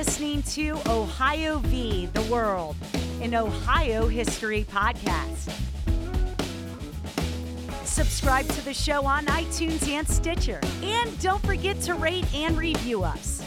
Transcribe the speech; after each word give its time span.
Listening 0.00 0.42
to 0.44 0.78
Ohio 0.88 1.58
v. 1.58 2.06
the 2.06 2.22
World, 2.22 2.74
an 3.20 3.34
Ohio 3.34 4.08
history 4.08 4.64
podcast. 4.72 5.52
Subscribe 7.84 8.48
to 8.48 8.64
the 8.64 8.72
show 8.72 9.04
on 9.04 9.26
iTunes 9.26 9.86
and 9.86 10.08
Stitcher. 10.08 10.58
And 10.82 11.20
don't 11.20 11.44
forget 11.44 11.78
to 11.82 11.92
rate 11.92 12.24
and 12.34 12.56
review 12.56 13.04
us. 13.04 13.46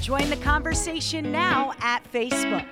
Join 0.00 0.28
the 0.28 0.40
conversation 0.42 1.30
now 1.30 1.72
at 1.78 2.02
Facebook. 2.12 2.66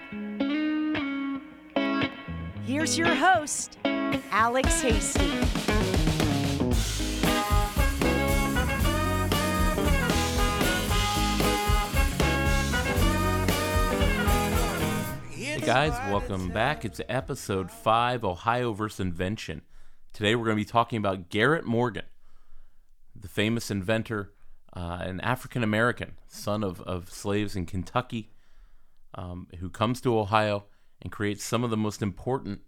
Here's 2.64 2.98
your 2.98 3.14
host, 3.14 3.78
Alex 3.84 4.80
Hasty. 4.80 5.75
Guys, 15.66 15.98
welcome 16.12 16.48
back. 16.50 16.84
It's 16.84 17.00
episode 17.08 17.72
5 17.72 18.24
Ohio 18.24 18.72
versus 18.72 19.00
Invention. 19.00 19.62
Today 20.12 20.36
we're 20.36 20.44
going 20.44 20.56
to 20.56 20.60
be 20.60 20.64
talking 20.64 20.96
about 20.96 21.28
Garrett 21.28 21.64
Morgan, 21.64 22.04
the 23.16 23.26
famous 23.26 23.68
inventor, 23.68 24.32
uh, 24.76 24.98
an 25.00 25.20
African 25.22 25.64
American, 25.64 26.18
son 26.28 26.62
of, 26.62 26.80
of 26.82 27.10
slaves 27.10 27.56
in 27.56 27.66
Kentucky, 27.66 28.30
um, 29.16 29.48
who 29.58 29.68
comes 29.68 30.00
to 30.02 30.16
Ohio 30.16 30.66
and 31.02 31.10
creates 31.10 31.42
some 31.42 31.64
of 31.64 31.70
the 31.70 31.76
most 31.76 32.00
important 32.00 32.60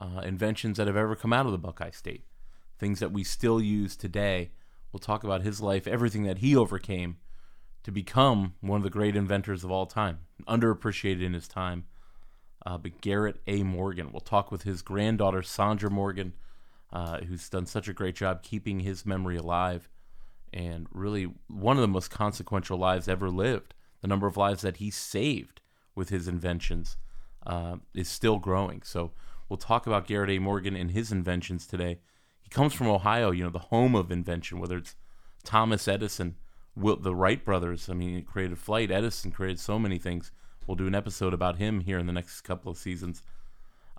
uh, 0.00 0.22
inventions 0.24 0.78
that 0.78 0.86
have 0.86 0.96
ever 0.96 1.14
come 1.14 1.34
out 1.34 1.44
of 1.44 1.52
the 1.52 1.58
Buckeye 1.58 1.90
State. 1.90 2.24
Things 2.78 3.00
that 3.00 3.12
we 3.12 3.22
still 3.22 3.60
use 3.60 3.96
today. 3.96 4.52
We'll 4.92 5.00
talk 5.00 5.24
about 5.24 5.42
his 5.42 5.60
life, 5.60 5.86
everything 5.86 6.22
that 6.22 6.38
he 6.38 6.56
overcame 6.56 7.18
to 7.82 7.92
become 7.92 8.54
one 8.62 8.78
of 8.78 8.84
the 8.84 8.88
great 8.88 9.14
inventors 9.14 9.62
of 9.62 9.70
all 9.70 9.84
time, 9.84 10.20
underappreciated 10.48 11.22
in 11.22 11.34
his 11.34 11.46
time. 11.46 11.84
Uh, 12.64 12.76
but 12.78 13.00
Garrett 13.00 13.40
A. 13.46 13.62
Morgan. 13.62 14.10
We'll 14.12 14.20
talk 14.20 14.52
with 14.52 14.62
his 14.62 14.82
granddaughter, 14.82 15.42
Sandra 15.42 15.90
Morgan, 15.90 16.34
uh, 16.92 17.18
who's 17.20 17.48
done 17.48 17.66
such 17.66 17.88
a 17.88 17.92
great 17.94 18.16
job 18.16 18.42
keeping 18.42 18.80
his 18.80 19.06
memory 19.06 19.36
alive 19.36 19.88
and 20.52 20.86
really 20.92 21.32
one 21.48 21.76
of 21.76 21.82
the 21.82 21.88
most 21.88 22.10
consequential 22.10 22.78
lives 22.78 23.08
ever 23.08 23.30
lived. 23.30 23.74
The 24.00 24.08
number 24.08 24.26
of 24.26 24.36
lives 24.36 24.62
that 24.62 24.78
he 24.78 24.90
saved 24.90 25.60
with 25.94 26.08
his 26.08 26.26
inventions 26.26 26.96
uh, 27.46 27.76
is 27.94 28.08
still 28.08 28.38
growing. 28.38 28.82
So 28.82 29.12
we'll 29.48 29.56
talk 29.56 29.86
about 29.86 30.06
Garrett 30.06 30.30
A. 30.30 30.38
Morgan 30.38 30.74
and 30.76 30.90
his 30.90 31.12
inventions 31.12 31.66
today. 31.66 31.98
He 32.40 32.48
comes 32.48 32.72
from 32.72 32.88
Ohio, 32.88 33.30
you 33.30 33.44
know, 33.44 33.50
the 33.50 33.58
home 33.58 33.94
of 33.94 34.10
invention, 34.10 34.58
whether 34.58 34.78
it's 34.78 34.96
Thomas 35.44 35.86
Edison, 35.86 36.36
Will, 36.74 36.96
the 36.96 37.14
Wright 37.14 37.44
brothers. 37.44 37.88
I 37.88 37.94
mean, 37.94 38.16
he 38.16 38.22
created 38.22 38.58
flight. 38.58 38.90
Edison 38.90 39.30
created 39.30 39.60
so 39.60 39.78
many 39.78 39.98
things. 39.98 40.32
We'll 40.66 40.76
do 40.76 40.86
an 40.86 40.94
episode 40.94 41.34
about 41.34 41.56
him 41.56 41.80
here 41.80 41.98
in 41.98 42.06
the 42.06 42.12
next 42.12 42.42
couple 42.42 42.70
of 42.70 42.78
seasons. 42.78 43.22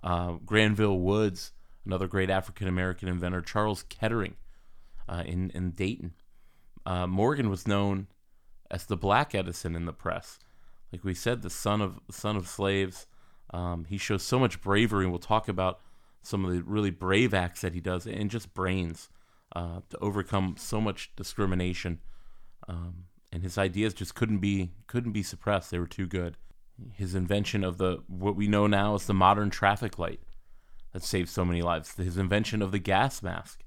Uh, 0.02 0.32
Granville 0.44 0.98
Woods, 0.98 1.52
another 1.84 2.06
great 2.06 2.30
African 2.30 2.66
American 2.66 3.08
inventor. 3.08 3.42
Charles 3.42 3.82
Kettering 3.84 4.36
uh, 5.08 5.22
in, 5.26 5.50
in 5.50 5.72
Dayton. 5.72 6.14
Uh, 6.84 7.06
Morgan 7.06 7.50
was 7.50 7.68
known 7.68 8.08
as 8.70 8.86
the 8.86 8.96
Black 8.96 9.34
Edison 9.34 9.76
in 9.76 9.84
the 9.84 9.92
press. 9.92 10.38
Like 10.92 11.04
we 11.04 11.14
said, 11.14 11.42
the 11.42 11.50
son 11.50 11.80
of 11.80 12.00
son 12.10 12.36
of 12.36 12.48
slaves. 12.48 13.06
Um, 13.50 13.84
he 13.84 13.98
shows 13.98 14.22
so 14.22 14.38
much 14.38 14.60
bravery, 14.60 15.04
and 15.04 15.12
we'll 15.12 15.18
talk 15.18 15.48
about 15.48 15.80
some 16.22 16.44
of 16.44 16.52
the 16.52 16.62
really 16.62 16.90
brave 16.90 17.34
acts 17.34 17.60
that 17.60 17.74
he 17.74 17.80
does, 17.80 18.06
and 18.06 18.30
just 18.30 18.54
brains 18.54 19.08
uh, 19.54 19.80
to 19.90 19.98
overcome 19.98 20.56
so 20.58 20.80
much 20.80 21.14
discrimination. 21.16 22.00
Um, 22.68 23.04
and 23.32 23.42
his 23.42 23.58
ideas 23.58 23.94
just 23.94 24.14
couldn't 24.14 24.38
be 24.38 24.72
couldn't 24.86 25.12
be 25.12 25.22
suppressed; 25.22 25.70
they 25.70 25.78
were 25.78 25.86
too 25.86 26.06
good. 26.06 26.36
His 26.94 27.14
invention 27.14 27.64
of 27.64 27.78
the 27.78 28.02
what 28.06 28.36
we 28.36 28.48
know 28.48 28.66
now 28.66 28.94
as 28.94 29.06
the 29.06 29.14
modern 29.14 29.50
traffic 29.50 29.98
light 29.98 30.20
that 30.92 31.02
saved 31.02 31.28
so 31.28 31.44
many 31.44 31.62
lives. 31.62 31.94
His 31.94 32.18
invention 32.18 32.62
of 32.62 32.72
the 32.72 32.78
gas 32.78 33.22
mask 33.22 33.62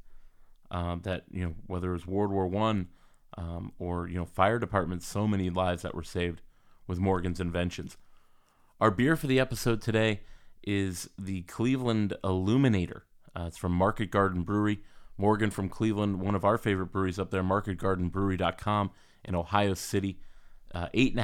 um, 0.72 1.02
that 1.04 1.24
you 1.32 1.44
know 1.44 1.54
whether 1.68 1.90
it 1.90 1.94
was 1.94 2.08
World 2.08 2.32
War 2.32 2.48
One 2.48 2.88
um, 3.38 3.74
or 3.80 4.08
you 4.08 4.16
know 4.16 4.26
fire 4.26 4.60
departments, 4.60 5.08
so 5.08 5.28
many 5.28 5.50
lives 5.50 5.82
that 5.84 5.96
were 5.96 6.04
saved 6.04 6.42
with 6.88 7.00
Morgan's 7.00 7.40
inventions. 7.40 7.98
Our 8.80 8.92
beer 8.92 9.16
for 9.16 9.28
the 9.28 9.40
episode 9.40 9.82
today 9.82 10.22
is 10.64 11.10
the 11.18 11.44
Cleveland 11.44 12.14
Illuminator. 12.24 13.06
Uh, 13.36 13.46
it's 13.48 13.58
from 13.58 13.72
Market 13.72 14.12
Garden 14.12 14.44
Brewery. 14.44 14.82
Morgan 15.18 15.50
from 15.50 15.70
Cleveland, 15.70 16.20
one 16.20 16.36
of 16.36 16.44
our 16.44 16.58
favorite 16.58 16.88
breweries 16.88 17.20
up 17.20 17.32
there, 17.32 17.44
marketgardenbrewery.com 17.44 18.92
in 19.24 19.36
Ohio 19.36 19.74
City. 19.74 20.20
Uh, 20.74 20.88
eight 20.94 21.16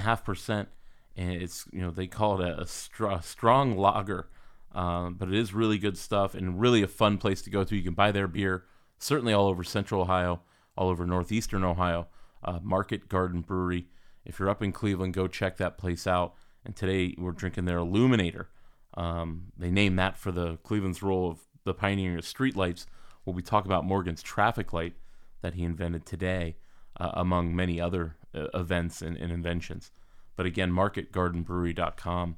and 1.15 1.31
it's 1.31 1.65
you 1.71 1.81
know 1.81 1.91
they 1.91 2.07
call 2.07 2.41
it 2.41 2.47
a, 2.47 2.61
a, 2.61 2.67
str- 2.67 3.07
strong 3.21 3.77
lager, 3.77 4.27
um, 4.73 5.15
but 5.15 5.27
it 5.27 5.35
is 5.35 5.53
really 5.53 5.77
good 5.77 5.97
stuff 5.97 6.33
and 6.35 6.59
really 6.59 6.81
a 6.81 6.87
fun 6.87 7.17
place 7.17 7.41
to 7.43 7.49
go 7.49 7.63
to. 7.63 7.75
You 7.75 7.83
can 7.83 7.93
buy 7.93 8.11
their 8.11 8.27
beer 8.27 8.65
certainly 8.99 9.33
all 9.33 9.47
over 9.47 9.63
Central 9.63 10.01
Ohio, 10.01 10.41
all 10.77 10.89
over 10.89 11.05
Northeastern 11.05 11.63
Ohio. 11.63 12.07
Uh, 12.43 12.59
Market 12.63 13.07
Garden 13.07 13.41
Brewery. 13.41 13.85
If 14.25 14.39
you're 14.39 14.49
up 14.49 14.63
in 14.63 14.71
Cleveland, 14.71 15.13
go 15.13 15.27
check 15.27 15.57
that 15.57 15.77
place 15.77 16.07
out. 16.07 16.33
And 16.65 16.75
today 16.75 17.13
we're 17.17 17.31
drinking 17.31 17.65
their 17.65 17.77
Illuminator. 17.77 18.49
Um, 18.95 19.51
they 19.57 19.69
named 19.69 19.99
that 19.99 20.17
for 20.17 20.31
the 20.31 20.57
Cleveland's 20.57 21.03
role 21.03 21.29
of 21.29 21.41
the 21.65 21.73
pioneering 21.73 22.17
of 22.17 22.25
streetlights. 22.25 22.87
Well, 23.25 23.35
we 23.35 23.43
talk 23.43 23.65
about 23.65 23.85
Morgan's 23.85 24.23
traffic 24.23 24.73
light 24.73 24.93
that 25.41 25.53
he 25.53 25.63
invented 25.63 26.05
today, 26.05 26.55
uh, 26.99 27.11
among 27.13 27.55
many 27.55 27.79
other 27.79 28.15
uh, 28.33 28.47
events 28.53 29.01
and, 29.01 29.17
and, 29.17 29.31
inventions. 29.31 29.91
But 30.35 30.45
again, 30.45 30.71
marketgardenbrewery.com. 30.71 32.37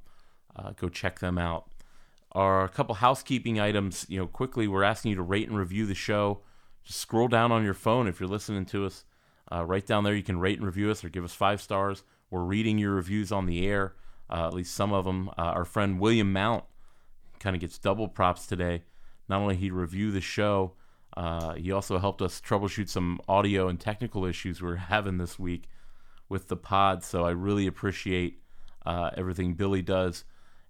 Uh, 0.55 0.71
go 0.71 0.89
check 0.89 1.19
them 1.19 1.37
out. 1.37 1.69
Our 2.31 2.67
couple 2.67 2.95
housekeeping 2.95 3.59
items. 3.59 4.05
You 4.09 4.19
know, 4.19 4.27
quickly, 4.27 4.67
we're 4.67 4.83
asking 4.83 5.11
you 5.11 5.17
to 5.17 5.23
rate 5.23 5.47
and 5.47 5.57
review 5.57 5.85
the 5.85 5.95
show. 5.95 6.41
Just 6.83 6.99
scroll 6.99 7.27
down 7.27 7.51
on 7.51 7.63
your 7.63 7.73
phone 7.73 8.07
if 8.07 8.19
you're 8.19 8.29
listening 8.29 8.65
to 8.67 8.85
us. 8.85 9.05
Uh, 9.51 9.63
right 9.63 9.85
down 9.85 10.03
there, 10.03 10.15
you 10.15 10.23
can 10.23 10.39
rate 10.39 10.57
and 10.57 10.65
review 10.65 10.89
us 10.89 11.03
or 11.03 11.09
give 11.09 11.23
us 11.23 11.33
five 11.33 11.61
stars. 11.61 12.03
We're 12.29 12.43
reading 12.43 12.77
your 12.77 12.93
reviews 12.93 13.31
on 13.31 13.45
the 13.45 13.67
air, 13.67 13.93
uh, 14.29 14.47
at 14.47 14.53
least 14.53 14.73
some 14.73 14.91
of 14.91 15.05
them. 15.05 15.29
Uh, 15.29 15.53
our 15.53 15.65
friend 15.65 15.99
William 15.99 16.33
Mount 16.33 16.63
kind 17.39 17.55
of 17.55 17.59
gets 17.59 17.77
double 17.77 18.07
props 18.07 18.47
today. 18.47 18.83
Not 19.29 19.41
only 19.41 19.55
he 19.55 19.69
reviewed 19.69 20.15
the 20.15 20.21
show, 20.21 20.73
uh, 21.15 21.53
he 21.53 21.71
also 21.71 21.99
helped 21.99 22.21
us 22.21 22.41
troubleshoot 22.41 22.89
some 22.89 23.19
audio 23.27 23.67
and 23.67 23.79
technical 23.79 24.25
issues 24.25 24.61
we 24.61 24.71
are 24.71 24.75
having 24.93 25.17
this 25.17 25.37
week 25.37 25.69
with 26.33 26.47
the 26.47 26.57
pod. 26.57 27.03
So 27.03 27.23
I 27.23 27.29
really 27.29 27.67
appreciate 27.67 28.39
uh, 28.85 29.11
everything 29.15 29.53
Billy 29.53 29.83
does. 29.83 30.25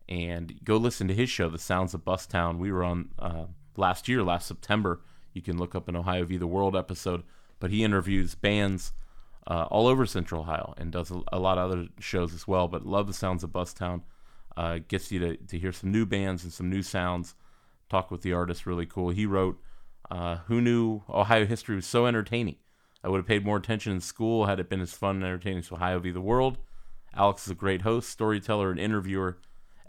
And 0.10 0.60
go 0.64 0.76
listen 0.76 1.08
to 1.08 1.14
his 1.14 1.30
show, 1.30 1.50
The 1.50 1.58
Sounds 1.58 1.94
of 1.94 2.04
Bustown. 2.04 2.60
We 2.60 2.72
were 2.72 2.84
on 2.84 3.10
uh, 3.18 3.46
last 3.78 4.10
year, 4.10 4.22
last 4.22 4.46
September. 4.46 5.02
You 5.32 5.42
can 5.42 5.58
look 5.58 5.74
up 5.74 5.88
an 5.88 5.96
Ohio 5.96 6.26
v. 6.26 6.36
the 6.36 6.46
World 6.46 6.76
episode. 6.76 7.24
But 7.60 7.72
he 7.72 7.86
interviews 7.86 8.36
bands 8.36 8.92
uh, 9.48 9.68
all 9.72 9.88
over 9.88 10.06
Central 10.06 10.42
Ohio 10.42 10.74
and 10.78 10.92
does 10.92 11.10
a, 11.10 11.22
a, 11.32 11.40
lot 11.40 11.58
of 11.58 11.72
other 11.72 11.88
shows 12.00 12.34
as 12.34 12.46
well. 12.46 12.68
But 12.68 12.86
love 12.86 13.08
The 13.08 13.14
Sounds 13.14 13.44
of 13.44 13.52
Bustown. 13.52 14.02
Uh, 14.58 14.80
gets 14.88 15.12
you 15.12 15.20
to, 15.20 15.38
to 15.38 15.58
hear 15.58 15.72
some 15.72 15.92
new 15.92 16.06
bands 16.06 16.44
and 16.44 16.52
some 16.52 16.70
new 16.70 16.84
sounds. 16.84 17.36
Talk 17.90 18.12
with 18.12 18.22
the 18.22 18.34
artist, 18.34 18.66
really 18.66 18.86
cool. 18.86 19.10
He 19.10 19.26
wrote 19.26 19.58
uh, 20.12 20.38
who 20.48 20.60
knew 20.62 21.02
Ohio 21.10 21.46
history 21.46 21.76
was 21.76 21.88
so 21.88 22.06
entertaining? 22.06 22.58
I 23.04 23.10
would 23.10 23.18
have 23.18 23.28
paid 23.28 23.46
more 23.46 23.58
attention 23.58 23.92
in 23.92 24.02
school 24.02 24.46
had 24.46 24.60
it 24.60 24.70
been 24.70 24.82
as 24.82 24.94
fun 24.94 25.18
and 25.18 25.26
entertaining 25.26 25.60
as 25.60 25.72
Ohio 25.72 26.00
v. 26.00 26.12
the 26.12 26.22
World. 26.22 26.58
Alex 27.16 27.46
is 27.46 27.52
a 27.52 27.56
great 27.56 27.82
host, 27.82 28.10
storyteller, 28.10 28.72
and 28.72 28.80
interviewer. 28.80 29.38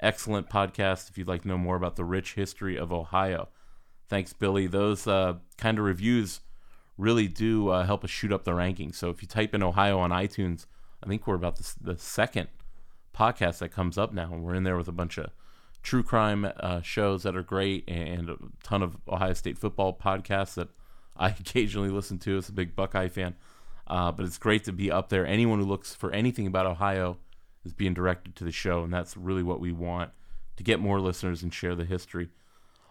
Excellent 0.01 0.51
podcast 0.51 1.09
if 1.09 1.17
you'd 1.17 1.29
like 1.29 1.43
to 1.43 1.49
know 1.49 1.57
more 1.57 1.77
about 1.77 1.97
the 1.97 2.05
rich 2.05 2.35
history 2.35 2.77
of 2.77 2.93
Ohio. 2.93 3.49
Thanks, 4.09 4.33
Billy. 4.33 4.67
Those 4.67 5.07
uh, 5.07 5.35
kind 5.57 5.79
of 5.79 5.85
reviews 5.85 6.41
really 6.99 7.29
do 7.29 7.69
uh, 7.69 7.87
help 7.87 8.05
us 8.05 8.11
shoot 8.11 8.33
up 8.33 8.45
the 8.45 8.51
rankings. 8.51 8.97
So 8.97 9.11
if 9.11 9.23
you 9.23 9.29
type 9.29 9.55
in 9.55 9.63
Ohio 9.63 9.99
on 9.99 10.11
iTunes, 10.11 10.67
I 11.03 11.09
think 11.09 11.27
we're 11.27 11.35
about 11.35 11.57
the, 11.57 11.75
the 11.81 11.99
second 11.99 12.49
podcast 13.17 13.59
that 13.59 13.71
comes 13.71 13.97
up 13.97 14.13
now. 14.13 14.33
And 14.33 14.43
we're 14.43 14.55
in 14.55 14.65
there 14.65 14.77
with 14.77 14.89
a 14.89 14.93
bunch 14.93 15.19
of 15.19 15.31
true 15.83 16.03
crime 16.03 16.51
uh, 16.59 16.81
shows 16.83 17.23
that 17.23 17.37
are 17.37 17.43
great 17.43 17.89
and 17.89 18.29
a 18.29 18.37
ton 18.63 18.83
of 18.83 18.97
Ohio 19.09 19.33
State 19.33 19.59
football 19.59 19.97
podcasts 19.97 20.55
that 20.55 20.69
I 21.17 21.29
occasionally 21.41 21.91
listen 21.91 22.19
to 22.21 22.39
as 22.39 22.49
a 22.49 22.53
big 22.53 22.75
Buckeye 22.75 23.09
fan. 23.09 23.35
Uh, 23.87 24.11
but 24.11 24.25
it's 24.25 24.39
great 24.39 24.65
to 24.65 24.73
be 24.73 24.91
up 24.91 25.11
there. 25.11 25.27
Anyone 25.27 25.59
who 25.59 25.67
looks 25.67 25.95
for 25.95 26.11
anything 26.11 26.47
about 26.47 26.67
Ohio 26.67 27.19
is 27.65 27.75
being 27.75 27.95
directed 27.95 28.35
to 28.37 28.45
the 28.45 28.53
show, 28.53 28.83
and 28.83 28.93
that's 28.93 29.17
really 29.17 29.43
what 29.43 29.61
we 29.61 29.73
want 29.73 30.11
to 30.57 30.63
get 30.63 30.81
more 30.81 31.01
listeners 31.01 31.43
and 31.43 31.53
share 31.53 31.75
the 31.75 31.85
history. 31.85 32.29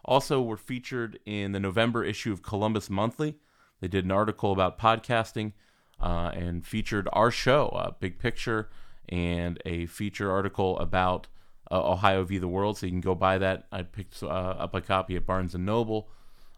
Also, 0.05 0.41
we're 0.41 0.57
featured 0.57 1.17
in 1.25 1.51
the 1.53 1.59
November 1.59 2.03
issue 2.03 2.31
of 2.31 2.43
Columbus 2.43 2.89
Monthly. 2.89 3.35
They 3.79 3.87
did 3.87 4.05
an 4.05 4.11
article 4.11 4.51
about 4.51 4.77
podcasting 4.77 5.53
uh, 5.99 6.31
and 6.33 6.65
featured 6.65 7.07
our 7.13 7.31
show, 7.31 7.67
uh, 7.69 7.91
Big 7.99 8.19
Picture, 8.19 8.69
and 9.09 9.61
a 9.65 9.85
feature 9.85 10.31
article 10.31 10.77
about 10.79 11.27
uh, 11.71 11.91
Ohio 11.91 12.23
v. 12.23 12.37
the 12.37 12.47
World, 12.47 12.77
so 12.77 12.85
you 12.85 12.91
can 12.91 13.01
go 13.01 13.15
buy 13.15 13.37
that. 13.37 13.65
I 13.71 13.83
picked 13.83 14.21
uh, 14.21 14.27
up 14.27 14.75
a 14.75 14.81
copy 14.81 15.15
at 15.15 15.25
Barnes 15.25 15.55
and 15.55 15.65
Noble. 15.65 16.09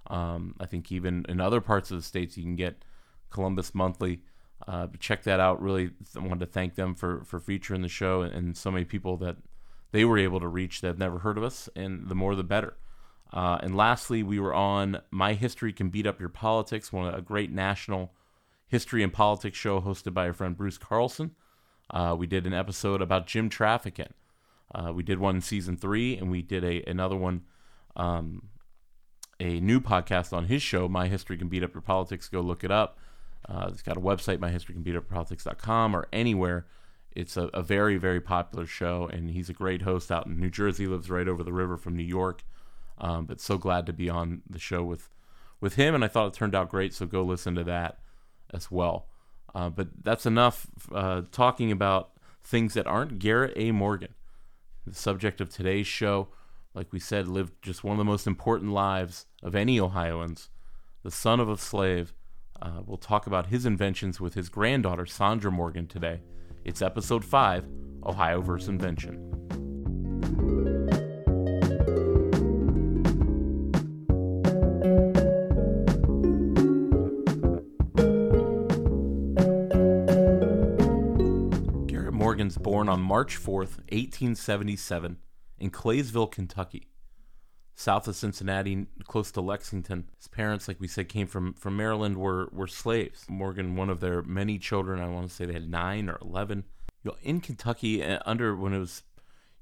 Um, 0.07 0.55
I 0.59 0.65
think 0.65 0.91
even 0.91 1.25
in 1.27 1.41
other 1.41 1.61
parts 1.61 1.91
of 1.91 1.97
the 1.97 2.03
states 2.03 2.37
you 2.37 2.43
can 2.43 2.55
get 2.55 2.83
Columbus 3.29 3.73
Monthly. 3.73 4.21
Uh, 4.67 4.87
check 4.99 5.23
that 5.23 5.39
out. 5.39 5.61
Really, 5.61 5.91
I 6.15 6.19
wanted 6.19 6.39
to 6.39 6.45
thank 6.45 6.75
them 6.75 6.95
for 6.95 7.23
for 7.25 7.39
featuring 7.39 7.81
the 7.81 7.89
show 7.89 8.21
and, 8.21 8.33
and, 8.33 8.57
so 8.57 8.71
many 8.71 8.85
people 8.85 9.17
that 9.17 9.35
they 9.91 10.05
were 10.05 10.17
able 10.17 10.39
to 10.39 10.47
reach 10.47 10.81
that 10.81 10.87
have 10.87 10.97
never 10.97 11.19
heard 11.19 11.37
of 11.37 11.43
us, 11.43 11.67
and 11.75 12.07
the 12.07 12.15
more 12.15 12.35
the 12.35 12.43
better. 12.43 12.75
Uh, 13.33 13.57
and 13.61 13.75
lastly, 13.75 14.23
we 14.23 14.39
were 14.39 14.53
on 14.53 15.01
My 15.11 15.33
History 15.33 15.73
Can 15.73 15.89
Beat 15.89 16.07
Up 16.07 16.19
Your 16.19 16.29
Politics, 16.29 16.93
one 16.93 17.13
a 17.13 17.21
great 17.21 17.51
national 17.51 18.13
history 18.67 19.03
and 19.03 19.11
politics 19.11 19.57
show 19.57 19.81
hosted 19.81 20.13
by 20.13 20.27
our 20.27 20.33
friend 20.33 20.55
Bruce 20.55 20.77
Carlson. 20.77 21.31
Uh, 21.89 22.15
we 22.17 22.27
did 22.27 22.47
an 22.47 22.53
episode 22.53 23.01
about 23.01 23.27
Jim 23.27 23.49
Traficant. 23.49 24.11
Uh, 24.73 24.91
we 24.93 25.03
did 25.03 25.19
one 25.19 25.35
in 25.35 25.41
season 25.41 25.77
three, 25.77 26.17
and 26.17 26.31
we 26.31 26.41
did 26.41 26.63
a 26.63 26.83
another 26.89 27.15
one, 27.15 27.41
um, 27.95 28.43
a 29.39 29.59
new 29.59 29.79
podcast 29.79 30.33
on 30.33 30.45
his 30.45 30.61
show, 30.61 30.87
My 30.87 31.07
History 31.07 31.37
Can 31.37 31.47
Beat 31.47 31.63
Up 31.63 31.73
Your 31.73 31.81
Politics. 31.81 32.29
Go 32.29 32.41
look 32.41 32.63
it 32.63 32.71
up. 32.71 32.97
Uh, 33.47 33.67
it's 33.69 33.81
got 33.81 33.97
a 33.97 34.01
website, 34.01 34.37
myhistorycanbeatuppolitics.com, 34.39 35.95
or 35.95 36.07
anywhere. 36.11 36.65
It's 37.11 37.37
a, 37.37 37.47
a, 37.53 37.61
very, 37.61 37.97
very 37.97 38.19
popular 38.19 38.65
show, 38.65 39.09
and 39.11 39.29
he's 39.29 39.49
a 39.49 39.53
great 39.53 39.83
host 39.83 40.11
out 40.11 40.25
in 40.25 40.39
New 40.39 40.49
Jersey. 40.49 40.87
Lives 40.87 41.09
right 41.09 41.27
over 41.27 41.43
the 41.43 41.53
river 41.53 41.77
from 41.77 41.95
New 41.95 42.03
York. 42.03 42.43
Um, 42.97 43.25
but 43.25 43.39
so 43.39 43.57
glad 43.57 43.85
to 43.85 43.93
be 43.93 44.09
on 44.09 44.41
the 44.49 44.59
show 44.59 44.83
with 44.83 45.09
with 45.61 45.75
him, 45.75 45.95
and 45.95 46.03
I 46.03 46.07
thought 46.07 46.27
it 46.27 46.33
turned 46.33 46.55
out 46.55 46.69
great. 46.69 46.93
So 46.93 47.05
go 47.05 47.23
listen 47.23 47.55
to 47.55 47.63
that 47.63 47.99
as 48.53 48.69
well. 48.69 49.07
Uh, 49.53 49.69
but 49.69 49.87
that's 50.03 50.25
enough 50.25 50.67
uh, 50.93 51.21
talking 51.31 51.71
about 51.71 52.11
things 52.43 52.73
that 52.73 52.87
aren't 52.87 53.19
Garrett 53.19 53.53
A. 53.55 53.71
Morgan. 53.71 54.13
The 54.85 54.93
subject 54.93 55.41
of 55.41 55.49
today's 55.49 55.87
show, 55.87 56.27
like 56.75 56.91
we 56.91 56.99
said, 56.99 57.27
lived 57.27 57.53
just 57.61 57.83
one 57.83 57.93
of 57.93 57.97
the 57.97 58.03
most 58.03 58.27
important 58.27 58.71
lives 58.71 59.25
of 59.41 59.55
any 59.55 59.79
Ohioans. 59.79 60.49
The 61.03 61.11
son 61.11 61.39
of 61.39 61.49
a 61.49 61.57
slave. 61.57 62.13
Uh, 62.61 62.81
we'll 62.85 62.97
talk 62.97 63.27
about 63.27 63.47
his 63.47 63.65
inventions 63.65 64.19
with 64.19 64.33
his 64.33 64.49
granddaughter, 64.49 65.05
Sandra 65.05 65.51
Morgan, 65.51 65.87
today. 65.87 66.19
It's 66.65 66.81
episode 66.81 67.23
5 67.23 67.65
Ohio 68.05 68.41
vs. 68.41 68.67
Invention. 68.67 69.31
Garrett 81.87 82.13
Morgan's 82.13 82.57
born 82.57 82.89
on 82.89 83.01
March 83.01 83.37
4th, 83.37 83.77
1877, 83.91 85.17
in 85.59 85.69
Claysville, 85.69 86.31
Kentucky, 86.31 86.87
south 87.75 88.07
of 88.07 88.15
Cincinnati, 88.15 88.87
close 89.03 89.31
to 89.31 89.41
Lexington. 89.41 90.09
His 90.17 90.27
parents, 90.27 90.67
like 90.67 90.79
we 90.79 90.87
said, 90.87 91.09
came 91.09 91.27
from, 91.27 91.53
from 91.53 91.77
Maryland, 91.77 92.17
were, 92.17 92.49
were 92.51 92.67
slaves. 92.67 93.25
Morgan, 93.29 93.75
one 93.75 93.89
of 93.89 93.99
their 93.99 94.21
many 94.23 94.57
children, 94.57 94.99
I 94.99 95.09
want 95.09 95.29
to 95.29 95.33
say 95.33 95.45
they 95.45 95.53
had 95.53 95.69
nine 95.69 96.09
or 96.09 96.17
11. 96.21 96.63
You 97.03 97.11
know, 97.11 97.17
in 97.21 97.41
Kentucky, 97.41 98.03
uh, 98.03 98.19
under 98.25 98.55
when 98.55 98.73
it 98.73 98.79
was, 98.79 99.03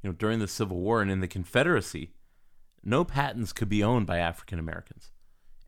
you 0.02 0.10
know, 0.10 0.16
during 0.16 0.40
the 0.40 0.48
Civil 0.48 0.80
War 0.80 1.02
and 1.02 1.12
in 1.12 1.20
the 1.20 1.28
Confederacy, 1.28 2.12
no 2.84 3.04
patents 3.04 3.54
could 3.54 3.70
be 3.70 3.84
owned 3.84 4.06
by 4.06 4.18
African 4.18 4.60
Americans. 4.60 5.12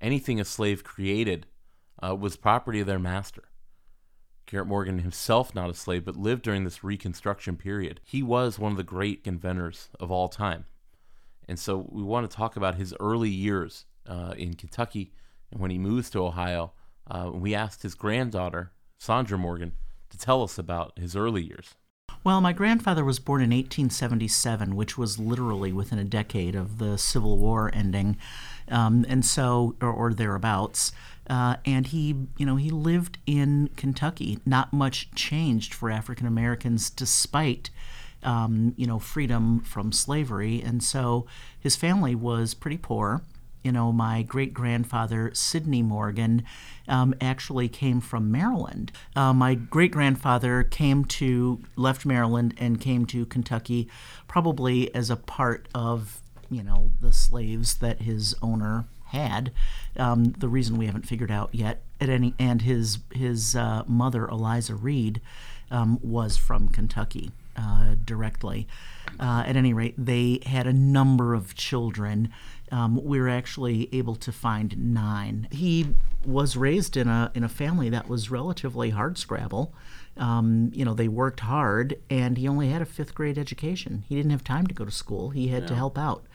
Anything 0.01 0.39
a 0.39 0.45
slave 0.45 0.83
created 0.83 1.47
uh, 2.03 2.15
was 2.15 2.35
property 2.35 2.79
of 2.81 2.87
their 2.87 2.99
master. 2.99 3.43
Garrett 4.45 4.67
Morgan 4.67 4.99
himself 4.99 5.55
not 5.55 5.69
a 5.69 5.73
slave, 5.73 6.05
but 6.05 6.15
lived 6.15 6.43
during 6.43 6.63
this 6.63 6.83
Reconstruction 6.83 7.57
period. 7.57 7.99
He 8.03 8.21
was 8.21 8.59
one 8.59 8.71
of 8.71 8.77
the 8.77 8.83
great 8.83 9.21
inventors 9.25 9.89
of 9.99 10.11
all 10.11 10.29
time. 10.29 10.65
And 11.47 11.59
so 11.59 11.87
we 11.89 12.03
want 12.03 12.29
to 12.29 12.35
talk 12.35 12.55
about 12.55 12.75
his 12.75 12.93
early 12.99 13.29
years 13.29 13.85
uh, 14.07 14.33
in 14.37 14.55
Kentucky 14.55 15.11
and 15.51 15.59
when 15.59 15.71
he 15.71 15.77
moves 15.77 16.09
to 16.11 16.25
Ohio. 16.25 16.73
Uh, 17.09 17.31
we 17.33 17.53
asked 17.53 17.83
his 17.83 17.95
granddaughter, 17.95 18.71
Sandra 18.97 19.37
Morgan, 19.37 19.73
to 20.09 20.17
tell 20.17 20.43
us 20.43 20.57
about 20.57 20.97
his 20.97 21.15
early 21.15 21.43
years. 21.43 21.75
Well, 22.23 22.41
my 22.41 22.53
grandfather 22.53 23.05
was 23.05 23.19
born 23.19 23.41
in 23.41 23.51
1877, 23.51 24.75
which 24.75 24.97
was 24.97 25.19
literally 25.19 25.71
within 25.71 25.99
a 25.99 26.03
decade 26.03 26.55
of 26.55 26.79
the 26.79 26.97
Civil 26.97 27.37
War 27.37 27.69
ending, 27.71 28.17
um, 28.67 29.05
and 29.07 29.23
so, 29.23 29.75
or, 29.79 29.91
or 29.91 30.13
thereabouts. 30.13 30.91
Uh, 31.29 31.57
and 31.65 31.87
he, 31.87 32.15
you 32.37 32.45
know, 32.45 32.55
he 32.55 32.69
lived 32.69 33.17
in 33.25 33.69
Kentucky. 33.75 34.39
Not 34.45 34.73
much 34.73 35.11
changed 35.15 35.73
for 35.73 35.89
African 35.89 36.27
Americans, 36.27 36.89
despite, 36.89 37.69
um, 38.23 38.73
you 38.77 38.85
know, 38.85 38.99
freedom 38.99 39.61
from 39.61 39.91
slavery. 39.91 40.61
And 40.61 40.83
so 40.83 41.25
his 41.59 41.75
family 41.75 42.15
was 42.15 42.53
pretty 42.53 42.77
poor. 42.77 43.21
You 43.63 43.71
know, 43.71 43.91
my 43.91 44.21
great 44.21 44.53
grandfather 44.53 45.31
Sidney 45.33 45.81
Morgan 45.81 46.43
um, 46.87 47.15
actually 47.19 47.67
came 47.67 47.99
from 47.99 48.31
Maryland. 48.31 48.91
Uh, 49.15 49.33
my 49.33 49.55
great 49.55 49.91
grandfather 49.91 50.63
came 50.63 51.03
to 51.05 51.63
left 51.75 52.05
Maryland 52.05 52.53
and 52.59 52.79
came 52.79 53.07
to 53.07 53.25
Kentucky, 53.25 53.89
probably 54.27 54.93
as 54.93 55.09
a 55.09 55.15
part 55.15 55.67
of 55.73 56.21
you 56.51 56.61
know 56.61 56.91
the 57.01 57.11
slaves 57.11 57.77
that 57.77 58.03
his 58.03 58.35
owner 58.39 58.85
had. 59.15 59.51
Um, 59.97 60.33
the 60.37 60.49
reason 60.49 60.77
we 60.77 60.85
haven't 60.85 61.07
figured 61.07 61.31
out 61.31 61.49
yet 61.53 61.81
at 61.99 62.09
any 62.09 62.33
and 62.37 62.61
his 62.61 62.99
his 63.13 63.55
uh, 63.55 63.83
mother 63.87 64.27
Eliza 64.27 64.75
Reed 64.75 65.21
um, 65.71 65.99
was 66.03 66.37
from 66.37 66.69
Kentucky 66.69 67.31
uh, 67.55 67.95
directly. 68.03 68.67
Uh, 69.19 69.43
at 69.45 69.55
any 69.55 69.73
rate, 69.73 69.93
they 69.97 70.39
had 70.45 70.67
a 70.67 70.73
number 70.73 71.33
of 71.33 71.55
children. 71.55 72.29
Um, 72.71 73.03
we 73.03 73.19
were 73.19 73.29
actually 73.29 73.89
able 73.93 74.15
to 74.15 74.31
find 74.31 74.93
nine. 74.93 75.47
He 75.51 75.93
was 76.25 76.57
raised 76.57 76.97
in 76.97 77.07
a 77.07 77.31
in 77.33 77.43
a 77.43 77.49
family 77.49 77.89
that 77.89 78.09
was 78.09 78.29
relatively 78.29 78.89
hard 78.89 79.17
scrabble. 79.17 79.73
Um, 80.17 80.71
you 80.73 80.85
know, 80.85 80.93
they 80.93 81.07
worked 81.07 81.41
hard, 81.41 81.97
and 82.09 82.37
he 82.37 82.47
only 82.47 82.69
had 82.69 82.81
a 82.81 82.85
fifth 82.85 83.13
grade 83.13 83.37
education. 83.37 84.03
He 84.07 84.15
didn't 84.15 84.31
have 84.31 84.43
time 84.43 84.65
to 84.67 84.73
go 84.73 84.85
to 84.85 84.91
school. 84.91 85.29
He 85.29 85.49
had 85.49 85.63
yeah. 85.63 85.69
to 85.69 85.75
help 85.75 85.97
out 85.97 86.25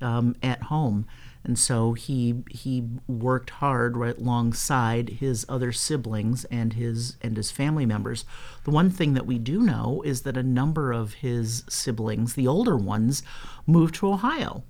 um, 0.00 0.36
at 0.42 0.62
home 0.62 1.06
and 1.44 1.58
so 1.58 1.92
he 1.92 2.42
he 2.50 2.84
worked 3.06 3.50
hard 3.50 3.96
right 3.96 4.16
alongside 4.16 5.10
his 5.10 5.44
other 5.48 5.72
siblings 5.72 6.44
and 6.46 6.72
his 6.72 7.16
and 7.20 7.36
his 7.36 7.50
family 7.50 7.84
members. 7.84 8.24
The 8.64 8.70
one 8.70 8.90
thing 8.90 9.12
that 9.14 9.26
we 9.26 9.38
do 9.38 9.60
know 9.60 10.02
is 10.04 10.22
that 10.22 10.36
a 10.38 10.42
number 10.42 10.92
of 10.92 11.14
his 11.14 11.64
siblings, 11.68 12.34
the 12.34 12.48
older 12.48 12.76
ones, 12.76 13.22
moved 13.66 13.94
to 13.96 14.08
Ohio, 14.08 14.64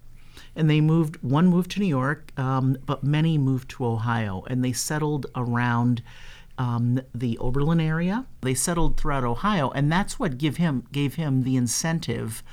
and 0.56 0.68
they 0.68 0.80
moved. 0.80 1.22
One 1.22 1.46
moved 1.46 1.70
to 1.72 1.80
New 1.80 1.86
York, 1.86 2.32
um, 2.36 2.76
but 2.84 3.04
many 3.04 3.38
moved 3.38 3.70
to 3.70 3.86
Ohio, 3.86 4.44
and 4.48 4.64
they 4.64 4.72
settled 4.72 5.26
around. 5.34 6.02
Um, 6.56 7.00
the 7.12 7.36
Oberlin 7.38 7.80
area. 7.80 8.26
They 8.42 8.54
settled 8.54 8.96
throughout 8.96 9.24
Ohio, 9.24 9.70
and 9.70 9.90
that's 9.90 10.20
what 10.20 10.38
give 10.38 10.58
him 10.58 10.84
gave 10.92 11.16
him 11.16 11.42
the 11.42 11.56
incentive 11.56 12.44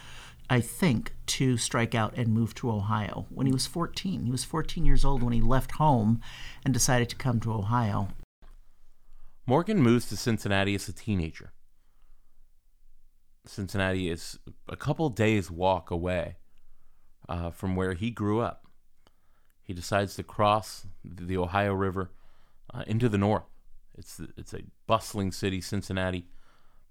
I 0.52 0.60
think, 0.60 1.14
to 1.28 1.56
strike 1.56 1.96
out 1.96 2.14
and 2.18 2.34
move 2.34 2.54
to 2.56 2.70
Ohio 2.70 3.26
when 3.30 3.48
he 3.48 3.54
was 3.54 3.68
14. 3.68 4.26
He 4.26 4.32
was 4.32 4.44
14 4.44 4.86
years 4.86 5.06
old 5.06 5.24
when 5.24 5.32
he 5.32 5.40
left 5.40 5.72
home 5.72 6.20
and 6.66 6.74
decided 6.74 7.08
to 7.08 7.16
come 7.16 7.40
to 7.40 7.54
Ohio. 7.54 8.10
Morgan 9.46 9.82
moves 9.82 10.10
to 10.10 10.18
Cincinnati 10.18 10.76
as 10.76 10.90
a 10.90 10.94
teenager. 10.94 11.54
Cincinnati 13.46 14.10
is 14.10 14.40
a 14.68 14.76
couple 14.76 15.08
days' 15.08 15.50
walk 15.50 15.90
away 15.90 16.36
uh, 17.30 17.52
from 17.52 17.78
where 17.78 17.94
he 17.94 18.12
grew 18.12 18.42
up. 18.42 18.68
He 19.64 19.74
decides 19.74 20.16
to 20.16 20.24
cross 20.24 20.86
the 21.06 21.38
Ohio 21.38 21.74
River 21.74 22.12
uh, 22.74 22.84
into 22.88 23.08
the 23.08 23.18
north. 23.18 23.46
It's 23.98 24.20
it's 24.36 24.54
a 24.54 24.64
bustling 24.86 25.32
city, 25.32 25.62
Cincinnati, 25.62 26.28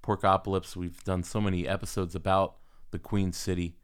Porkopolis. 0.02 0.76
We've 0.76 1.05
done 1.05 1.23
so 1.23 1.43
many 1.43 1.69
episodes 1.69 2.14
about 2.14 2.57
the 2.90 2.99
Queen 2.99 3.32
City, 3.32 3.76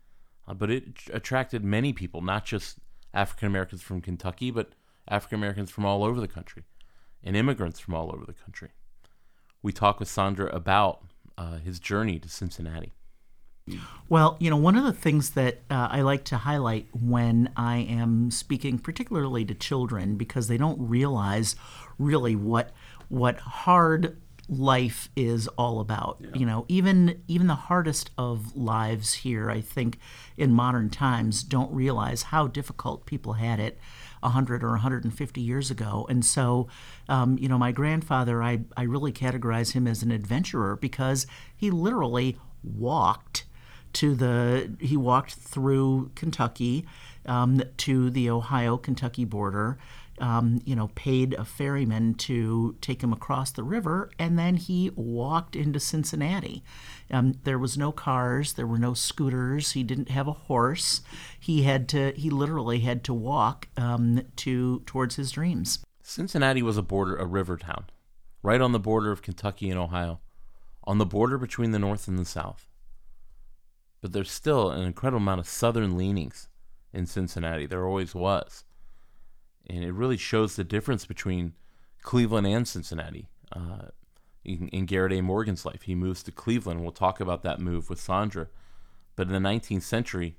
uh, 0.47 0.55
but 0.55 0.71
it 0.71 0.85
attracted 1.13 1.65
many 1.65 1.93
people, 1.93 2.23
not 2.23 2.45
just 2.45 2.79
African 3.15 3.49
Americans 3.49 3.83
from 3.83 4.01
Kentucky, 4.01 4.51
but 4.51 4.73
African 5.09 5.39
Americans 5.39 5.71
from 5.71 5.85
all 5.85 6.05
over 6.05 6.21
the 6.21 6.29
country 6.29 6.65
and 7.23 7.37
immigrants 7.37 7.81
from 7.81 7.95
all 7.95 8.15
over 8.15 8.25
the 8.25 8.33
country. 8.33 8.71
We 9.63 9.73
talk 9.73 9.99
with 9.99 10.09
Sandra 10.09 10.47
about 10.55 11.03
uh, 11.37 11.59
his 11.59 11.81
journey 11.81 12.19
to 12.21 12.29
Cincinnati. 12.29 12.93
Well, 14.09 14.37
you 14.39 14.49
know, 14.49 14.57
one 14.57 14.77
of 14.77 14.85
the 14.85 14.93
things 14.93 15.31
that 15.31 15.63
uh, 15.71 15.89
I 15.91 16.03
like 16.03 16.23
to 16.27 16.37
highlight 16.37 16.87
when 16.93 17.51
I 17.57 17.79
am 17.79 18.31
speaking, 18.31 18.79
particularly 18.79 19.45
to 19.47 19.55
children, 19.55 20.17
because 20.17 20.47
they 20.47 20.57
don't 20.57 20.79
realize 20.81 21.57
really 21.99 22.37
what 22.37 22.71
what 23.09 23.39
hard 23.39 24.17
life 24.49 25.09
is 25.17 25.49
all 25.59 25.81
about. 25.81 26.19
Yeah. 26.21 26.29
You 26.35 26.47
know, 26.47 26.65
even 26.69 27.23
even 27.29 27.47
the 27.47 27.55
hardest 27.55 28.11
of 28.17 28.57
lives 28.57 29.15
here, 29.15 29.51
I 29.51 29.61
think, 29.61 29.99
in 30.37 30.53
modern 30.53 30.91
times, 30.91 31.43
don't 31.43 31.73
realize 31.73 32.25
how 32.25 32.47
difficult 32.47 33.07
people 33.07 33.35
had 33.35 33.61
it. 33.61 33.79
100 34.21 34.65
or 34.65 34.71
150 34.71 35.41
years 35.41 35.71
ago. 35.71 36.07
And 36.09 36.25
so, 36.25 36.69
um, 37.09 37.39
you 37.39 37.49
know, 37.49 37.59
my 37.59 37.71
grandfather, 37.71 38.43
I, 38.43 38.61
I 38.77 38.83
really 38.83 39.13
categorize 39.13 39.73
him 39.73 39.87
as 39.87 40.03
an 40.03 40.11
adventurer 40.11 40.77
because 40.77 41.27
he 41.57 41.71
literally 41.71 42.37
walked 42.63 43.45
to 43.93 44.15
the, 44.15 44.75
he 44.81 44.97
walked 44.97 45.35
through 45.35 46.11
Kentucky 46.15 46.87
um, 47.25 47.63
to 47.79 48.11
the 48.11 48.31
Ohio 48.31 48.77
Kentucky 48.77 49.25
border 49.25 49.79
um, 50.19 50.61
you 50.65 50.75
know, 50.75 50.89
paid 50.95 51.35
a 51.35 51.45
ferryman 51.45 52.15
to 52.15 52.77
take 52.81 53.03
him 53.03 53.13
across 53.13 53.51
the 53.51 53.63
river, 53.63 54.11
and 54.19 54.39
then 54.39 54.57
he 54.57 54.91
walked 54.95 55.57
into 55.57 55.81
Cincinnati. 55.81 56.63
Um, 57.11 57.35
there 57.45 57.59
was 57.59 57.77
no 57.77 57.93
cars, 57.93 58.55
there 58.55 58.67
were 58.67 58.79
no 58.79 58.95
scooters. 58.95 59.73
He 59.73 59.83
didn't 59.83 60.11
have 60.11 60.29
a 60.29 60.33
horse. 60.33 61.03
He 61.39 61.63
had 61.63 61.89
to. 61.91 62.13
He 62.13 62.31
literally 62.31 62.81
had 62.81 63.05
to 63.05 63.15
walk 63.15 63.69
um, 63.77 64.23
to 64.37 64.81
towards 64.87 65.17
his 65.17 65.31
dreams. 65.31 65.81
Cincinnati 66.03 66.63
was 66.63 66.77
a 66.77 66.83
border, 66.83 67.17
a 67.17 67.27
river 67.27 67.57
town, 67.57 67.87
right 68.43 68.61
on 68.61 68.73
the 68.73 68.79
border 68.79 69.11
of 69.11 69.23
Kentucky 69.23 69.71
and 69.71 69.79
Ohio, 69.79 70.21
on 70.85 70.99
the 70.99 71.07
border 71.07 71.37
between 71.37 71.73
the 71.73 71.79
North 71.79 72.07
and 72.07 72.19
the 72.19 72.25
South. 72.25 72.69
But 74.01 74.13
there's 74.13 74.31
still 74.31 74.71
an 74.71 74.83
incredible 74.83 75.23
amount 75.23 75.41
of 75.41 75.49
Southern 75.49 75.97
leanings 75.97 76.49
in 76.93 77.07
Cincinnati. 77.07 77.67
There 77.67 77.85
always 77.85 78.15
was. 78.15 78.65
And 79.69 79.85
it 79.85 79.93
really 79.93 80.17
shows 80.17 80.57
the 80.57 80.65
difference 80.65 81.07
between 81.07 81.55
Cleveland 82.03 82.47
and 82.47 82.67
Cincinnati. 82.67 83.29
Uh, 83.55 83.89
in, 84.45 84.69
in, 84.69 84.87
Garrett 84.87 85.13
A. 85.13 85.21
Morgan's 85.21 85.65
life, 85.65 85.83
he 85.83 85.95
moves 85.95 86.23
to 86.23 86.33
Cleveland. 86.33 86.83
We'll 86.83 86.93
talk 86.93 87.21
about 87.21 87.43
that 87.43 87.61
move 87.61 87.91
with 87.91 88.01
Sandra. 88.01 88.47
But 89.17 89.29
in 89.29 89.33
the 89.33 89.49
19th 89.49 89.83
century, 89.83 90.37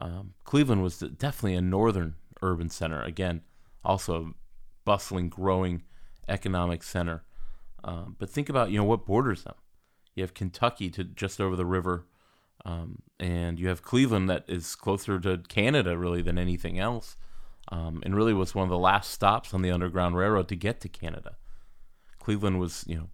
um, 0.00 0.34
Cleveland 0.44 0.82
was 0.82 0.98
definitely 0.98 1.54
a 1.54 1.62
northern 1.62 2.16
urban 2.42 2.68
center. 2.68 3.02
Again, 3.02 3.42
also 3.84 4.22
a 4.22 4.32
bustling, 4.84 5.28
growing 5.28 5.82
economic 6.28 6.82
center. 6.82 7.24
Uh, 7.82 8.06
but 8.18 8.28
think 8.28 8.48
about 8.48 8.70
you 8.70 8.76
know 8.76 8.84
what 8.84 9.06
borders 9.06 9.44
them. 9.44 9.54
You 10.14 10.22
have 10.22 10.34
Kentucky 10.34 10.90
to 10.90 11.04
just 11.04 11.40
over 11.40 11.56
the 11.56 11.64
river 11.64 12.06
um, 12.64 13.02
and 13.18 13.58
you 13.58 13.68
have 13.68 13.82
Cleveland 13.82 14.28
that 14.28 14.44
is 14.48 14.74
closer 14.74 15.18
to 15.20 15.42
Canada 15.48 15.96
really 15.96 16.22
than 16.22 16.38
anything 16.38 16.78
else, 16.78 17.16
um, 17.70 18.02
and 18.04 18.14
really 18.14 18.34
was 18.34 18.54
one 18.54 18.64
of 18.64 18.70
the 18.70 18.78
last 18.78 19.10
stops 19.10 19.52
on 19.52 19.62
the 19.62 19.70
Underground 19.70 20.16
Railroad 20.16 20.48
to 20.48 20.56
get 20.56 20.80
to 20.80 20.88
Canada. 20.88 21.36
Cleveland 22.18 22.58
was, 22.58 22.84
you 22.86 22.96
know, 22.96 23.10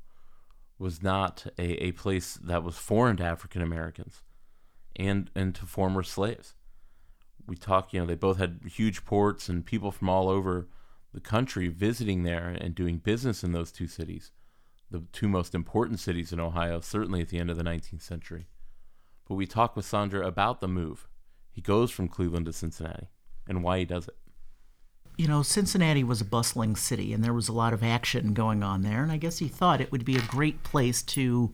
was 0.78 1.02
not 1.02 1.46
a, 1.58 1.84
a 1.84 1.92
place 1.92 2.34
that 2.34 2.62
was 2.62 2.76
foreign 2.76 3.16
to 3.16 3.25
African 3.25 3.62
Americans 3.62 4.23
and 4.96 5.30
and 5.34 5.54
to 5.54 5.66
former 5.66 6.02
slaves. 6.02 6.54
We 7.46 7.56
talk, 7.56 7.92
you 7.92 8.00
know, 8.00 8.06
they 8.06 8.14
both 8.14 8.38
had 8.38 8.61
huge 8.66 9.04
ports 9.04 9.49
and 9.49 9.66
people 9.66 9.90
from 9.90 10.08
all 10.08 10.28
over 10.28 10.68
the 11.12 11.20
country 11.20 11.68
visiting 11.68 12.23
there 12.23 12.49
and 12.49 12.75
doing 12.75 12.99
business 12.99 13.44
in 13.44 13.52
those 13.52 13.70
two 13.70 13.87
cities, 13.87 14.32
the 14.90 15.04
two 15.12 15.28
most 15.28 15.54
important 15.54 16.00
cities 16.00 16.32
in 16.32 16.40
Ohio, 16.40 16.80
certainly 16.80 17.20
at 17.20 17.28
the 17.28 17.38
end 17.38 17.50
of 17.50 17.56
the 17.56 17.62
19th 17.62 18.02
century. 18.02 18.46
But 19.28 19.34
we 19.34 19.46
talk 19.46 19.76
with 19.76 19.84
Sandra 19.84 20.26
about 20.26 20.61
the 20.61 20.68
move. 20.68 21.06
He 21.50 21.61
goes 21.61 21.90
from 21.90 22.08
Cleveland 22.08 22.46
to 22.46 22.52
Cincinnati 22.52 23.08
and 23.46 23.62
why 23.62 23.78
he 23.78 23.84
does 23.84 24.08
it. 24.08 24.16
You 25.16 25.28
know, 25.28 25.42
Cincinnati 25.42 26.02
was 26.02 26.21
a 26.21 26.25
bustling 26.25 26.75
city 26.76 27.12
and 27.12 27.23
there 27.23 27.33
was 27.33 27.49
a 27.49 27.52
lot 27.52 27.73
of 27.73 27.83
action 27.83 28.35
going 28.35 28.62
on 28.62 28.83
there. 28.83 29.02
And 29.02 29.12
I 29.12 29.16
guess 29.16 29.38
he 29.38 29.49
thought 29.49 29.80
it 29.80 29.92
would 29.92 30.04
be 30.04 30.16
a 30.16 30.23
great 30.23 30.62
place 30.64 31.02
to, 31.02 31.52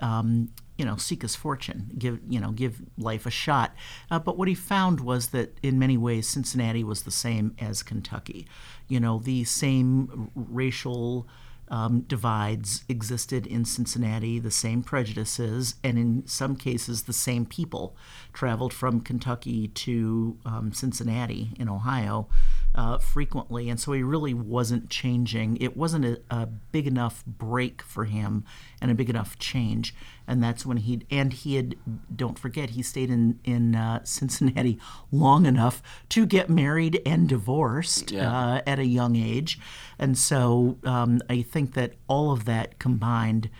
um, 0.00 0.50
you 0.78 0.84
know, 0.86 0.96
seek 0.96 1.20
his 1.20 1.36
fortune, 1.36 1.90
give, 1.98 2.20
you 2.26 2.40
know, 2.40 2.52
give 2.52 2.80
life 2.96 3.26
a 3.26 3.30
shot. 3.30 3.74
Uh, 4.10 4.18
but 4.18 4.38
what 4.38 4.48
he 4.48 4.54
found 4.54 5.00
was 5.00 5.28
that 5.28 5.58
in 5.62 5.78
many 5.78 5.98
ways, 5.98 6.26
Cincinnati 6.26 6.82
was 6.82 7.02
the 7.02 7.10
same 7.10 7.54
as 7.60 7.82
Kentucky. 7.82 8.46
You 8.88 8.98
know, 8.98 9.18
the 9.18 9.44
same 9.44 10.30
racial 10.34 11.28
um, 11.72 12.02
divides 12.02 12.84
existed 12.88 13.46
in 13.46 13.64
Cincinnati, 13.64 14.38
the 14.38 14.50
same 14.50 14.82
prejudices, 14.82 15.76
and 15.82 15.98
in 15.98 16.26
some 16.26 16.54
cases, 16.54 17.04
the 17.04 17.14
same 17.14 17.46
people 17.46 17.96
traveled 18.34 18.74
from 18.74 19.00
Kentucky 19.00 19.68
to 19.68 20.36
um, 20.44 20.72
Cincinnati 20.74 21.52
in 21.58 21.70
Ohio 21.70 22.28
uh, 22.74 22.98
frequently. 22.98 23.68
And 23.68 23.78
so 23.78 23.92
he 23.92 24.02
really 24.02 24.32
wasn't 24.32 24.88
changing. 24.88 25.58
It 25.60 25.76
wasn't 25.76 26.04
a, 26.04 26.20
a, 26.30 26.46
big 26.46 26.86
enough 26.86 27.24
break 27.26 27.82
for 27.82 28.06
him 28.06 28.44
and 28.80 28.90
a 28.90 28.94
big 28.94 29.10
enough 29.10 29.38
change. 29.38 29.94
And 30.26 30.42
that's 30.42 30.64
when 30.64 30.78
he 30.78 31.02
and 31.10 31.32
he 31.32 31.56
had, 31.56 31.76
don't 32.14 32.38
forget, 32.38 32.70
he 32.70 32.82
stayed 32.82 33.10
in, 33.10 33.38
in 33.44 33.74
uh, 33.74 34.04
Cincinnati 34.04 34.78
long 35.12 35.44
enough 35.44 35.82
to 36.10 36.24
get 36.24 36.48
married 36.48 37.02
and 37.04 37.28
divorced 37.28 38.10
yeah. 38.10 38.32
uh, 38.32 38.60
at 38.66 38.78
a 38.78 38.86
young 38.86 39.16
age. 39.16 39.58
And 39.98 40.16
so 40.16 40.78
um, 40.84 41.20
I 41.28 41.42
think 41.42 41.74
that 41.74 41.94
all 42.08 42.32
of 42.32 42.46
that 42.46 42.78
combined 42.78 43.50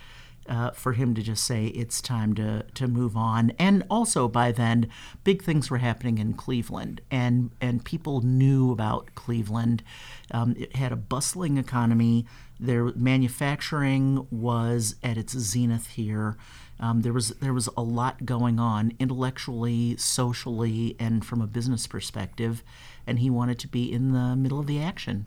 uh, 0.48 0.70
for 0.72 0.92
him 0.92 1.14
to 1.14 1.22
just 1.22 1.44
say 1.44 1.66
it's 1.66 2.00
time 2.00 2.34
to 2.34 2.64
to 2.74 2.88
move 2.88 3.16
on. 3.16 3.52
And 3.58 3.84
also 3.90 4.28
by 4.28 4.52
then, 4.52 4.88
big 5.24 5.42
things 5.42 5.70
were 5.70 5.78
happening 5.78 6.18
in 6.18 6.34
Cleveland, 6.34 7.00
and 7.10 7.50
and 7.60 7.84
people 7.84 8.20
knew 8.22 8.70
about 8.72 9.14
Cleveland. 9.14 9.82
Um, 10.30 10.54
it 10.58 10.76
had 10.76 10.92
a 10.92 10.96
bustling 10.96 11.58
economy. 11.58 12.26
Their 12.58 12.86
manufacturing 12.94 14.26
was 14.30 14.96
at 15.02 15.18
its 15.18 15.36
zenith 15.36 15.88
here. 15.88 16.36
Um, 16.80 17.02
there 17.02 17.12
was 17.12 17.28
there 17.40 17.54
was 17.54 17.68
a 17.76 17.82
lot 17.82 18.24
going 18.24 18.58
on 18.58 18.92
intellectually, 18.98 19.96
socially, 19.96 20.96
and 20.98 21.24
from 21.24 21.40
a 21.40 21.46
business 21.46 21.86
perspective, 21.86 22.64
and 23.06 23.20
he 23.20 23.30
wanted 23.30 23.58
to 23.60 23.68
be 23.68 23.92
in 23.92 24.12
the 24.12 24.34
middle 24.34 24.58
of 24.58 24.66
the 24.66 24.82
action. 24.82 25.26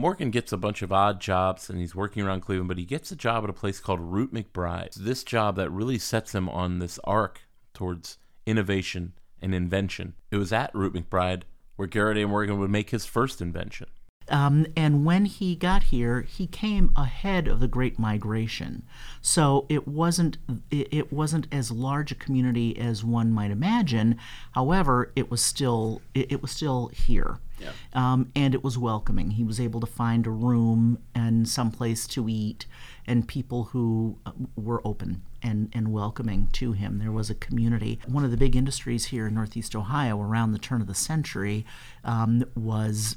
Morgan 0.00 0.30
gets 0.30 0.50
a 0.50 0.56
bunch 0.56 0.80
of 0.80 0.92
odd 0.92 1.20
jobs 1.20 1.68
and 1.68 1.78
he's 1.78 1.94
working 1.94 2.22
around 2.22 2.40
Cleveland, 2.40 2.68
but 2.68 2.78
he 2.78 2.86
gets 2.86 3.12
a 3.12 3.16
job 3.16 3.44
at 3.44 3.50
a 3.50 3.52
place 3.52 3.80
called 3.80 4.00
Root 4.00 4.32
McBride. 4.32 4.94
This 4.94 5.22
job 5.22 5.56
that 5.56 5.68
really 5.68 5.98
sets 5.98 6.34
him 6.34 6.48
on 6.48 6.78
this 6.78 6.98
arc 7.04 7.42
towards 7.74 8.16
innovation 8.46 9.12
and 9.42 9.54
invention. 9.54 10.14
It 10.30 10.38
was 10.38 10.54
at 10.54 10.74
Root 10.74 10.94
McBride 10.94 11.42
where 11.76 11.86
Garrett 11.86 12.16
A. 12.16 12.24
Morgan 12.24 12.58
would 12.58 12.70
make 12.70 12.88
his 12.88 13.04
first 13.04 13.42
invention. 13.42 13.88
Um, 14.30 14.66
and 14.76 15.04
when 15.04 15.24
he 15.24 15.56
got 15.56 15.84
here, 15.84 16.22
he 16.22 16.46
came 16.46 16.92
ahead 16.96 17.48
of 17.48 17.60
the 17.60 17.68
Great 17.68 17.98
Migration, 17.98 18.84
so 19.20 19.66
it 19.68 19.88
wasn't 19.88 20.38
it 20.70 21.12
wasn't 21.12 21.46
as 21.52 21.70
large 21.70 22.12
a 22.12 22.14
community 22.14 22.78
as 22.78 23.04
one 23.04 23.32
might 23.32 23.50
imagine. 23.50 24.16
However, 24.52 25.12
it 25.16 25.30
was 25.30 25.42
still 25.42 26.00
it, 26.14 26.32
it 26.32 26.42
was 26.42 26.50
still 26.50 26.88
here. 26.88 27.38
Yeah. 27.58 27.72
Um, 27.92 28.32
and 28.34 28.54
it 28.54 28.64
was 28.64 28.78
welcoming. 28.78 29.32
He 29.32 29.44
was 29.44 29.60
able 29.60 29.80
to 29.80 29.86
find 29.86 30.26
a 30.26 30.30
room 30.30 30.98
and 31.14 31.46
some 31.46 31.70
place 31.70 32.06
to 32.08 32.26
eat, 32.28 32.64
and 33.06 33.28
people 33.28 33.64
who 33.64 34.16
uh, 34.24 34.32
were 34.56 34.80
open 34.82 35.22
and, 35.42 35.70
and 35.72 35.92
welcoming 35.92 36.48
to 36.52 36.72
him. 36.72 36.98
There 36.98 37.12
was 37.12 37.30
a 37.30 37.34
community. 37.34 37.98
One 38.06 38.24
of 38.24 38.30
the 38.30 38.36
big 38.36 38.56
industries 38.56 39.06
here 39.06 39.26
in 39.26 39.34
Northeast 39.34 39.74
Ohio 39.74 40.20
around 40.20 40.52
the 40.52 40.58
turn 40.58 40.80
of 40.80 40.86
the 40.86 40.94
century 40.94 41.64
um, 42.04 42.44
was 42.54 43.16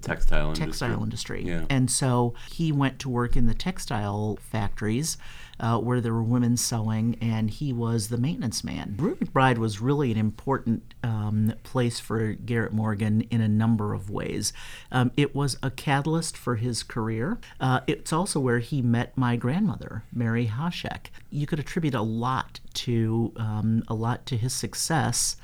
the 0.00 0.08
textile 0.08 0.48
industry. 0.48 0.66
Textile 0.66 1.02
industry. 1.02 1.42
Yeah. 1.44 1.64
And 1.70 1.90
so 1.90 2.34
he 2.50 2.72
went 2.72 2.98
to 3.00 3.08
work 3.08 3.36
in 3.36 3.46
the 3.46 3.54
textile 3.54 4.38
factories 4.40 5.16
uh, 5.60 5.78
where 5.78 6.00
there 6.00 6.12
were 6.12 6.22
women 6.22 6.56
sewing, 6.56 7.16
and 7.20 7.50
he 7.50 7.72
was 7.72 8.08
the 8.08 8.16
maintenance 8.16 8.64
man. 8.64 8.96
Root 8.98 9.20
McBride 9.20 9.58
was 9.58 9.80
really 9.80 10.10
an 10.10 10.18
important 10.18 10.94
um, 11.02 11.54
place 11.62 12.00
for 12.00 12.32
Garrett 12.32 12.72
Morgan 12.72 13.22
in 13.30 13.40
a 13.40 13.48
number 13.48 13.94
of 13.94 14.10
ways. 14.10 14.52
Um, 14.90 15.12
it 15.16 15.34
was 15.34 15.56
a 15.62 15.70
catalyst 15.70 16.36
for 16.36 16.56
his 16.56 16.82
career. 16.82 17.38
Uh, 17.60 17.80
it's 17.86 18.12
also 18.12 18.40
where 18.40 18.58
he 18.58 18.82
met 18.82 19.16
my 19.16 19.36
grandmother, 19.36 20.02
Mary 20.12 20.46
Hoshek. 20.46 21.06
You 21.30 21.46
could 21.46 21.60
attribute 21.60 21.94
a 21.94 22.02
lot 22.02 22.60
to 22.74 23.32
um, 23.36 23.82
a 23.88 23.94
lot 23.94 24.26
to 24.26 24.36
his 24.36 24.52
success 24.52 25.36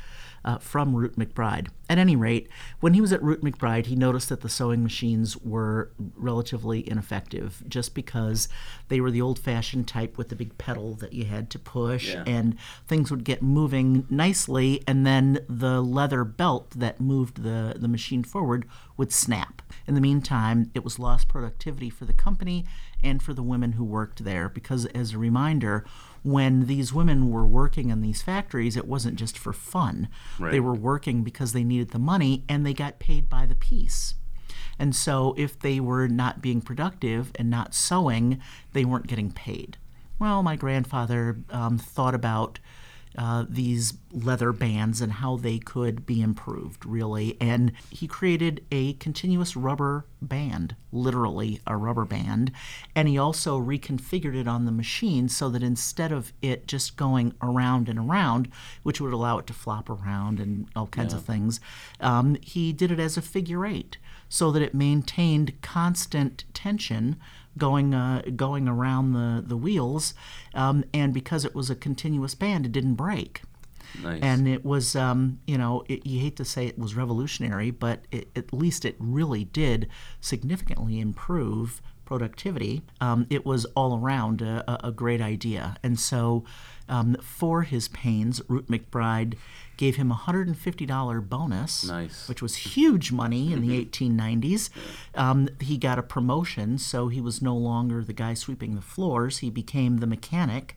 uh, 0.44 0.58
from 0.58 0.94
Root 0.94 1.16
McBride. 1.16 1.68
At 1.88 1.98
any 1.98 2.14
rate, 2.14 2.48
when 2.78 2.94
he 2.94 3.00
was 3.00 3.12
at 3.12 3.22
Root 3.22 3.42
McBride, 3.42 3.86
he 3.86 3.96
noticed 3.96 4.28
that 4.28 4.42
the 4.42 4.48
sewing 4.48 4.82
machines 4.82 5.36
were 5.36 5.90
relatively 6.16 6.88
ineffective 6.88 7.64
just 7.68 7.94
because 7.94 8.48
they 8.88 9.00
were 9.00 9.10
the 9.10 9.20
old 9.20 9.38
fashioned 9.38 9.88
type 9.88 10.16
with 10.16 10.28
the 10.28 10.36
big 10.36 10.56
pedal 10.56 10.94
that 10.94 11.12
you 11.12 11.24
had 11.24 11.50
to 11.50 11.58
push, 11.58 12.14
yeah. 12.14 12.22
and 12.26 12.56
things 12.86 13.10
would 13.10 13.24
get 13.24 13.42
moving 13.42 14.06
nicely, 14.08 14.82
and 14.86 15.04
then 15.04 15.40
the 15.48 15.82
leather 15.82 16.24
belt 16.24 16.70
that 16.70 17.00
moved 17.00 17.42
the, 17.42 17.74
the 17.76 17.88
machine 17.88 18.22
forward 18.22 18.66
would 18.96 19.12
snap. 19.12 19.62
In 19.86 19.94
the 19.94 20.00
meantime, 20.00 20.70
it 20.74 20.84
was 20.84 20.98
lost 20.98 21.26
productivity 21.26 21.90
for 21.90 22.04
the 22.04 22.12
company 22.12 22.66
and 23.02 23.22
for 23.22 23.34
the 23.34 23.42
women 23.42 23.72
who 23.72 23.84
worked 23.84 24.24
there 24.24 24.48
because, 24.48 24.86
as 24.86 25.12
a 25.12 25.18
reminder, 25.18 25.84
when 26.22 26.66
these 26.66 26.92
women 26.92 27.30
were 27.30 27.46
working 27.46 27.90
in 27.90 28.00
these 28.00 28.22
factories, 28.22 28.76
it 28.76 28.86
wasn't 28.86 29.16
just 29.16 29.38
for 29.38 29.52
fun. 29.52 30.08
Right. 30.38 30.52
They 30.52 30.60
were 30.60 30.74
working 30.74 31.22
because 31.22 31.52
they 31.52 31.64
needed 31.64 31.90
the 31.90 31.98
money 31.98 32.44
and 32.48 32.64
they 32.64 32.74
got 32.74 32.98
paid 32.98 33.28
by 33.28 33.46
the 33.46 33.54
piece. 33.54 34.14
And 34.78 34.94
so 34.96 35.34
if 35.36 35.58
they 35.58 35.78
were 35.78 36.08
not 36.08 36.40
being 36.40 36.62
productive 36.62 37.32
and 37.34 37.50
not 37.50 37.74
sewing, 37.74 38.40
they 38.72 38.84
weren't 38.84 39.06
getting 39.06 39.30
paid. 39.30 39.76
Well, 40.18 40.42
my 40.42 40.56
grandfather 40.56 41.38
um, 41.50 41.78
thought 41.78 42.14
about 42.14 42.58
uh, 43.20 43.44
these 43.46 43.92
leather 44.12 44.50
bands 44.50 45.02
and 45.02 45.12
how 45.12 45.36
they 45.36 45.58
could 45.58 46.06
be 46.06 46.22
improved, 46.22 46.86
really. 46.86 47.36
And 47.38 47.72
he 47.90 48.08
created 48.08 48.64
a 48.72 48.94
continuous 48.94 49.54
rubber 49.54 50.06
band, 50.22 50.74
literally 50.90 51.60
a 51.66 51.76
rubber 51.76 52.06
band. 52.06 52.50
And 52.96 53.08
he 53.08 53.18
also 53.18 53.60
reconfigured 53.60 54.34
it 54.34 54.48
on 54.48 54.64
the 54.64 54.72
machine 54.72 55.28
so 55.28 55.50
that 55.50 55.62
instead 55.62 56.12
of 56.12 56.32
it 56.40 56.66
just 56.66 56.96
going 56.96 57.34
around 57.42 57.90
and 57.90 57.98
around, 57.98 58.48
which 58.84 59.02
would 59.02 59.12
allow 59.12 59.36
it 59.36 59.46
to 59.48 59.52
flop 59.52 59.90
around 59.90 60.40
and 60.40 60.68
all 60.74 60.86
kinds 60.86 61.12
of 61.12 61.22
things, 61.22 61.60
um, 62.00 62.38
he 62.40 62.72
did 62.72 62.90
it 62.90 62.98
as 62.98 63.18
a 63.18 63.22
figure 63.22 63.66
eight 63.66 63.98
so 64.30 64.50
that 64.50 64.62
it 64.62 64.72
maintained 64.72 65.60
constant 65.60 66.44
tension 66.54 67.16
going 67.58 67.94
uh, 67.94 68.22
going 68.36 68.68
around 68.68 69.12
the 69.12 69.42
the 69.46 69.56
wheels, 69.56 70.14
um, 70.54 70.84
and 70.94 71.12
because 71.12 71.44
it 71.44 71.54
was 71.54 71.70
a 71.70 71.74
continuous 71.74 72.34
band, 72.34 72.66
it 72.66 72.72
didn't 72.72 72.94
break. 72.94 73.42
Nice. 74.02 74.22
And 74.22 74.46
it 74.46 74.64
was, 74.64 74.94
um, 74.94 75.40
you 75.46 75.58
know, 75.58 75.82
it, 75.88 76.06
you 76.06 76.20
hate 76.20 76.36
to 76.36 76.44
say 76.44 76.66
it 76.66 76.78
was 76.78 76.94
revolutionary, 76.94 77.70
but 77.70 78.04
it, 78.12 78.28
at 78.36 78.52
least 78.52 78.84
it 78.84 78.94
really 78.98 79.44
did 79.44 79.88
significantly 80.20 81.00
improve 81.00 81.82
productivity. 82.04 82.82
Um, 83.00 83.26
it 83.30 83.46
was 83.46 83.64
all 83.76 83.98
around 83.98 84.42
a, 84.42 84.86
a- 84.86 84.92
great 84.92 85.20
idea. 85.20 85.76
And 85.82 85.98
so, 85.98 86.44
um, 86.88 87.16
for 87.22 87.62
his 87.62 87.86
pains, 87.88 88.42
Root 88.48 88.66
McBride 88.66 89.34
gave 89.80 89.96
him 89.96 90.12
a 90.12 90.14
$150 90.14 91.28
bonus, 91.28 91.84
Nice. 91.88 92.28
which 92.28 92.42
was 92.42 92.54
huge 92.56 93.10
money 93.12 93.50
in 93.52 93.62
the 93.66 93.84
1890s. 93.84 94.68
Um, 95.14 95.48
he 95.58 95.78
got 95.78 95.98
a 95.98 96.02
promotion, 96.02 96.76
so 96.76 97.08
he 97.08 97.20
was 97.20 97.40
no 97.40 97.56
longer 97.56 98.04
the 98.04 98.12
guy 98.12 98.34
sweeping 98.34 98.74
the 98.74 98.82
floors. 98.82 99.38
He 99.38 99.48
became 99.48 99.96
the 99.96 100.06
mechanic, 100.06 100.76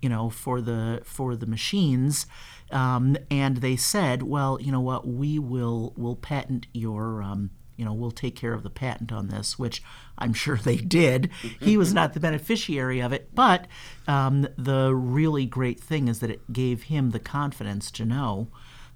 you 0.00 0.08
know, 0.08 0.30
for 0.30 0.60
the 0.60 1.00
for 1.04 1.34
the 1.34 1.46
machines. 1.46 2.26
Um, 2.70 3.16
and 3.28 3.56
they 3.58 3.74
said, 3.76 4.22
well, 4.22 4.58
you 4.60 4.70
know 4.70 4.80
what, 4.80 5.06
we 5.06 5.38
will 5.38 5.92
will 5.96 6.16
patent 6.16 6.68
your. 6.72 7.22
Um, 7.22 7.50
you 7.76 7.84
know, 7.84 7.92
we'll 7.92 8.10
take 8.10 8.36
care 8.36 8.52
of 8.52 8.62
the 8.62 8.70
patent 8.70 9.12
on 9.12 9.28
this, 9.28 9.58
which 9.58 9.82
I'm 10.18 10.32
sure 10.32 10.56
they 10.56 10.76
did. 10.76 11.30
He 11.60 11.76
was 11.76 11.92
not 11.92 12.14
the 12.14 12.20
beneficiary 12.20 13.00
of 13.00 13.12
it, 13.12 13.34
but 13.34 13.66
um, 14.06 14.46
the 14.56 14.94
really 14.94 15.46
great 15.46 15.80
thing 15.80 16.08
is 16.08 16.20
that 16.20 16.30
it 16.30 16.52
gave 16.52 16.84
him 16.84 17.10
the 17.10 17.18
confidence 17.18 17.90
to 17.92 18.04
know 18.04 18.48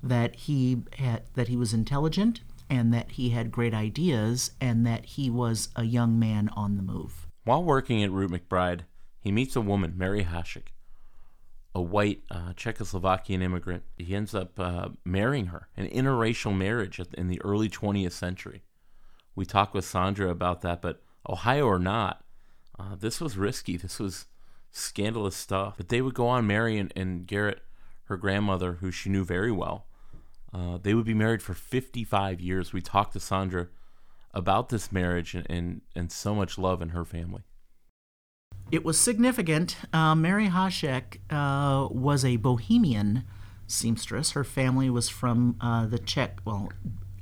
that 0.02 0.36
he 0.36 0.82
had, 0.98 1.22
that 1.34 1.48
he 1.48 1.56
was 1.56 1.74
intelligent 1.74 2.40
and 2.70 2.92
that 2.92 3.12
he 3.12 3.30
had 3.30 3.50
great 3.50 3.74
ideas 3.74 4.52
and 4.60 4.86
that 4.86 5.04
he 5.04 5.30
was 5.30 5.68
a 5.76 5.84
young 5.84 6.18
man 6.18 6.48
on 6.50 6.76
the 6.76 6.82
move. 6.82 7.26
While 7.44 7.64
working 7.64 8.02
at 8.02 8.10
Root 8.10 8.30
McBride, 8.30 8.82
he 9.20 9.32
meets 9.32 9.56
a 9.56 9.60
woman, 9.60 9.94
Mary 9.96 10.24
Hashik, 10.24 10.68
a 11.74 11.80
white 11.80 12.22
uh, 12.30 12.52
Czechoslovakian 12.54 13.42
immigrant. 13.42 13.84
He 13.96 14.14
ends 14.14 14.34
up 14.34 14.58
uh, 14.60 14.90
marrying 15.04 15.46
her, 15.46 15.68
an 15.76 15.88
interracial 15.88 16.56
marriage 16.56 17.00
in 17.14 17.28
the 17.28 17.40
early 17.42 17.68
20th 17.68 18.12
century. 18.12 18.62
We 19.38 19.46
talked 19.46 19.72
with 19.72 19.84
Sandra 19.84 20.30
about 20.30 20.62
that, 20.62 20.82
but 20.82 21.00
Ohio 21.28 21.64
or 21.64 21.78
not, 21.78 22.24
uh, 22.76 22.96
this 22.96 23.20
was 23.20 23.38
risky. 23.38 23.76
This 23.76 24.00
was 24.00 24.26
scandalous 24.72 25.36
stuff. 25.36 25.74
But 25.76 25.90
they 25.90 26.02
would 26.02 26.14
go 26.14 26.26
on, 26.26 26.44
Mary 26.44 26.76
and, 26.76 26.92
and 26.96 27.24
Garrett, 27.24 27.60
her 28.06 28.16
grandmother, 28.16 28.78
who 28.80 28.90
she 28.90 29.10
knew 29.10 29.24
very 29.24 29.52
well. 29.52 29.86
Uh, 30.52 30.78
they 30.82 30.92
would 30.92 31.04
be 31.04 31.14
married 31.14 31.40
for 31.40 31.54
55 31.54 32.40
years. 32.40 32.72
We 32.72 32.80
talked 32.80 33.12
to 33.12 33.20
Sandra 33.20 33.68
about 34.34 34.70
this 34.70 34.90
marriage 34.90 35.36
and, 35.36 35.46
and, 35.48 35.82
and 35.94 36.10
so 36.10 36.34
much 36.34 36.58
love 36.58 36.82
in 36.82 36.88
her 36.88 37.04
family. 37.04 37.44
It 38.72 38.84
was 38.84 38.98
significant. 38.98 39.76
Uh, 39.92 40.16
Mary 40.16 40.48
Hashek 40.48 41.18
uh, 41.30 41.86
was 41.92 42.24
a 42.24 42.38
Bohemian 42.38 43.22
seamstress. 43.68 44.32
Her 44.32 44.42
family 44.42 44.90
was 44.90 45.08
from 45.08 45.58
uh, 45.60 45.86
the 45.86 46.00
Czech, 46.00 46.40
well, 46.44 46.72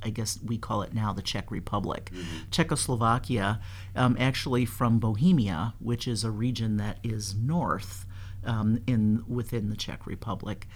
I 0.03 0.11
guess 0.11 0.39
we 0.45 0.59
call 0.59 0.83
it 0.83 0.93
now 0.95 1.13
the 1.13 1.23
Czech 1.23 1.51
Republic, 1.51 2.11
Czechoslovakia, 2.51 3.61
um, 3.95 4.17
actually 4.19 4.65
from 4.67 4.99
Bohemia, 4.99 5.75
which 5.79 6.07
is 6.09 6.25
a 6.25 6.31
region 6.31 6.77
that 6.79 6.99
is 7.03 7.35
north 7.35 8.05
um, 8.45 8.79
in 8.87 9.25
within 9.27 9.71
the 9.71 9.77
Czech 9.77 10.07
Republic. 10.07 10.67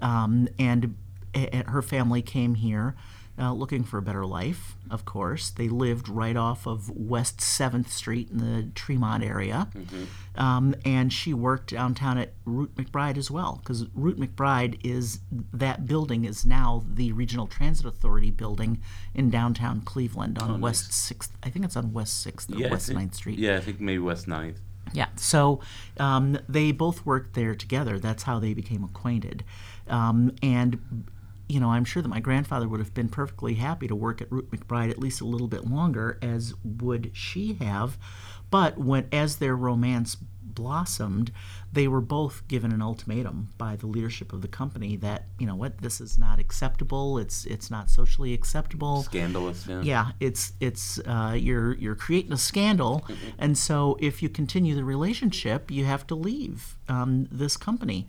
Um, 0.00 0.48
and 0.58 0.94
a- 1.34 1.58
a- 1.60 1.70
her 1.70 1.82
family 1.82 2.22
came 2.22 2.54
here 2.56 2.94
uh, 3.38 3.52
looking 3.52 3.84
for 3.84 3.98
a 3.98 4.02
better 4.02 4.24
life, 4.24 4.76
of 4.90 5.04
course. 5.04 5.50
They 5.50 5.68
lived 5.68 6.08
right 6.08 6.36
off 6.36 6.66
of 6.66 6.88
West 6.90 7.38
7th 7.38 7.88
Street 7.88 8.30
in 8.30 8.38
the 8.38 8.70
Tremont 8.74 9.22
area. 9.22 9.68
Um, 10.36 10.74
and 10.84 11.12
she 11.12 11.34
worked 11.34 11.70
downtown 11.70 12.18
at 12.18 12.32
Root 12.44 12.74
McBride 12.76 13.18
as 13.18 13.30
well, 13.30 13.60
because 13.62 13.86
Root 13.94 14.18
McBride 14.18 14.78
is 14.84 15.20
that 15.52 15.86
building 15.86 16.24
is 16.24 16.46
now 16.46 16.84
the 16.88 17.12
Regional 17.12 17.46
Transit 17.46 17.86
Authority 17.86 18.30
building 18.30 18.80
in 19.14 19.30
downtown 19.30 19.82
Cleveland 19.82 20.38
on 20.38 20.60
West 20.60 20.90
6th. 20.90 21.30
I 21.42 21.50
think 21.50 21.64
it's 21.64 21.76
on 21.76 21.92
West 21.92 22.26
6th 22.26 22.54
or 22.54 22.70
West 22.70 22.90
9th 22.90 23.14
Street. 23.14 23.38
Yeah, 23.38 23.56
I 23.56 23.60
think 23.60 23.80
maybe 23.80 23.98
West 23.98 24.26
9th. 24.26 24.56
Yeah. 24.92 25.08
So 25.16 25.60
um, 25.98 26.38
they 26.48 26.72
both 26.72 27.04
worked 27.04 27.34
there 27.34 27.54
together. 27.54 27.98
That's 27.98 28.22
how 28.22 28.38
they 28.38 28.54
became 28.54 28.84
acquainted. 28.84 29.44
Um, 29.88 30.32
and, 30.42 31.06
you 31.48 31.60
know, 31.60 31.70
I'm 31.70 31.84
sure 31.84 32.02
that 32.02 32.08
my 32.08 32.20
grandfather 32.20 32.68
would 32.68 32.80
have 32.80 32.94
been 32.94 33.08
perfectly 33.08 33.54
happy 33.54 33.86
to 33.88 33.94
work 33.94 34.20
at 34.20 34.30
Root 34.32 34.50
McBride 34.50 34.90
at 34.90 34.98
least 34.98 35.20
a 35.20 35.26
little 35.26 35.48
bit 35.48 35.66
longer, 35.66 36.18
as 36.20 36.54
would 36.64 37.10
she 37.14 37.54
have. 37.54 37.98
But 38.50 38.78
when, 38.78 39.08
as 39.12 39.36
their 39.36 39.56
romance 39.56 40.16
blossomed, 40.42 41.30
they 41.72 41.86
were 41.86 42.00
both 42.00 42.46
given 42.48 42.72
an 42.72 42.80
ultimatum 42.80 43.48
by 43.58 43.76
the 43.76 43.86
leadership 43.86 44.32
of 44.32 44.40
the 44.40 44.48
company 44.48 44.96
that, 44.96 45.26
you 45.38 45.46
know 45.46 45.54
what, 45.54 45.78
this 45.78 46.00
is 46.00 46.16
not 46.16 46.38
acceptable. 46.38 47.18
It's 47.18 47.44
it's 47.44 47.70
not 47.70 47.90
socially 47.90 48.32
acceptable. 48.32 49.02
Scandalous, 49.02 49.66
yeah. 49.66 49.82
Yeah, 49.82 50.10
it's 50.18 50.52
it's 50.60 50.98
uh, 51.00 51.36
you're 51.38 51.74
you're 51.74 51.94
creating 51.94 52.32
a 52.32 52.38
scandal, 52.38 53.06
and 53.38 53.58
so 53.58 53.96
if 54.00 54.22
you 54.22 54.28
continue 54.28 54.74
the 54.74 54.84
relationship, 54.84 55.70
you 55.70 55.84
have 55.84 56.06
to 56.08 56.14
leave 56.14 56.76
um, 56.88 57.28
this 57.30 57.56
company. 57.56 58.06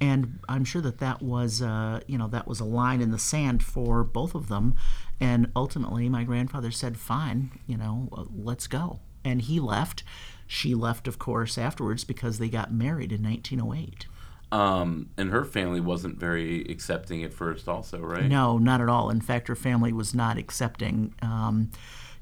And 0.00 0.38
I'm 0.48 0.64
sure 0.64 0.80
that 0.80 0.98
that 0.98 1.20
was 1.20 1.60
uh, 1.60 2.00
you 2.06 2.16
know 2.16 2.28
that 2.28 2.46
was 2.46 2.60
a 2.60 2.64
line 2.64 3.00
in 3.00 3.10
the 3.10 3.18
sand 3.18 3.62
for 3.62 4.02
both 4.02 4.34
of 4.34 4.48
them, 4.48 4.74
and 5.20 5.50
ultimately 5.54 6.08
my 6.08 6.24
grandfather 6.24 6.70
said, 6.70 6.96
"Fine, 6.96 7.58
you 7.66 7.76
know, 7.76 8.08
uh, 8.12 8.24
let's 8.34 8.66
go," 8.66 9.00
and 9.24 9.42
he 9.42 9.60
left. 9.60 10.02
She 10.46 10.74
left, 10.74 11.06
of 11.06 11.18
course, 11.18 11.56
afterwards 11.56 12.02
because 12.02 12.38
they 12.38 12.48
got 12.48 12.72
married 12.72 13.12
in 13.12 13.22
1908. 13.22 14.06
Um, 14.52 15.10
and 15.16 15.30
her 15.30 15.44
family 15.44 15.80
wasn't 15.80 16.18
very 16.18 16.62
accepting 16.62 17.22
at 17.22 17.32
first, 17.32 17.68
also, 17.68 18.00
right? 18.00 18.24
No, 18.24 18.58
not 18.58 18.80
at 18.80 18.88
all. 18.88 19.10
In 19.10 19.20
fact, 19.20 19.46
her 19.46 19.54
family 19.54 19.92
was 19.92 20.12
not 20.12 20.38
accepting, 20.38 21.14
um, 21.22 21.70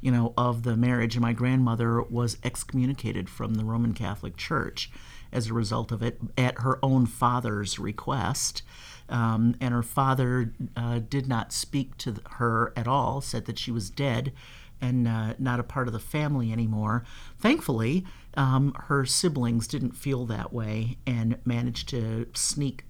you 0.02 0.10
know, 0.12 0.34
of 0.36 0.62
the 0.62 0.76
marriage, 0.76 1.14
and 1.14 1.22
my 1.22 1.32
grandmother 1.32 2.02
was 2.02 2.36
excommunicated 2.44 3.30
from 3.30 3.54
the 3.54 3.64
Roman 3.64 3.94
Catholic 3.94 4.36
Church 4.36 4.90
as 5.32 5.48
a 5.48 5.54
result 5.54 5.92
of 5.92 6.02
it, 6.02 6.20
at 6.36 6.60
her 6.60 6.78
own 6.82 7.06
father's 7.06 7.78
request. 7.78 8.62
Um, 9.08 9.54
and 9.60 9.72
her 9.72 9.82
father 9.82 10.52
uh, 10.76 10.98
did 10.98 11.26
not 11.26 11.52
speak 11.52 11.96
to 11.98 12.16
her 12.32 12.72
at 12.76 12.86
all, 12.86 13.20
said 13.20 13.46
that 13.46 13.58
she 13.58 13.70
was 13.70 13.88
dead 13.88 14.32
and 14.80 15.08
uh, 15.08 15.34
not 15.38 15.60
a 15.60 15.64
part 15.64 15.86
of 15.86 15.92
the 15.92 15.98
family 15.98 16.52
anymore. 16.52 17.04
Thankfully, 17.38 18.04
um, 18.34 18.74
her 18.86 19.04
siblings 19.04 19.66
didn't 19.66 19.96
feel 19.96 20.26
that 20.26 20.52
way 20.52 20.98
and 21.06 21.38
managed 21.44 21.88
to 21.88 22.28
sneak 22.34 22.84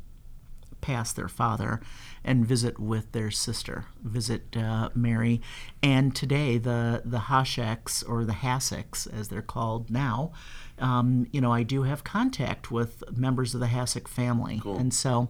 past 0.81 1.16
their 1.16 1.29
father 1.29 1.81
and 2.24 2.46
visit 2.46 2.79
with 2.79 3.11
their 3.12 3.31
sister, 3.31 3.87
visit 4.03 4.57
uh, 4.57 4.90
Mary. 4.94 5.40
And 5.83 6.14
today, 6.14 6.59
the 6.59 7.03
the 7.05 7.18
Hasheks 7.18 8.09
or 8.09 8.24
the 8.24 8.33
Hassicks, 8.33 9.12
as 9.12 9.29
they're 9.29 9.42
called 9.42 9.90
now, 9.90 10.33
um, 10.81 11.27
you 11.33 11.41
know, 11.41 11.53
I 11.53 11.62
do 11.62 11.83
have 11.83 12.05
contact 12.05 12.71
with 12.71 13.03
members 13.17 13.55
of 13.55 13.61
the 13.61 13.67
Hassick 13.67 14.09
family, 14.09 14.61
and 14.79 14.93
so 14.93 15.29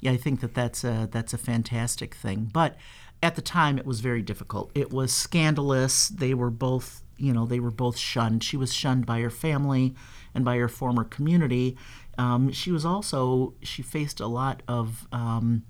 yeah, 0.00 0.12
I 0.12 0.16
think 0.16 0.40
that 0.40 0.54
that's 0.54 0.84
a 0.84 1.08
that's 1.10 1.32
a 1.32 1.38
fantastic 1.38 2.14
thing. 2.14 2.50
But 2.52 2.76
at 3.22 3.34
the 3.34 3.42
time, 3.42 3.78
it 3.78 3.86
was 3.86 4.00
very 4.00 4.22
difficult. 4.22 4.70
It 4.74 4.90
was 4.92 5.12
scandalous. 5.12 6.08
They 6.08 6.34
were 6.34 6.50
both 6.50 7.02
you 7.16 7.32
know 7.32 7.46
they 7.46 7.60
were 7.60 7.70
both 7.70 7.96
shunned. 7.96 8.44
She 8.44 8.56
was 8.56 8.72
shunned 8.72 9.06
by 9.06 9.20
her 9.20 9.30
family 9.30 9.94
and 10.34 10.44
by 10.44 10.56
her 10.58 10.68
former 10.68 11.04
community. 11.04 11.76
Um, 12.18 12.52
she 12.52 12.70
was 12.70 12.84
also 12.84 13.54
she 13.62 13.82
faced 13.82 14.20
a 14.20 14.26
lot 14.26 14.62
of 14.68 15.06
um, 15.12 15.64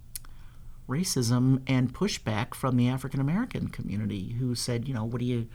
racism 0.88 1.62
and 1.66 1.92
pushback 1.92 2.54
from 2.54 2.76
the 2.76 2.88
African 2.88 3.20
American 3.20 3.68
community, 3.68 4.36
who 4.38 4.54
said, 4.54 4.88
you 4.88 4.94
know, 4.94 5.04
what 5.04 5.20
do 5.20 5.24
you 5.24 5.48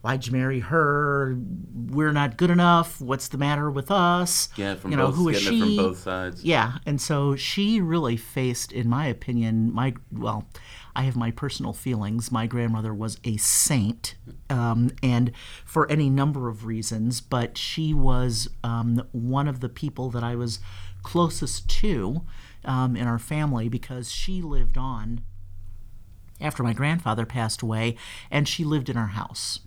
why'd 0.00 0.26
you 0.26 0.32
marry 0.32 0.60
her? 0.60 1.38
We're 1.74 2.12
not 2.12 2.36
good 2.36 2.50
enough. 2.50 3.00
What's 3.00 3.28
the 3.28 3.38
matter 3.38 3.70
with 3.70 3.90
us? 3.90 4.48
Yeah, 4.56 4.74
from 4.74 4.90
you 4.90 4.96
know, 4.96 5.06
both, 5.06 5.16
who 5.16 5.28
is 5.28 5.40
she? 5.40 5.60
from 5.60 5.76
both 5.76 5.98
sides. 5.98 6.44
Yeah, 6.44 6.78
and 6.86 7.00
so 7.00 7.36
she 7.36 7.80
really 7.80 8.16
faced, 8.16 8.72
in 8.72 8.88
my 8.88 9.06
opinion, 9.06 9.72
my 9.72 9.94
well, 10.12 10.46
I 10.94 11.02
have 11.02 11.16
my 11.16 11.30
personal 11.30 11.72
feelings. 11.72 12.32
My 12.32 12.46
grandmother 12.46 12.94
was 12.94 13.18
a 13.24 13.36
saint, 13.36 14.16
um, 14.50 14.90
and 15.02 15.32
for 15.64 15.90
any 15.90 16.10
number 16.10 16.48
of 16.48 16.64
reasons, 16.64 17.20
but 17.20 17.56
she 17.56 17.94
was 17.94 18.48
um, 18.64 19.02
one 19.12 19.48
of 19.48 19.60
the 19.60 19.68
people 19.68 20.10
that 20.10 20.24
I 20.24 20.34
was 20.34 20.60
closest 21.02 21.68
to 21.68 22.22
um, 22.64 22.96
in 22.96 23.06
our 23.06 23.18
family 23.18 23.68
because 23.68 24.10
she 24.10 24.42
lived 24.42 24.76
on 24.76 25.22
after 26.40 26.62
my 26.62 26.72
grandfather 26.72 27.26
passed 27.26 27.62
away, 27.62 27.96
and 28.30 28.46
she 28.46 28.64
lived 28.64 28.88
in 28.88 28.96
our 28.96 29.08
house. 29.08 29.60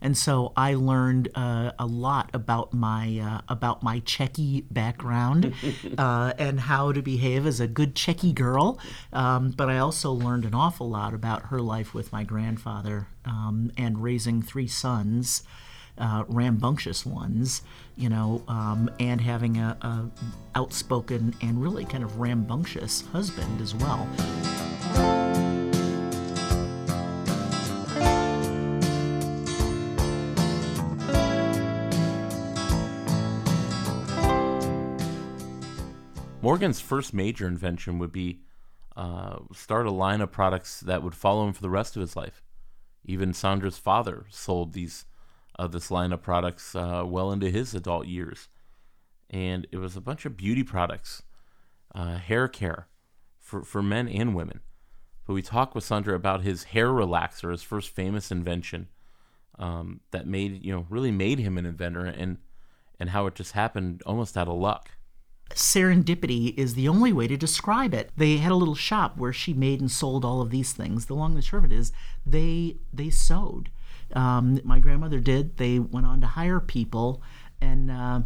And 0.00 0.16
so 0.16 0.52
I 0.56 0.74
learned 0.74 1.28
uh, 1.34 1.72
a 1.78 1.86
lot 1.86 2.30
about 2.32 2.72
my 2.72 3.18
uh, 3.18 3.52
about 3.52 3.82
my 3.82 4.00
Checky 4.00 4.64
background 4.70 5.54
uh, 5.98 6.32
and 6.38 6.60
how 6.60 6.92
to 6.92 7.02
behave 7.02 7.46
as 7.46 7.60
a 7.60 7.66
good 7.66 7.94
Checky 7.94 8.34
girl. 8.34 8.78
Um, 9.12 9.50
but 9.50 9.68
I 9.68 9.78
also 9.78 10.12
learned 10.12 10.44
an 10.44 10.54
awful 10.54 10.88
lot 10.88 11.14
about 11.14 11.46
her 11.46 11.60
life 11.60 11.94
with 11.94 12.12
my 12.12 12.24
grandfather 12.24 13.08
um, 13.24 13.72
and 13.76 14.02
raising 14.02 14.42
three 14.42 14.68
sons. 14.68 15.42
Uh, 16.00 16.22
rambunctious 16.28 17.04
ones, 17.04 17.62
you 17.96 18.08
know, 18.08 18.40
um, 18.46 18.88
and 19.00 19.20
having 19.20 19.56
a, 19.56 19.76
a 19.82 20.08
outspoken 20.54 21.34
and 21.42 21.60
really 21.60 21.84
kind 21.84 22.04
of 22.04 22.20
rambunctious 22.20 23.00
husband 23.10 23.60
as 23.60 23.74
well. 23.74 24.06
Morgan's 36.58 36.80
first 36.80 37.14
major 37.14 37.46
invention 37.46 38.00
would 38.00 38.10
be 38.10 38.40
uh, 38.96 39.38
start 39.54 39.86
a 39.86 39.92
line 39.92 40.20
of 40.20 40.32
products 40.32 40.80
that 40.80 41.04
would 41.04 41.14
follow 41.14 41.46
him 41.46 41.52
for 41.52 41.62
the 41.62 41.70
rest 41.70 41.94
of 41.94 42.00
his 42.00 42.16
life. 42.16 42.42
Even 43.04 43.32
Sandra's 43.32 43.78
father 43.78 44.26
sold 44.28 44.72
these 44.72 45.04
uh, 45.56 45.68
this 45.68 45.88
line 45.88 46.12
of 46.12 46.20
products 46.20 46.74
uh, 46.74 47.04
well 47.06 47.30
into 47.30 47.48
his 47.48 47.76
adult 47.76 48.08
years, 48.08 48.48
and 49.30 49.68
it 49.70 49.76
was 49.76 49.96
a 49.96 50.00
bunch 50.00 50.26
of 50.26 50.36
beauty 50.36 50.64
products, 50.64 51.22
uh, 51.94 52.16
hair 52.16 52.48
care 52.48 52.88
for 53.38 53.62
for 53.62 53.80
men 53.80 54.08
and 54.08 54.34
women. 54.34 54.58
But 55.28 55.34
we 55.34 55.42
talked 55.42 55.76
with 55.76 55.84
Sandra 55.84 56.16
about 56.16 56.42
his 56.42 56.64
hair 56.64 56.88
relaxer, 56.88 57.52
his 57.52 57.62
first 57.62 57.90
famous 57.90 58.32
invention 58.32 58.88
um, 59.60 60.00
that 60.10 60.26
made 60.26 60.64
you 60.64 60.72
know 60.72 60.86
really 60.90 61.12
made 61.12 61.38
him 61.38 61.56
an 61.56 61.66
inventor, 61.66 62.04
and 62.04 62.38
and 62.98 63.10
how 63.10 63.26
it 63.26 63.36
just 63.36 63.52
happened 63.52 64.02
almost 64.04 64.36
out 64.36 64.48
of 64.48 64.56
luck 64.56 64.90
serendipity 65.50 66.56
is 66.58 66.74
the 66.74 66.88
only 66.88 67.12
way 67.12 67.26
to 67.26 67.36
describe 67.36 67.94
it. 67.94 68.10
They 68.16 68.36
had 68.36 68.52
a 68.52 68.56
little 68.56 68.74
shop 68.74 69.16
where 69.16 69.32
she 69.32 69.52
made 69.52 69.80
and 69.80 69.90
sold 69.90 70.24
all 70.24 70.40
of 70.40 70.50
these 70.50 70.72
things. 70.72 71.06
The 71.06 71.14
long 71.14 71.34
and 71.34 71.44
short 71.44 71.64
of 71.64 71.72
it 71.72 71.74
is 71.74 71.92
they 72.26 72.76
they 72.92 73.10
sewed. 73.10 73.70
Um, 74.12 74.60
my 74.64 74.78
grandmother 74.78 75.20
did. 75.20 75.56
They 75.56 75.78
went 75.78 76.06
on 76.06 76.20
to 76.20 76.26
hire 76.26 76.60
people 76.60 77.22
and 77.60 77.90
uh, 77.90 78.20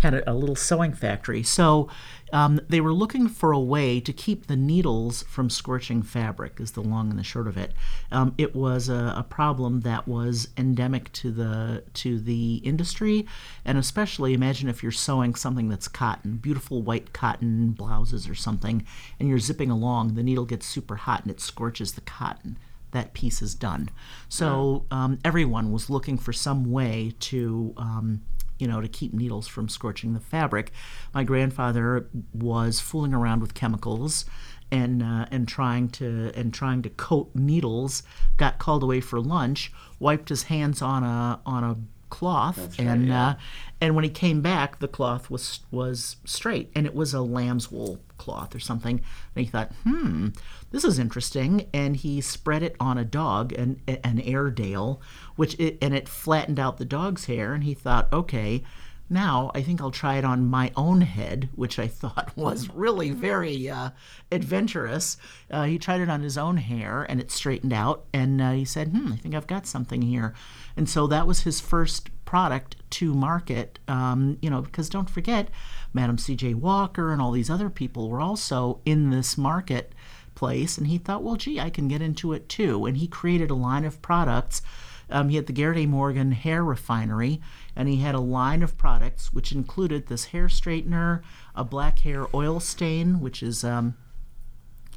had 0.00 0.14
a, 0.14 0.30
a, 0.30 0.34
little 0.34 0.56
sewing 0.56 0.92
factory. 0.92 1.42
So 1.42 1.88
um, 2.32 2.60
they 2.68 2.80
were 2.80 2.92
looking 2.92 3.28
for 3.28 3.52
a 3.52 3.58
way 3.58 4.00
to 4.00 4.12
keep 4.12 4.46
the 4.46 4.56
needles 4.56 5.22
from 5.24 5.50
scorching 5.50 6.02
fabric. 6.02 6.60
Is 6.60 6.72
the 6.72 6.82
long 6.82 7.10
and 7.10 7.18
the 7.18 7.24
short 7.24 7.48
of 7.48 7.56
it. 7.56 7.72
Um, 8.12 8.34
it 8.38 8.54
was 8.54 8.88
a, 8.88 9.14
a, 9.16 9.26
problem 9.28 9.80
that 9.80 10.06
was 10.06 10.48
endemic 10.56 11.12
to 11.14 11.30
the 11.30 11.84
to 11.94 12.18
the 12.18 12.56
industry, 12.56 13.26
and 13.64 13.78
especially 13.78 14.34
imagine 14.34 14.68
if 14.68 14.82
you're 14.82 14.92
sewing 14.92 15.34
something 15.34 15.68
that's 15.68 15.88
cotton, 15.88 16.36
beautiful 16.36 16.82
white 16.82 17.12
cotton 17.12 17.72
blouses 17.72 18.28
or 18.28 18.34
something, 18.34 18.84
and 19.18 19.28
you're 19.28 19.38
zipping 19.38 19.70
along. 19.70 20.14
The 20.14 20.22
needle 20.22 20.44
gets 20.44 20.66
super 20.66 20.96
hot 20.96 21.22
and 21.22 21.30
it 21.30 21.40
scorches 21.40 21.92
the 21.92 22.00
cotton 22.02 22.58
that 22.92 23.12
piece 23.12 23.42
is 23.42 23.54
done. 23.54 23.90
So 24.28 24.86
um, 24.90 25.18
everyone 25.24 25.72
was 25.72 25.90
looking 25.90 26.16
for 26.16 26.32
some 26.32 26.70
way 26.70 27.12
to 27.20 27.74
um, 27.76 28.22
you 28.58 28.66
know, 28.66 28.80
to 28.80 28.88
keep 28.88 29.12
needles 29.12 29.46
from 29.46 29.68
scorching 29.68 30.14
the 30.14 30.20
fabric. 30.20 30.72
My 31.14 31.24
grandfather 31.24 32.08
was 32.32 32.80
fooling 32.80 33.14
around 33.14 33.40
with 33.40 33.54
chemicals 33.54 34.24
and 34.70 35.02
uh, 35.02 35.26
and 35.30 35.48
trying 35.48 35.88
to 35.88 36.30
and 36.34 36.52
trying 36.52 36.82
to 36.82 36.90
coat 36.90 37.30
needles. 37.34 38.02
Got 38.36 38.58
called 38.58 38.82
away 38.82 39.00
for 39.00 39.20
lunch. 39.20 39.72
Wiped 39.98 40.28
his 40.28 40.44
hands 40.44 40.82
on 40.82 41.02
a 41.02 41.40
on 41.46 41.64
a 41.64 41.76
cloth 42.10 42.56
That's 42.56 42.78
and 42.78 43.02
right, 43.02 43.08
yeah. 43.08 43.28
uh, 43.28 43.34
and 43.80 43.94
when 43.94 44.04
he 44.04 44.10
came 44.10 44.40
back 44.40 44.78
the 44.78 44.88
cloth 44.88 45.30
was 45.30 45.60
was 45.70 46.16
straight 46.24 46.70
and 46.74 46.86
it 46.86 46.94
was 46.94 47.14
a 47.14 47.20
lamb's 47.20 47.70
wool 47.70 48.00
cloth 48.16 48.54
or 48.54 48.58
something 48.58 49.00
and 49.34 49.44
he 49.44 49.50
thought 49.50 49.72
hmm 49.84 50.28
this 50.70 50.84
is 50.84 50.98
interesting 50.98 51.68
and 51.72 51.96
he 51.96 52.20
spread 52.20 52.62
it 52.62 52.74
on 52.80 52.98
a 52.98 53.04
dog 53.04 53.52
an, 53.52 53.80
an 53.86 54.20
airedale 54.20 55.00
which 55.36 55.54
it, 55.60 55.78
and 55.80 55.94
it 55.94 56.08
flattened 56.08 56.58
out 56.58 56.78
the 56.78 56.84
dog's 56.84 57.26
hair 57.26 57.54
and 57.54 57.64
he 57.64 57.74
thought 57.74 58.12
okay 58.12 58.62
now 59.10 59.50
I 59.54 59.62
think 59.62 59.80
I'll 59.80 59.90
try 59.90 60.16
it 60.16 60.24
on 60.24 60.46
my 60.46 60.72
own 60.76 61.00
head, 61.00 61.48
which 61.54 61.78
I 61.78 61.88
thought 61.88 62.32
was 62.36 62.68
really 62.70 63.10
very 63.10 63.68
uh, 63.68 63.90
adventurous. 64.30 65.16
Uh, 65.50 65.64
he 65.64 65.78
tried 65.78 66.00
it 66.00 66.10
on 66.10 66.22
his 66.22 66.36
own 66.38 66.58
hair 66.58 67.06
and 67.08 67.20
it 67.20 67.30
straightened 67.30 67.72
out. 67.72 68.04
And 68.12 68.40
uh, 68.40 68.52
he 68.52 68.64
said, 68.64 68.88
hmm, 68.88 69.12
I 69.12 69.16
think 69.16 69.34
I've 69.34 69.46
got 69.46 69.66
something 69.66 70.02
here. 70.02 70.34
And 70.76 70.88
so 70.88 71.06
that 71.06 71.26
was 71.26 71.40
his 71.40 71.60
first 71.60 72.10
product 72.24 72.76
to 72.90 73.14
market, 73.14 73.78
um, 73.88 74.38
you 74.42 74.50
know, 74.50 74.60
because 74.60 74.88
don't 74.88 75.08
forget, 75.08 75.48
Madam 75.94 76.18
C.J. 76.18 76.54
Walker 76.54 77.12
and 77.12 77.22
all 77.22 77.32
these 77.32 77.50
other 77.50 77.70
people 77.70 78.10
were 78.10 78.20
also 78.20 78.80
in 78.84 79.10
this 79.10 79.38
market 79.38 79.94
place. 80.34 80.78
And 80.78 80.86
he 80.86 80.98
thought, 80.98 81.22
well, 81.22 81.36
gee, 81.36 81.58
I 81.58 81.70
can 81.70 81.88
get 81.88 82.02
into 82.02 82.32
it 82.32 82.48
too. 82.48 82.86
And 82.86 82.98
he 82.98 83.08
created 83.08 83.50
a 83.50 83.54
line 83.54 83.84
of 83.84 84.02
products. 84.02 84.62
Um, 85.10 85.30
he 85.30 85.36
had 85.36 85.46
the 85.46 85.52
Garrett 85.52 85.78
A. 85.78 85.86
Morgan 85.86 86.32
hair 86.32 86.62
refinery, 86.62 87.40
and 87.78 87.88
he 87.88 87.98
had 87.98 88.16
a 88.16 88.20
line 88.20 88.62
of 88.64 88.76
products 88.76 89.32
which 89.32 89.52
included 89.52 90.08
this 90.08 90.26
hair 90.26 90.48
straightener, 90.48 91.22
a 91.54 91.62
black 91.62 92.00
hair 92.00 92.26
oil 92.34 92.58
stain, 92.58 93.20
which 93.20 93.40
is 93.40 93.62
um, 93.62 93.96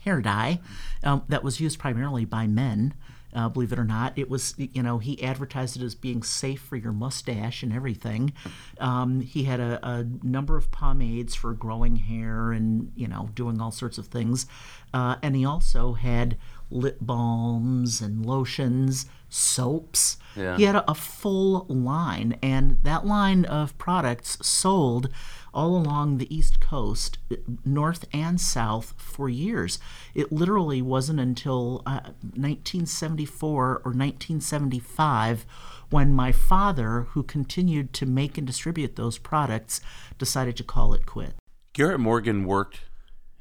hair 0.04 0.20
dye, 0.20 0.60
um, 1.04 1.24
that 1.30 1.44
was 1.44 1.62
used 1.62 1.78
primarily 1.78 2.26
by 2.26 2.48
men. 2.48 2.96
Uh, 3.34 3.48
believe 3.48 3.72
it 3.72 3.80
or 3.80 3.86
not, 3.86 4.18
it 4.18 4.30
was 4.30 4.56
you 4.58 4.84
know 4.84 4.98
he 4.98 5.24
advertised 5.24 5.78
it 5.78 5.84
as 5.84 5.96
being 5.96 6.22
safe 6.22 6.60
for 6.60 6.76
your 6.76 6.92
mustache 6.92 7.64
and 7.64 7.72
everything. 7.72 8.34
Um, 8.80 9.22
he 9.22 9.44
had 9.44 9.62
a, 9.62 9.80
a, 9.88 10.06
number 10.22 10.58
of 10.58 10.70
pomades 10.70 11.34
for 11.34 11.54
growing 11.54 11.96
hair 11.96 12.52
and 12.52 12.92
you 12.94 13.08
know 13.08 13.30
doing 13.34 13.62
all 13.62 13.72
sorts 13.72 13.98
of 13.98 14.08
things, 14.08 14.48
uh, 14.94 15.16
and 15.22 15.34
he 15.36 15.46
also 15.46 15.94
had 15.94 16.36
lip 16.70 16.98
balms 17.00 18.02
and 18.02 18.26
lotions, 18.26 19.06
soaps. 19.32 20.18
Yeah. 20.36 20.58
He 20.58 20.64
had 20.64 20.76
a, 20.76 20.92
a 20.92 20.94
full 20.94 21.66
line, 21.68 22.38
and 22.44 22.78
that 22.84 23.06
line 23.06 23.46
of 23.46 23.78
products 23.78 24.38
sold 24.46 25.10
all 25.54 25.76
along 25.76 26.18
the 26.18 26.34
East 26.34 26.60
Coast, 26.60 27.18
north 27.66 28.06
and 28.14 28.40
south, 28.40 28.94
for 28.98 29.28
years. 29.28 29.80
It 30.14 30.32
literally 30.32 30.82
wasn't 30.82 31.20
until 31.20 31.82
uh, 31.86 32.12
1974 32.22 33.54
or 33.54 33.76
1975 33.76 35.46
when 35.90 36.14
my 36.14 36.32
father, 36.32 37.08
who 37.10 37.24
continued 37.24 37.92
to 37.94 38.06
make 38.06 38.38
and 38.38 38.48
distribute 38.48 38.96
those 38.96 39.18
products, 39.18 39.82
decided 40.18 40.56
to 40.58 40.64
call 40.64 40.94
it 40.94 41.06
quit. 41.06 41.34
Garrett 41.74 42.00
Morgan 42.00 42.46
worked 42.46 42.82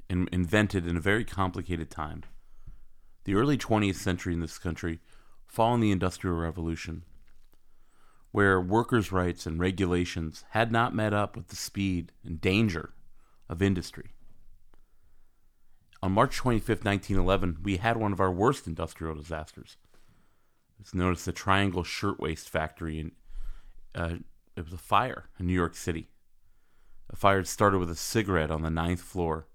and 0.08 0.28
invented 0.32 0.86
in 0.86 0.96
a 0.96 1.00
very 1.00 1.24
complicated 1.24 1.90
time. 1.90 2.24
The 3.24 3.34
early 3.34 3.56
20th 3.56 3.94
century 3.94 4.34
in 4.34 4.40
this 4.40 4.58
country, 4.58 4.98
following 5.50 5.80
the 5.80 5.90
Industrial 5.90 6.36
Revolution, 6.36 7.02
where 8.30 8.60
workers' 8.60 9.10
rights 9.10 9.46
and 9.46 9.58
regulations 9.58 10.44
had 10.50 10.70
not 10.70 10.94
met 10.94 11.12
up 11.12 11.36
with 11.36 11.48
the 11.48 11.56
speed 11.56 12.12
and 12.24 12.40
danger 12.40 12.94
of 13.48 13.60
industry. 13.60 14.12
On 16.00 16.12
March 16.12 16.36
25, 16.36 16.84
1911, 16.84 17.58
we 17.64 17.78
had 17.78 17.96
one 17.96 18.12
of 18.12 18.20
our 18.20 18.30
worst 18.30 18.68
industrial 18.68 19.16
disasters. 19.16 19.76
It's 20.78 20.94
known 20.94 21.12
as 21.12 21.24
the 21.24 21.32
Triangle 21.32 21.82
Shirtwaist 21.82 22.48
Factory, 22.48 23.00
and 23.00 23.12
uh, 23.92 24.22
it 24.56 24.64
was 24.64 24.72
a 24.72 24.78
fire 24.78 25.30
in 25.40 25.48
New 25.48 25.52
York 25.52 25.74
City. 25.74 26.10
A 27.12 27.16
fire 27.16 27.42
started 27.42 27.78
with 27.78 27.90
a 27.90 27.96
cigarette 27.96 28.52
on 28.52 28.62
the 28.62 28.70
ninth 28.70 29.02
floor. 29.02 29.48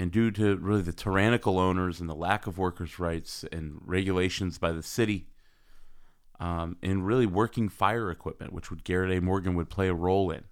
And 0.00 0.10
due 0.10 0.30
to 0.30 0.56
really 0.56 0.80
the 0.80 0.94
tyrannical 0.94 1.58
owners 1.58 2.00
and 2.00 2.08
the 2.08 2.14
lack 2.14 2.46
of 2.46 2.56
workers' 2.56 2.98
rights 2.98 3.44
and 3.52 3.82
regulations 3.84 4.56
by 4.56 4.72
the 4.72 4.82
city, 4.82 5.26
um, 6.40 6.78
and 6.82 7.06
really 7.06 7.26
working 7.26 7.68
fire 7.68 8.10
equipment, 8.10 8.54
which 8.54 8.70
would 8.70 8.82
Garrett 8.82 9.14
A. 9.14 9.20
Morgan 9.20 9.54
would 9.56 9.68
play 9.68 9.88
a 9.88 9.94
role 9.94 10.30
in, 10.30 10.44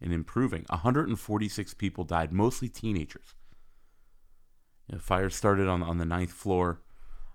in 0.00 0.12
improving. 0.12 0.64
146 0.68 1.74
people 1.74 2.04
died, 2.04 2.32
mostly 2.32 2.68
teenagers. 2.68 3.34
The 4.88 5.00
fire 5.00 5.28
started 5.28 5.66
on 5.66 5.82
on 5.82 5.98
the 5.98 6.04
ninth 6.04 6.32
floor. 6.32 6.80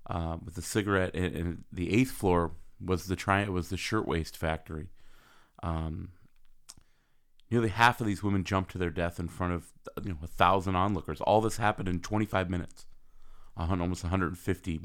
uh, 0.09 0.37
with 0.41 0.57
a 0.57 0.61
cigarette, 0.61 1.13
and, 1.13 1.35
and, 1.35 1.63
the 1.73 1.93
eighth 1.93 2.11
floor 2.11 2.53
was 2.79 3.07
the 3.07 3.17
tri- 3.17 3.49
was 3.49 3.67
the 3.67 3.75
shirtwaist 3.75 4.37
factory. 4.37 4.87
Um, 5.61 6.11
nearly 7.51 7.69
half 7.69 7.99
of 7.99 8.07
these 8.07 8.23
women 8.23 8.43
jumped 8.43 8.71
to 8.71 8.77
their 8.77 8.89
death 8.89 9.19
in 9.19 9.27
front 9.27 9.53
of 9.53 9.71
you 10.03 10.11
know 10.11 10.17
a 10.23 10.27
thousand 10.27 10.75
onlookers. 10.75 11.21
All 11.21 11.41
this 11.41 11.57
happened 11.57 11.87
in 11.87 11.99
25 11.99 12.49
minutes. 12.49 12.85
Almost 13.57 14.03
150, 14.03 14.81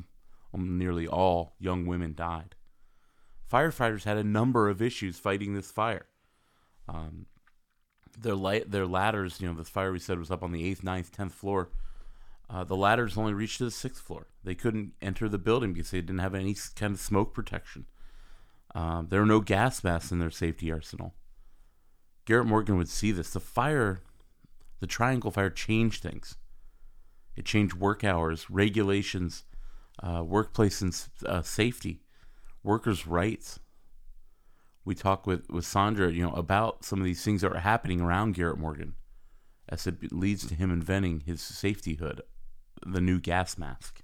um, 0.52 0.78
nearly 0.78 1.06
all 1.06 1.54
young 1.60 1.86
women 1.86 2.12
died. 2.12 2.56
Firefighters 3.50 4.02
had 4.02 4.16
a 4.16 4.24
number 4.24 4.68
of 4.68 4.82
issues 4.82 5.16
fighting 5.16 5.54
this 5.54 5.70
fire. 5.70 6.06
Um, 6.88 7.26
their 8.18 8.34
light, 8.34 8.70
their 8.72 8.86
ladders, 8.86 9.40
you 9.40 9.46
know, 9.46 9.54
the 9.54 9.64
fire 9.64 9.92
we 9.92 10.00
said 10.00 10.18
was 10.18 10.30
up 10.30 10.42
on 10.42 10.50
the 10.50 10.66
eighth, 10.66 10.82
ninth, 10.82 11.12
tenth 11.12 11.34
floor. 11.34 11.70
Uh, 12.50 12.64
the 12.64 12.76
ladders 12.76 13.16
only 13.16 13.32
reached 13.32 13.58
to 13.58 13.64
the 13.64 13.70
sixth 13.70 14.02
floor. 14.02 14.26
They 14.42 14.54
couldn't 14.54 14.92
enter 15.00 15.28
the 15.28 15.38
building 15.38 15.72
because 15.72 15.90
they 15.90 16.00
didn't 16.00 16.18
have 16.18 16.34
any 16.34 16.56
kind 16.74 16.94
of 16.94 17.00
smoke 17.00 17.32
protection. 17.32 17.86
Um, 18.74 19.06
there 19.08 19.20
were 19.20 19.26
no 19.26 19.40
gas 19.40 19.84
masks 19.84 20.12
in 20.12 20.18
their 20.18 20.30
safety 20.30 20.70
arsenal. 20.72 21.14
Garrett 22.24 22.46
Morgan 22.46 22.76
would 22.76 22.88
see 22.88 23.12
this. 23.12 23.30
The 23.30 23.40
fire, 23.40 24.02
the 24.80 24.86
Triangle 24.86 25.30
Fire, 25.30 25.50
changed 25.50 26.02
things. 26.02 26.36
It 27.36 27.44
changed 27.44 27.74
work 27.74 28.04
hours, 28.04 28.48
regulations, 28.48 29.44
uh, 30.02 30.22
workplace 30.24 30.80
and 30.80 31.08
uh, 31.26 31.42
safety, 31.42 32.02
workers' 32.62 33.06
rights 33.06 33.58
we 34.84 34.94
talk 34.94 35.26
with, 35.26 35.48
with 35.50 35.64
Sandra, 35.64 36.12
you 36.12 36.22
know, 36.22 36.32
about 36.32 36.84
some 36.84 36.98
of 36.98 37.04
these 37.04 37.24
things 37.24 37.40
that 37.40 37.52
are 37.52 37.60
happening 37.60 38.00
around 38.00 38.34
Garrett 38.34 38.58
Morgan 38.58 38.94
as 39.68 39.86
it 39.86 40.12
leads 40.12 40.46
to 40.46 40.54
him 40.54 40.70
inventing 40.70 41.20
his 41.20 41.40
safety 41.40 41.94
hood, 41.94 42.20
the 42.84 43.00
new 43.00 43.18
gas 43.18 43.56
mask. 43.56 44.02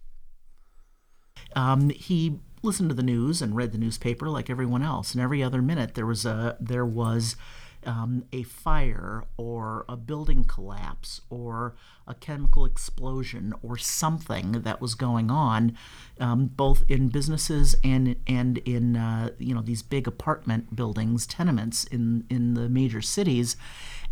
Um, 1.54 1.90
he 1.90 2.40
listened 2.62 2.88
to 2.90 2.94
the 2.94 3.02
news 3.02 3.42
and 3.42 3.54
read 3.54 3.72
the 3.72 3.78
newspaper 3.78 4.28
like 4.28 4.48
everyone 4.48 4.82
else, 4.82 5.12
and 5.12 5.22
every 5.22 5.42
other 5.42 5.60
minute 5.60 5.94
there 5.94 6.06
was 6.06 6.24
a 6.24 6.56
there 6.60 6.86
was 6.86 7.36
um, 7.84 8.24
a 8.32 8.42
fire 8.42 9.24
or 9.36 9.84
a 9.88 9.96
building 9.96 10.44
collapse 10.44 11.20
or 11.30 11.74
a 12.06 12.14
chemical 12.14 12.64
explosion 12.64 13.54
or 13.62 13.76
something 13.76 14.52
that 14.52 14.80
was 14.80 14.94
going 14.94 15.30
on, 15.30 15.76
um, 16.18 16.46
both 16.46 16.84
in 16.88 17.08
businesses 17.08 17.74
and 17.82 18.16
and 18.26 18.58
in 18.58 18.96
uh, 18.96 19.30
you 19.38 19.54
know 19.54 19.62
these 19.62 19.82
big 19.82 20.06
apartment 20.06 20.74
buildings, 20.74 21.26
tenements 21.26 21.84
in 21.84 22.24
in 22.28 22.54
the 22.54 22.68
major 22.68 23.00
cities, 23.00 23.56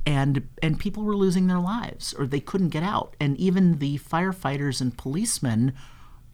and 0.06 0.48
and 0.62 0.78
people 0.78 1.04
were 1.04 1.16
losing 1.16 1.46
their 1.46 1.60
lives 1.60 2.14
or 2.14 2.26
they 2.26 2.40
couldn't 2.40 2.70
get 2.70 2.82
out, 2.82 3.16
and 3.20 3.36
even 3.36 3.78
the 3.78 3.98
firefighters 3.98 4.80
and 4.80 4.96
policemen 4.96 5.72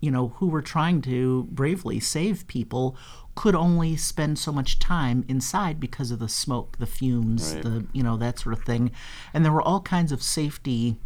you 0.04 0.10
know, 0.10 0.28
who 0.36 0.48
were 0.48 0.60
trying 0.60 1.00
to 1.00 1.44
bravely 1.44 1.98
save 1.98 2.46
people 2.46 2.94
could 3.34 3.54
only 3.54 3.96
spend 3.96 4.38
so 4.38 4.52
much 4.52 4.78
time 4.78 5.24
inside 5.28 5.80
because 5.80 6.10
of 6.10 6.18
the 6.18 6.28
smoke, 6.28 6.78
the 6.78 6.86
fumes, 6.86 7.54
right. 7.54 7.62
the 7.62 7.86
you 7.92 8.02
know 8.02 8.16
that 8.16 8.38
sort 8.38 8.56
of 8.56 8.64
thing, 8.64 8.90
and 9.32 9.44
there 9.44 9.52
were 9.52 9.62
all 9.62 9.80
kinds 9.80 10.12
of 10.12 10.22
safety. 10.22 10.96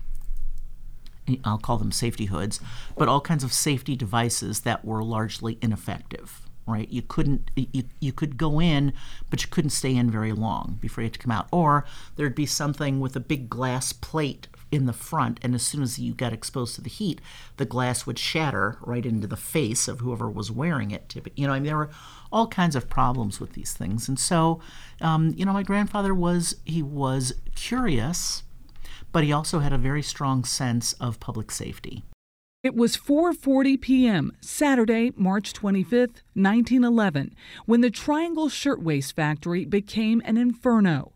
I'll 1.45 1.59
call 1.59 1.77
them 1.77 1.93
safety 1.93 2.27
hoods, 2.27 2.59
but 2.97 3.09
all 3.09 3.21
kinds 3.21 3.45
of 3.45 3.53
safety 3.53 3.95
devices 3.97 4.61
that 4.61 4.85
were 4.85 5.03
largely 5.03 5.59
ineffective. 5.61 6.43
Right, 6.67 6.91
you 6.91 7.01
couldn't 7.01 7.51
you, 7.57 7.85
you 7.99 8.13
could 8.13 8.37
go 8.37 8.61
in, 8.61 8.93
but 9.31 9.43
you 9.43 9.49
couldn't 9.49 9.71
stay 9.71 9.97
in 9.97 10.11
very 10.11 10.33
long 10.33 10.77
before 10.83 11.01
you 11.01 11.07
had 11.07 11.15
to 11.15 11.19
come 11.19 11.33
out. 11.33 11.49
Or 11.51 11.87
there'd 12.17 12.35
be 12.35 12.45
something 12.45 13.01
with 13.01 13.17
a 13.17 13.21
big 13.21 13.49
glass 13.49 13.95
plate 13.95 14.49
in 14.71 14.85
the 14.85 14.93
front, 14.93 15.41
and 15.43 15.55
as 15.55 15.63
soon 15.63 15.83
as 15.83 15.99
you 15.99 16.13
got 16.13 16.33
exposed 16.33 16.75
to 16.75 16.83
the 16.83 16.91
heat, 16.91 17.21
the 17.57 17.65
glass 17.65 18.05
would 18.05 18.19
shatter 18.19 18.77
right 18.83 19.07
into 19.07 19.27
the 19.27 19.37
face 19.37 19.89
of 19.89 20.01
whoever 20.01 20.29
was 20.29 20.51
wearing 20.51 20.91
it. 20.91 21.15
You 21.37 21.47
know, 21.47 21.55
I 21.55 21.57
mean, 21.59 21.69
there 21.69 21.77
were 21.77 21.91
all 22.33 22.47
kinds 22.47 22.77
of 22.77 22.89
problems 22.89 23.41
with 23.41 23.53
these 23.53 23.73
things, 23.73 24.09
and 24.09 24.19
so, 24.19 24.61
um, 25.01 25.35
you 25.37 25.45
know, 25.45 25.53
my 25.53 25.63
grandfather 25.63 26.15
was 26.15 26.57
he 26.65 26.83
was 26.83 27.35
curious, 27.55 28.43
but 29.13 29.25
he 29.25 29.33
also 29.33 29.61
had 29.61 29.73
a 29.73 29.79
very 29.79 30.03
strong 30.03 30.45
sense 30.45 30.93
of 30.95 31.21
public 31.21 31.51
safety. 31.51 32.05
It 32.65 32.75
was 32.75 32.97
4:40 32.97 33.81
p.m. 33.81 34.33
Saturday, 34.41 35.13
March 35.15 35.53
25, 35.53 36.25
1911, 36.35 37.33
when 37.67 37.83
the 37.83 37.89
Triangle 37.91 38.49
Shirtwaist 38.49 39.15
Factory 39.15 39.65
became 39.65 40.21
an 40.25 40.37
inferno. 40.37 41.13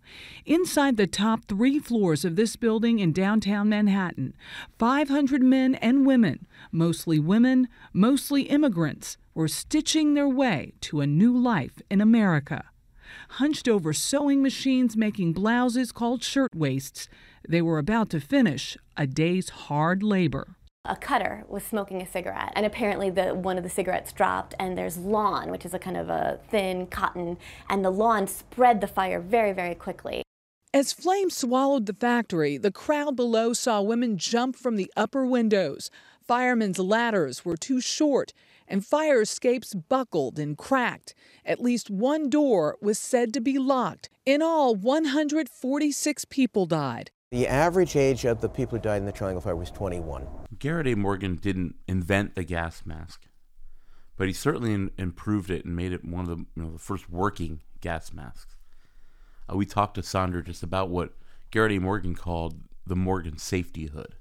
Inside 0.46 0.96
the 0.96 1.08
top 1.08 1.46
3 1.46 1.80
floors 1.80 2.24
of 2.24 2.36
this 2.36 2.54
building 2.54 3.00
in 3.00 3.12
downtown 3.12 3.68
Manhattan, 3.68 4.34
500 4.78 5.42
men 5.42 5.74
and 5.74 6.06
women, 6.06 6.46
mostly 6.70 7.18
women, 7.18 7.66
mostly 7.92 8.42
immigrants, 8.42 9.16
were 9.34 9.48
stitching 9.48 10.14
their 10.14 10.28
way 10.28 10.72
to 10.80 11.00
a 11.00 11.06
new 11.06 11.36
life 11.36 11.80
in 11.90 12.00
America. 12.00 12.64
Hunched 13.30 13.68
over 13.68 13.92
sewing 13.92 14.42
machines 14.42 14.96
making 14.96 15.32
blouses 15.32 15.92
called 15.92 16.22
shirtwaists, 16.22 17.08
they 17.48 17.62
were 17.62 17.78
about 17.78 18.10
to 18.10 18.20
finish 18.20 18.76
a 18.96 19.06
day's 19.06 19.48
hard 19.50 20.02
labor. 20.02 20.56
A 20.84 20.96
cutter 20.96 21.44
was 21.48 21.62
smoking 21.62 22.02
a 22.02 22.06
cigarette 22.06 22.52
and 22.56 22.66
apparently 22.66 23.08
the 23.08 23.34
one 23.34 23.56
of 23.56 23.62
the 23.62 23.70
cigarettes 23.70 24.12
dropped 24.12 24.54
and 24.58 24.76
there's 24.76 24.98
lawn 24.98 25.50
which 25.50 25.64
is 25.64 25.74
a 25.74 25.78
kind 25.78 25.96
of 25.96 26.10
a 26.10 26.40
thin 26.50 26.88
cotton 26.88 27.38
and 27.70 27.84
the 27.84 27.90
lawn 27.90 28.26
spread 28.26 28.80
the 28.80 28.88
fire 28.88 29.20
very 29.20 29.52
very 29.52 29.76
quickly. 29.76 30.24
As 30.74 30.92
flames 30.92 31.36
swallowed 31.36 31.86
the 31.86 31.94
factory 31.94 32.56
the 32.56 32.72
crowd 32.72 33.14
below 33.14 33.52
saw 33.52 33.80
women 33.80 34.18
jump 34.18 34.56
from 34.56 34.74
the 34.74 34.90
upper 34.96 35.24
windows. 35.24 35.88
Firemen's 36.26 36.80
ladders 36.80 37.44
were 37.44 37.56
too 37.56 37.80
short 37.80 38.32
and 38.72 38.84
fire 38.84 39.20
escapes 39.20 39.74
buckled 39.74 40.38
and 40.38 40.56
cracked 40.56 41.14
at 41.44 41.60
least 41.60 41.90
one 41.90 42.30
door 42.30 42.78
was 42.80 42.98
said 42.98 43.32
to 43.34 43.40
be 43.40 43.58
locked 43.58 44.08
in 44.24 44.40
all 44.40 44.74
146 44.74 46.24
people 46.24 46.64
died 46.64 47.10
the 47.30 47.46
average 47.46 47.96
age 47.96 48.24
of 48.24 48.40
the 48.40 48.48
people 48.48 48.76
who 48.76 48.82
died 48.82 48.98
in 48.98 49.06
the 49.06 49.10
Triangle 49.10 49.40
Fire 49.40 49.56
was 49.56 49.70
21. 49.70 50.26
Garrett 50.58 50.86
A. 50.86 50.94
Morgan 50.94 51.36
didn't 51.36 51.76
invent 51.88 52.34
the 52.34 52.44
gas 52.44 52.82
mask, 52.84 53.22
but 54.18 54.26
he 54.26 54.34
certainly 54.34 54.74
in, 54.74 54.90
improved 54.98 55.48
it 55.48 55.64
and 55.64 55.74
made 55.74 55.94
it 55.94 56.04
one 56.04 56.28
of 56.28 56.28
the 56.28 56.44
you 56.54 56.62
know 56.62 56.70
the 56.72 56.78
first 56.78 57.08
working 57.08 57.62
gas 57.80 58.12
masks. 58.12 58.54
Uh, 59.50 59.56
we 59.56 59.64
talked 59.64 59.94
to 59.94 60.02
Sandra 60.02 60.44
just 60.44 60.62
about 60.62 60.90
what 60.90 61.14
Garrett 61.50 61.72
A. 61.72 61.78
Morgan 61.78 62.14
called 62.14 62.60
the 62.86 62.96
Morgan 62.96 63.38
safety 63.38 63.86
hood 63.86 64.16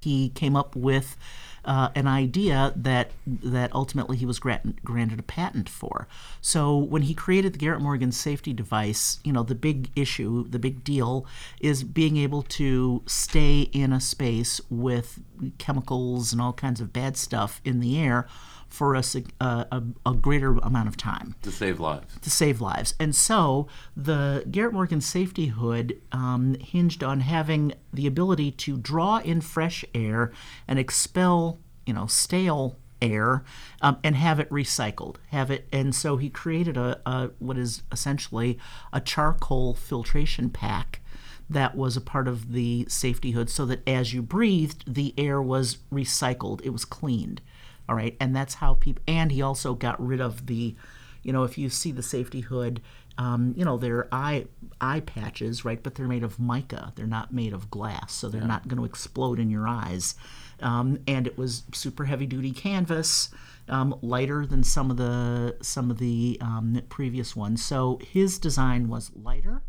he 0.00 0.30
came 0.30 0.56
up 0.56 0.76
with 0.76 1.16
uh, 1.64 1.88
an 1.96 2.06
idea 2.06 2.72
that 2.76 3.10
that 3.26 3.74
ultimately 3.74 4.16
he 4.16 4.24
was 4.24 4.38
granted, 4.38 4.82
granted 4.84 5.18
a 5.18 5.22
patent 5.22 5.68
for. 5.68 6.06
So 6.40 6.76
when 6.76 7.02
he 7.02 7.14
created 7.14 7.54
the 7.54 7.58
Garrett 7.58 7.80
Morgan 7.80 8.12
safety 8.12 8.52
device, 8.52 9.18
you 9.24 9.32
know 9.32 9.42
the 9.42 9.56
big 9.56 9.90
issue, 9.96 10.46
the 10.48 10.60
big 10.60 10.84
deal, 10.84 11.26
is 11.60 11.82
being 11.82 12.16
able 12.16 12.42
to 12.42 13.02
stay 13.06 13.62
in 13.72 13.92
a 13.92 14.00
space 14.00 14.60
with 14.70 15.18
chemicals 15.58 16.32
and 16.32 16.40
all 16.40 16.52
kinds 16.52 16.80
of 16.80 16.92
bad 16.92 17.16
stuff 17.16 17.60
in 17.64 17.80
the 17.80 17.98
air 17.98 18.28
for 18.68 18.96
us 18.96 19.14
a, 19.14 19.22
a, 19.40 19.82
a, 20.04 20.14
greater 20.14 20.58
amount 20.58 20.88
of 20.88 20.96
time. 20.96 21.34
To 21.42 21.50
save 21.50 21.80
lives. 21.80 22.18
To 22.20 22.30
save 22.30 22.60
lives, 22.60 22.94
and 22.98 23.14
so 23.14 23.68
the 23.96 24.44
Garrett 24.50 24.74
Morgan 24.74 25.00
safety 25.00 25.46
hood 25.46 26.00
um, 26.12 26.56
hinged 26.60 27.02
on 27.02 27.20
having 27.20 27.72
the 27.92 28.06
ability 28.06 28.50
to 28.52 28.76
draw 28.76 29.18
in 29.18 29.40
fresh 29.40 29.84
air 29.94 30.32
and 30.68 30.78
expel, 30.78 31.58
you 31.86 31.94
know, 31.94 32.06
stale 32.06 32.76
air 33.00 33.44
um, 33.82 33.98
and 34.02 34.16
have 34.16 34.40
it 34.40 34.50
recycled. 34.50 35.16
Have 35.30 35.50
it 35.50 35.68
and 35.72 35.94
so 35.94 36.16
he 36.16 36.30
created 36.30 36.76
a, 36.76 37.00
a 37.06 37.30
what 37.38 37.58
is 37.58 37.82
essentially 37.92 38.58
a 38.92 39.00
charcoal 39.00 39.74
filtration 39.74 40.50
pack 40.50 41.00
that 41.48 41.76
was 41.76 41.96
a 41.96 42.00
part 42.00 42.26
of 42.26 42.52
the 42.52 42.86
safety 42.88 43.30
hood 43.30 43.48
so 43.48 43.64
that 43.66 43.86
as 43.88 44.12
you 44.12 44.22
breathed 44.22 44.92
the 44.92 45.14
air 45.16 45.40
was 45.40 45.78
recycled. 45.92 46.60
It 46.64 46.70
was 46.70 46.84
cleaned 46.84 47.40
all 47.88 47.96
right, 47.96 48.16
and 48.20 48.34
that's 48.34 48.54
how 48.54 48.74
people. 48.74 49.02
And 49.06 49.30
he 49.32 49.42
also 49.42 49.74
got 49.74 50.04
rid 50.04 50.20
of 50.20 50.46
the, 50.46 50.74
you 51.22 51.32
know, 51.32 51.44
if 51.44 51.56
you 51.58 51.68
see 51.68 51.92
the 51.92 52.02
safety 52.02 52.40
hood, 52.40 52.80
um, 53.18 53.54
you 53.56 53.64
know, 53.64 53.78
they're 53.78 54.08
eye 54.12 54.46
eye 54.80 55.00
patches, 55.00 55.64
right? 55.64 55.82
But 55.82 55.94
they're 55.94 56.08
made 56.08 56.22
of 56.22 56.38
mica. 56.38 56.92
They're 56.96 57.06
not 57.06 57.32
made 57.32 57.52
of 57.52 57.70
glass, 57.70 58.12
so 58.12 58.28
they're 58.28 58.42
yeah. 58.42 58.46
not 58.46 58.68
going 58.68 58.78
to 58.78 58.84
explode 58.84 59.38
in 59.38 59.50
your 59.50 59.66
eyes. 59.66 60.14
Um, 60.60 60.98
and 61.06 61.26
it 61.26 61.38
was 61.38 61.64
super 61.72 62.04
heavy 62.04 62.26
duty 62.26 62.52
canvas, 62.52 63.30
um, 63.68 63.98
lighter 64.02 64.46
than 64.46 64.62
some 64.62 64.90
of 64.90 64.96
the 64.96 65.56
some 65.62 65.90
of 65.90 65.98
the 65.98 66.38
um, 66.40 66.80
previous 66.88 67.34
ones. 67.34 67.64
So 67.64 68.00
his 68.02 68.38
design 68.38 68.88
was 68.88 69.10
lighter. 69.14 69.62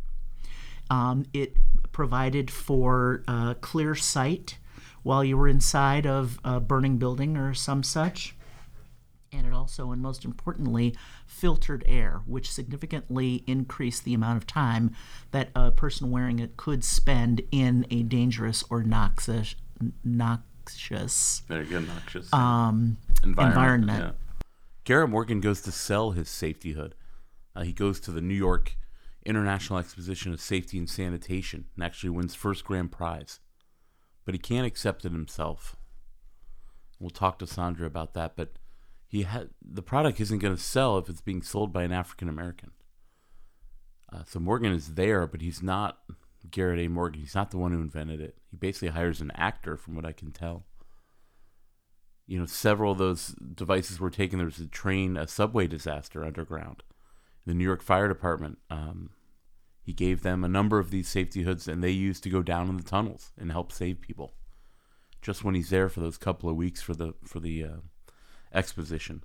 Um, 0.90 1.26
it 1.34 1.58
provided 1.92 2.52
for 2.52 3.24
uh, 3.28 3.56
clear 3.56 3.96
sight 3.96 4.58
while 5.08 5.24
you 5.24 5.38
were 5.38 5.48
inside 5.48 6.06
of 6.06 6.38
a 6.44 6.60
burning 6.60 6.98
building 6.98 7.38
or 7.38 7.54
some 7.54 7.82
such. 7.82 8.36
And 9.32 9.48
it 9.48 9.54
also, 9.54 9.92
and 9.94 10.02
most 10.02 10.26
importantly, 10.26 10.96
filtered 11.26 11.86
air, 11.88 12.22
which 12.26 12.52
significantly 12.52 13.46
increased 13.48 14.04
the 14.04 14.14
amount 14.14 14.36
of 14.36 14.46
time 14.46 14.94
that 15.32 15.50
a 15.56 15.72
person 15.72 16.12
wearing 16.12 16.40
it 16.40 16.58
could 16.58 16.84
spend 16.84 17.42
in 17.52 17.86
a 17.90 18.04
dangerous 18.04 18.66
or 18.70 18.84
noxious, 18.84 19.56
noxious 20.04 21.44
very 21.48 21.64
good 21.64 21.88
noxious 21.88 22.32
um, 22.34 22.98
environment. 23.24 24.04
yeah. 24.04 24.12
Garrett 24.84 25.10
Morgan 25.10 25.40
goes 25.40 25.62
to 25.62 25.72
sell 25.72 26.12
his 26.12 26.28
safety 26.28 26.74
hood. 26.74 26.96
Uh, 27.56 27.64
he 27.64 27.72
goes 27.72 28.02
to 28.02 28.12
the 28.12 28.20
New 28.20 28.36
York 28.36 28.76
International 29.26 29.80
Exposition 29.80 30.34
of 30.34 30.42
Safety 30.42 30.78
and 30.78 30.90
Sanitation 30.90 31.66
and 31.76 31.84
actually 31.86 32.10
wins 32.10 32.36
first 32.36 32.66
grand 32.66 32.92
prize. 32.92 33.40
But 34.28 34.36
he 34.36 34.40
can't 34.40 34.68
accept 34.68 35.06
it 35.06 35.14
himself. 35.14 35.78
We'll 37.00 37.12
talk 37.12 37.40
to 37.40 37.48
Sandra 37.48 37.88
about 37.88 38.14
that, 38.16 38.36
but 38.36 38.50
he 39.08 39.24
had 39.24 39.52
the 39.62 39.82
product 39.82 40.20
isn't 40.20 40.40
going 40.40 40.54
to 40.54 40.62
sell 40.62 40.98
if 40.98 41.08
it's 41.08 41.22
being 41.22 41.42
sold 41.42 41.72
by 41.72 41.84
an 41.84 41.94
African 41.94 42.28
American. 42.28 42.72
Uh, 44.12 44.24
so 44.26 44.42
Morgan 44.42 44.74
is 44.74 44.96
there, 44.96 45.28
but 45.28 45.40
he's 45.40 45.64
not 45.64 46.00
Garrett 46.52 46.82
A. 46.82 46.90
Morgan. 46.90 47.22
He's 47.22 47.36
not 47.36 47.52
the 47.52 47.58
one 47.58 47.72
who 47.72 47.80
invented 47.80 48.20
it. 48.20 48.36
He 48.52 48.58
basically 48.58 48.90
hires 48.90 49.22
an 49.22 49.32
actor, 49.34 49.78
from 49.78 49.96
what 49.96 50.06
I 50.06 50.12
can 50.12 50.34
tell. 50.34 50.66
You 52.26 52.38
know, 52.38 52.46
several 52.46 52.92
of 52.92 52.98
those 52.98 53.34
devices 53.56 54.02
were 54.02 54.10
taken. 54.10 54.40
There 54.40 54.46
was 54.46 54.60
a 54.60 54.68
train, 54.68 55.16
a 55.16 55.26
subway 55.26 55.68
disaster 55.68 56.26
underground. 56.26 56.84
The 57.46 57.54
New 57.54 57.64
York 57.64 57.82
Fire 57.82 58.10
Department, 58.10 58.58
um, 58.70 59.12
he 59.88 59.94
gave 59.94 60.22
them 60.22 60.44
a 60.44 60.50
number 60.50 60.80
of 60.80 60.92
these 60.92 61.08
safety 61.08 61.44
hoods, 61.44 61.66
and 61.66 61.82
they 61.82 61.92
used 61.92 62.22
to 62.22 62.30
go 62.30 62.44
down 62.44 62.68
in 62.68 62.76
the 62.76 62.84
tunnels 62.84 63.32
and 63.38 63.54
help 63.54 63.72
save 63.72 64.02
people. 64.02 64.34
Just 65.22 65.46
when 65.46 65.56
he's 65.56 65.70
there 65.70 65.88
for 65.88 66.02
those 66.02 66.18
couple 66.18 66.50
of 66.50 66.58
weeks 66.58 66.82
for 66.82 66.94
the 66.94 67.14
for 67.24 67.40
the 67.40 67.64
uh, 67.64 67.78
exposition, 68.54 69.24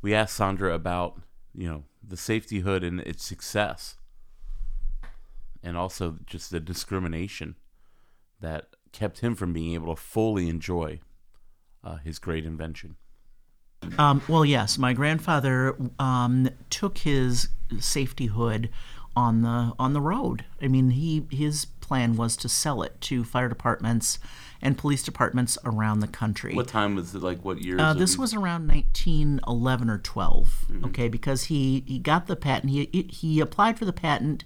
we 0.00 0.14
asked 0.14 0.34
Sandra 0.34 0.72
about 0.74 1.20
you 1.54 1.68
know 1.68 1.84
the 2.02 2.16
safety 2.16 2.60
hood 2.60 2.82
and 2.82 3.00
its 3.00 3.26
success 3.26 3.96
and 5.62 5.76
also 5.76 6.16
just 6.24 6.50
the 6.50 6.58
discrimination 6.58 7.56
that 8.40 8.68
kept 8.92 9.20
him 9.20 9.34
from 9.34 9.52
being 9.52 9.74
able 9.74 9.94
to 9.94 10.00
fully 10.00 10.48
enjoy 10.48 10.98
uh, 11.84 11.96
his 11.96 12.18
great 12.18 12.46
invention. 12.46 12.96
Um, 13.98 14.22
well, 14.28 14.46
yes, 14.46 14.78
my 14.78 14.94
grandfather 14.94 15.76
um, 15.98 16.48
took 16.70 16.96
his 16.96 17.48
safety 17.78 18.26
hood 18.26 18.70
on 19.16 19.40
the 19.40 19.72
on 19.78 19.94
the 19.94 20.00
road. 20.00 20.44
I 20.60 20.68
mean, 20.68 20.90
he 20.90 21.26
his 21.30 21.64
plan 21.64 22.16
was 22.16 22.36
to 22.36 22.48
sell 22.48 22.82
it 22.82 23.00
to 23.00 23.24
fire 23.24 23.48
departments 23.48 24.18
and 24.60 24.76
police 24.76 25.02
departments 25.02 25.56
around 25.64 26.00
the 26.00 26.06
country. 26.06 26.54
What 26.54 26.68
time 26.68 26.94
was 26.94 27.14
it? 27.14 27.22
Like 27.22 27.44
what 27.44 27.62
years? 27.62 27.80
Uh, 27.80 27.94
this 27.94 28.10
these- 28.12 28.18
was 28.18 28.34
around 28.34 28.68
1911 28.68 29.88
or 29.90 29.98
12. 29.98 30.66
Okay, 30.84 31.08
because 31.08 31.44
he, 31.44 31.84
he 31.86 31.98
got 31.98 32.26
the 32.26 32.36
patent. 32.36 32.72
He 32.72 33.08
he 33.10 33.40
applied 33.40 33.78
for 33.78 33.84
the 33.86 33.92
patent 33.92 34.44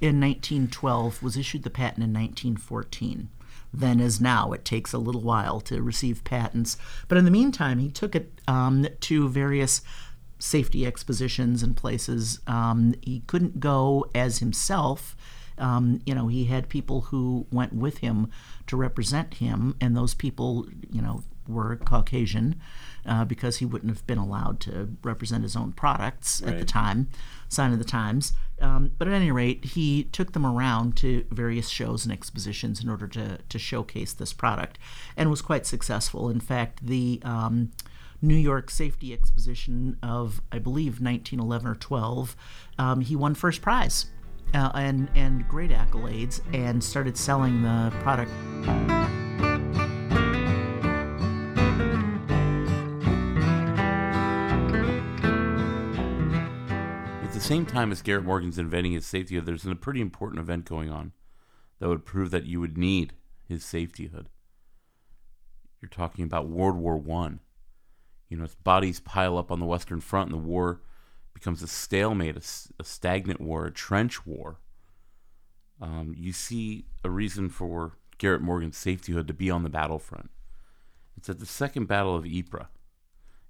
in 0.00 0.20
1912. 0.20 1.22
Was 1.22 1.36
issued 1.36 1.62
the 1.62 1.70
patent 1.70 2.04
in 2.04 2.12
1914. 2.12 3.28
Then 3.72 4.00
as 4.00 4.18
now, 4.18 4.52
it 4.52 4.64
takes 4.64 4.94
a 4.94 4.98
little 4.98 5.20
while 5.20 5.60
to 5.62 5.82
receive 5.82 6.24
patents. 6.24 6.78
But 7.06 7.18
in 7.18 7.26
the 7.26 7.30
meantime, 7.30 7.78
he 7.78 7.90
took 7.90 8.14
it 8.16 8.32
um, 8.48 8.86
to 9.00 9.28
various 9.28 9.82
safety 10.38 10.86
expositions 10.86 11.62
and 11.62 11.76
places. 11.76 12.40
Um, 12.46 12.94
he 13.02 13.20
couldn't 13.26 13.60
go 13.60 14.06
as 14.14 14.38
himself. 14.38 15.16
Um, 15.58 16.00
you 16.06 16.14
know, 16.14 16.28
he 16.28 16.44
had 16.44 16.68
people 16.68 17.02
who 17.02 17.46
went 17.50 17.72
with 17.72 17.98
him 17.98 18.30
to 18.68 18.76
represent 18.76 19.34
him, 19.34 19.76
and 19.80 19.96
those 19.96 20.14
people, 20.14 20.66
you 20.90 21.02
know, 21.02 21.24
were 21.48 21.76
Caucasian 21.76 22.60
uh, 23.06 23.24
because 23.24 23.56
he 23.56 23.64
wouldn't 23.64 23.90
have 23.90 24.06
been 24.06 24.18
allowed 24.18 24.60
to 24.60 24.90
represent 25.02 25.42
his 25.42 25.56
own 25.56 25.72
products 25.72 26.42
at 26.42 26.58
the 26.58 26.64
time, 26.64 27.08
sign 27.48 27.72
of 27.72 27.78
the 27.78 27.84
times. 27.84 28.34
Um, 28.60 28.92
but 28.98 29.08
at 29.08 29.14
any 29.14 29.30
rate, 29.30 29.64
he 29.64 30.04
took 30.04 30.32
them 30.32 30.44
around 30.44 30.96
to 30.98 31.24
various 31.30 31.68
shows 31.68 32.04
and 32.04 32.12
expositions 32.12 32.82
in 32.82 32.88
order 32.88 33.08
to, 33.08 33.38
to 33.48 33.58
showcase 33.58 34.12
this 34.12 34.32
product 34.32 34.78
and 35.16 35.30
was 35.30 35.40
quite 35.40 35.64
successful. 35.64 36.28
In 36.28 36.40
fact, 36.40 36.86
the 36.86 37.20
um, 37.24 37.72
New 38.20 38.34
York 38.34 38.70
Safety 38.70 39.12
Exposition 39.12 39.96
of, 40.02 40.40
I 40.50 40.58
believe, 40.58 41.00
1911 41.00 41.68
or 41.68 41.74
12, 41.74 42.36
um, 42.78 43.00
he 43.00 43.16
won 43.16 43.34
first 43.34 43.62
prize. 43.62 44.06
Uh, 44.54 44.70
and 44.74 45.10
and 45.14 45.46
great 45.46 45.70
accolades, 45.70 46.40
and 46.54 46.82
started 46.82 47.18
selling 47.18 47.60
the 47.60 47.92
product 48.00 48.32
At 57.22 57.34
the 57.34 57.40
same 57.40 57.66
time 57.66 57.92
as 57.92 58.00
Garrett 58.00 58.24
Morgan's 58.24 58.58
inventing 58.58 58.92
his 58.92 59.04
safety 59.04 59.34
hood, 59.34 59.44
there's 59.44 59.66
a 59.66 59.74
pretty 59.74 60.00
important 60.00 60.40
event 60.40 60.64
going 60.64 60.88
on 60.88 61.12
that 61.78 61.88
would 61.88 62.06
prove 62.06 62.30
that 62.30 62.46
you 62.46 62.58
would 62.58 62.78
need 62.78 63.12
his 63.46 63.62
safety 63.64 64.06
hood. 64.06 64.30
You're 65.80 65.90
talking 65.90 66.24
about 66.24 66.48
World 66.48 66.76
War 66.76 66.96
One. 66.96 67.40
You 68.28 68.36
know, 68.36 68.44
as 68.44 68.54
bodies 68.54 69.00
pile 69.00 69.38
up 69.38 69.50
on 69.50 69.60
the 69.60 69.66
Western 69.66 70.00
Front, 70.00 70.30
and 70.30 70.40
the 70.40 70.46
war 70.46 70.80
becomes 71.32 71.62
a 71.62 71.68
stalemate, 71.68 72.36
a 72.36 72.84
stagnant 72.84 73.40
war, 73.40 73.66
a 73.66 73.70
trench 73.70 74.26
war. 74.26 74.58
Um, 75.80 76.14
you 76.16 76.32
see 76.32 76.84
a 77.04 77.10
reason 77.10 77.48
for 77.48 77.96
Garrett 78.18 78.42
Morgan's 78.42 78.76
safety 78.76 79.12
hood 79.12 79.28
to 79.28 79.34
be 79.34 79.50
on 79.50 79.62
the 79.62 79.68
battlefront. 79.68 80.30
It's 81.16 81.28
at 81.28 81.38
the 81.38 81.46
Second 81.46 81.86
Battle 81.86 82.16
of 82.16 82.26
Ypres 82.26 82.66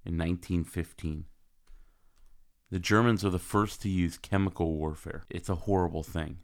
in 0.05 0.17
1915. 0.17 1.25
The 2.71 2.79
Germans 2.79 3.25
are 3.25 3.31
the 3.31 3.39
first 3.39 3.81
to 3.83 3.89
use 3.89 4.19
chemical 4.19 4.75
warfare. 4.75 5.25
It's 5.31 5.49
a 5.49 5.55
horrible 5.55 6.03
thing. 6.03 6.39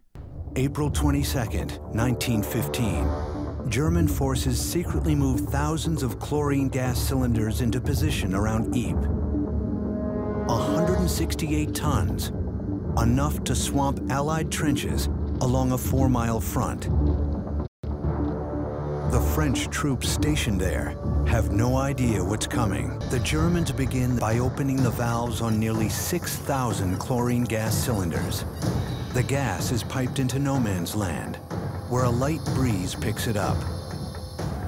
April 0.56 0.90
22nd, 0.90 1.78
1915. 1.94 3.33
German 3.68 4.06
forces 4.06 4.60
secretly 4.60 5.14
moved 5.14 5.48
thousands 5.48 6.02
of 6.02 6.18
chlorine 6.18 6.68
gas 6.68 6.98
cylinders 6.98 7.60
into 7.60 7.80
position 7.80 8.34
around 8.34 8.76
Ypres. 8.76 9.08
168 10.48 11.74
tons, 11.74 12.28
enough 13.00 13.42
to 13.44 13.54
swamp 13.54 14.00
Allied 14.10 14.52
trenches 14.52 15.06
along 15.40 15.72
a 15.72 15.78
four 15.78 16.08
mile 16.08 16.40
front. 16.40 16.88
The 19.10 19.20
French 19.34 19.68
troops 19.70 20.08
stationed 20.08 20.60
there 20.60 20.96
have 21.26 21.50
no 21.52 21.76
idea 21.76 22.22
what's 22.22 22.46
coming. 22.46 22.98
The 23.10 23.20
Germans 23.20 23.72
begin 23.72 24.18
by 24.18 24.38
opening 24.38 24.82
the 24.82 24.90
valves 24.90 25.40
on 25.40 25.58
nearly 25.58 25.88
6,000 25.88 26.98
chlorine 26.98 27.44
gas 27.44 27.74
cylinders. 27.74 28.44
The 29.14 29.22
gas 29.22 29.72
is 29.72 29.82
piped 29.82 30.18
into 30.18 30.38
no 30.38 30.60
man's 30.60 30.94
land, 30.94 31.38
where 31.88 32.04
a 32.04 32.10
light 32.10 32.44
breeze 32.54 32.94
picks 32.94 33.26
it 33.26 33.36
up. 33.36 33.56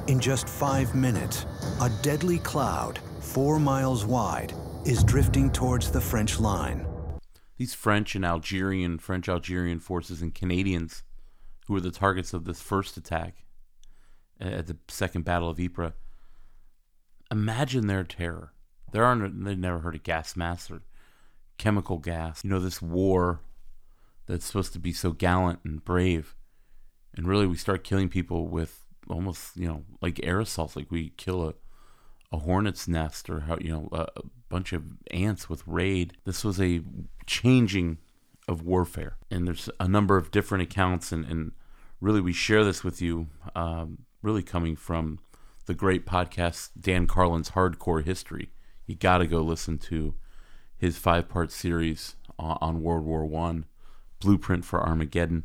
In 0.07 0.21
just 0.21 0.49
five 0.49 0.95
minutes, 0.95 1.47
a 1.81 1.91
deadly 2.03 2.39
cloud, 2.39 2.99
four 3.21 3.59
miles 3.59 4.05
wide, 4.05 4.55
is 4.85 5.03
drifting 5.03 5.51
towards 5.51 5.91
the 5.91 6.01
French 6.01 6.39
line. 6.39 6.87
These 7.57 7.75
French 7.75 8.15
and 8.15 8.25
Algerian, 8.25 8.99
French 8.99 9.29
Algerian 9.29 9.81
forces 9.81 10.23
and 10.23 10.35
Canadians, 10.35 11.03
who 11.67 11.73
were 11.73 11.81
the 11.81 11.91
targets 11.91 12.33
of 12.33 12.45
this 12.45 12.61
first 12.61 12.97
attack 12.97 13.45
at 14.39 14.67
the 14.67 14.77
Second 14.89 15.25
Battle 15.25 15.49
of 15.49 15.59
Ypres, 15.59 15.93
imagine 17.31 17.87
their 17.87 18.05
terror. 18.05 18.53
There 18.93 19.05
are 19.05 19.17
no, 19.17 19.29
they've 19.29 19.59
never 19.59 19.81
heard 19.81 19.95
of 19.95 20.03
gas 20.03 20.37
masks 20.37 20.71
or 20.71 20.83
chemical 21.59 21.99
gas. 21.99 22.45
You 22.45 22.51
know, 22.51 22.61
this 22.61 22.81
war 22.81 23.41
that's 24.27 24.45
supposed 24.45 24.73
to 24.75 24.79
be 24.79 24.93
so 24.93 25.13
gallant 25.13 25.61
and 25.65 25.85
brave. 25.85 26.37
And 27.17 27.27
really, 27.27 27.47
we 27.47 27.57
start 27.57 27.85
killing 27.85 28.09
people 28.09 28.47
with 28.47 28.85
almost, 29.09 29.57
you 29.57 29.67
know, 29.67 29.85
like 30.03 30.17
aerosols, 30.17 30.77
like 30.77 30.91
we 30.91 31.11
kill 31.17 31.49
a, 31.49 31.55
a 32.33 32.39
hornet's 32.39 32.87
nest 32.87 33.31
or 33.31 33.41
how, 33.41 33.57
you 33.61 33.71
know, 33.71 33.89
a, 33.93 34.07
a 34.17 34.23
bunch 34.49 34.73
of 34.73 34.85
ants 35.11 35.49
with 35.49 35.67
raid. 35.67 36.15
This 36.25 36.45
was 36.45 36.61
a 36.61 36.83
changing 37.27 37.99
of 38.49 38.63
warfare. 38.63 39.17
And 39.31 39.47
there's 39.47 39.71
a 39.81 39.89
number 39.89 40.17
of 40.17 40.31
different 40.31 40.63
accounts, 40.63 41.13
and, 41.13 41.25
and 41.25 41.53
really, 42.01 42.21
we 42.21 42.33
share 42.33 42.65
this 42.65 42.85
with 42.85 43.01
you, 43.01 43.29
um, 43.55 44.05
really 44.23 44.43
coming 44.43 44.77
from 44.77 45.19
the 45.67 45.75
great 45.75 46.07
podcast, 46.07 46.71
Dan 46.79 47.07
Carlin's 47.07 47.51
Hardcore 47.51 48.05
History. 48.05 48.51
You 48.87 48.95
got 48.95 49.19
to 49.19 49.27
go 49.27 49.41
listen 49.41 49.79
to 49.79 50.15
his 50.77 50.99
five 50.99 51.29
part 51.29 51.51
series 51.51 52.17
on, 52.39 52.59
on 52.61 52.83
World 52.83 53.05
War 53.05 53.25
One, 53.25 53.65
Blueprint 54.21 54.65
for 54.65 54.81
Armageddon. 54.81 55.45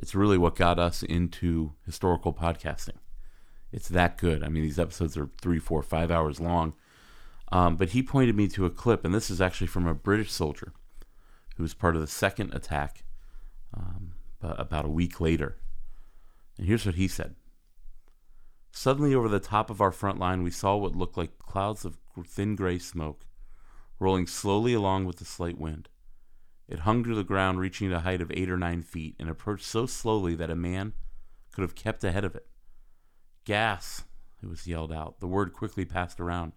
It's 0.00 0.14
really 0.14 0.38
what 0.38 0.56
got 0.56 0.78
us 0.78 1.02
into 1.02 1.74
historical 1.84 2.32
podcasting. 2.32 2.96
It's 3.70 3.88
that 3.88 4.16
good. 4.16 4.42
I 4.42 4.48
mean, 4.48 4.62
these 4.62 4.78
episodes 4.78 5.14
are 5.18 5.28
three, 5.42 5.58
four, 5.58 5.82
five 5.82 6.10
hours 6.10 6.40
long. 6.40 6.72
Um, 7.52 7.76
but 7.76 7.90
he 7.90 8.02
pointed 8.02 8.34
me 8.34 8.48
to 8.48 8.64
a 8.64 8.70
clip, 8.70 9.04
and 9.04 9.14
this 9.14 9.28
is 9.28 9.42
actually 9.42 9.66
from 9.66 9.86
a 9.86 9.92
British 9.92 10.32
soldier 10.32 10.72
who 11.56 11.62
was 11.62 11.74
part 11.74 11.96
of 11.96 12.00
the 12.00 12.06
second 12.06 12.54
attack 12.54 13.04
um, 13.76 14.12
about 14.40 14.86
a 14.86 14.90
week 14.90 15.20
later. 15.20 15.56
And 16.56 16.66
here's 16.66 16.86
what 16.86 16.94
he 16.94 17.06
said 17.06 17.34
Suddenly, 18.72 19.14
over 19.14 19.28
the 19.28 19.38
top 19.38 19.68
of 19.68 19.82
our 19.82 19.92
front 19.92 20.18
line, 20.18 20.42
we 20.42 20.50
saw 20.50 20.76
what 20.76 20.96
looked 20.96 21.18
like 21.18 21.38
clouds 21.40 21.84
of 21.84 21.98
thin 22.26 22.56
gray 22.56 22.78
smoke 22.78 23.26
rolling 23.98 24.26
slowly 24.26 24.72
along 24.72 25.04
with 25.04 25.16
the 25.16 25.26
slight 25.26 25.58
wind. 25.58 25.90
It 26.70 26.80
hung 26.80 27.02
to 27.02 27.16
the 27.16 27.24
ground, 27.24 27.58
reaching 27.58 27.92
a 27.92 27.98
height 27.98 28.22
of 28.22 28.30
eight 28.30 28.48
or 28.48 28.56
nine 28.56 28.82
feet, 28.82 29.16
and 29.18 29.28
approached 29.28 29.66
so 29.66 29.86
slowly 29.86 30.36
that 30.36 30.50
a 30.50 30.56
man 30.56 30.92
could 31.52 31.62
have 31.62 31.74
kept 31.74 32.04
ahead 32.04 32.24
of 32.24 32.36
it. 32.36 32.46
Gas! 33.44 34.04
It 34.40 34.48
was 34.48 34.68
yelled 34.68 34.92
out. 34.92 35.18
The 35.18 35.26
word 35.26 35.52
quickly 35.52 35.84
passed 35.84 36.20
around. 36.20 36.52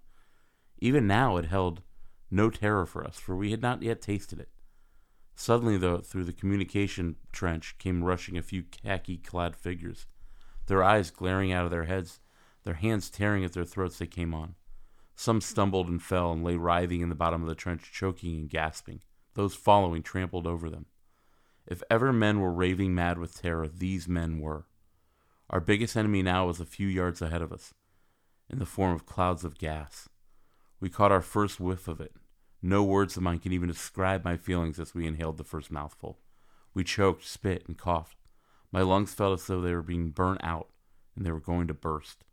Even 0.78 1.08
now 1.08 1.38
it 1.38 1.46
held 1.46 1.82
no 2.30 2.52
terror 2.52 2.86
for 2.86 3.04
us, 3.04 3.18
for 3.18 3.36
we 3.36 3.50
had 3.50 3.64
not 3.64 3.82
yet 3.82 4.02
tasted 4.02 4.40
it. 4.40 4.50
Suddenly, 5.36 5.78
though, 5.78 5.98
through 5.98 6.26
the 6.26 6.32
communication 6.32 7.16
trench 7.32 7.80
came 7.80 8.04
rushing 8.04 8.38
a 8.38 8.44
few 8.44 8.64
khaki 8.64 9.18
clad 9.18 9.56
figures, 9.56 10.06
their 10.68 10.84
eyes 10.84 11.10
glaring 11.10 11.52
out 11.52 11.66
of 11.66 11.72
their 11.72 11.86
heads, 11.86 12.20
their 12.66 12.76
hands 12.76 13.10
tearing 13.10 13.44
at 13.44 13.54
their 13.54 13.66
throats 13.66 13.98
they 13.98 14.06
came 14.06 14.36
on. 14.36 14.54
Some 15.16 15.42
stumbled 15.42 15.88
and 15.88 16.02
fell 16.02 16.32
and 16.32 16.44
lay 16.44 16.56
writhing 16.56 17.02
in 17.02 17.10
the 17.10 17.16
bottom 17.16 17.42
of 17.42 17.50
the 17.50 17.56
trench, 17.56 17.92
choking 17.92 18.36
and 18.36 18.50
gasping. 18.50 19.02
Those 19.36 19.56
following 19.56 20.04
trampled 20.04 20.46
over 20.46 20.70
them. 20.70 20.86
If 21.66 21.82
ever 21.90 22.14
men 22.14 22.40
were 22.40 22.52
raving 22.52 22.94
mad 22.94 23.18
with 23.18 23.42
terror, 23.42 23.68
these 23.68 24.08
men 24.08 24.40
were. 24.40 24.68
Our 25.50 25.60
biggest 25.60 25.96
enemy 25.96 26.22
now 26.22 26.48
was 26.48 26.60
a 26.60 26.66
few 26.66 26.88
yards 26.88 27.22
ahead 27.22 27.42
of 27.42 27.52
us, 27.52 27.74
in 28.50 28.60
the 28.60 28.66
form 28.66 28.94
of 28.94 29.06
clouds 29.06 29.44
of 29.44 29.58
gas. 29.58 30.10
We 30.80 30.90
caught 30.90 31.12
our 31.12 31.22
first 31.22 31.60
whiff 31.60 31.88
of 31.88 32.02
it. 32.02 32.14
No 32.62 32.84
words 32.84 33.18
of 33.18 33.24
mine 33.24 33.40
can 33.40 33.54
even 33.54 33.70
describe 33.70 34.24
my 34.24 34.38
feelings 34.38 34.80
as 34.80 34.94
we 34.94 35.08
inhaled 35.08 35.38
the 35.38 35.44
first 35.44 35.72
mouthful. 35.72 36.20
We 36.74 36.84
choked, 36.84 37.26
spit, 37.26 37.64
and 37.68 37.78
coughed. 37.78 38.18
My 38.72 38.82
lungs 38.82 39.14
felt 39.14 39.40
as 39.40 39.48
though 39.48 39.62
they 39.62 39.74
were 39.74 39.82
being 39.82 40.10
burnt 40.10 40.42
out 40.44 40.70
and 41.16 41.26
they 41.26 41.32
were 41.32 41.40
going 41.40 41.68
to 41.68 41.74
burst. 41.74 42.24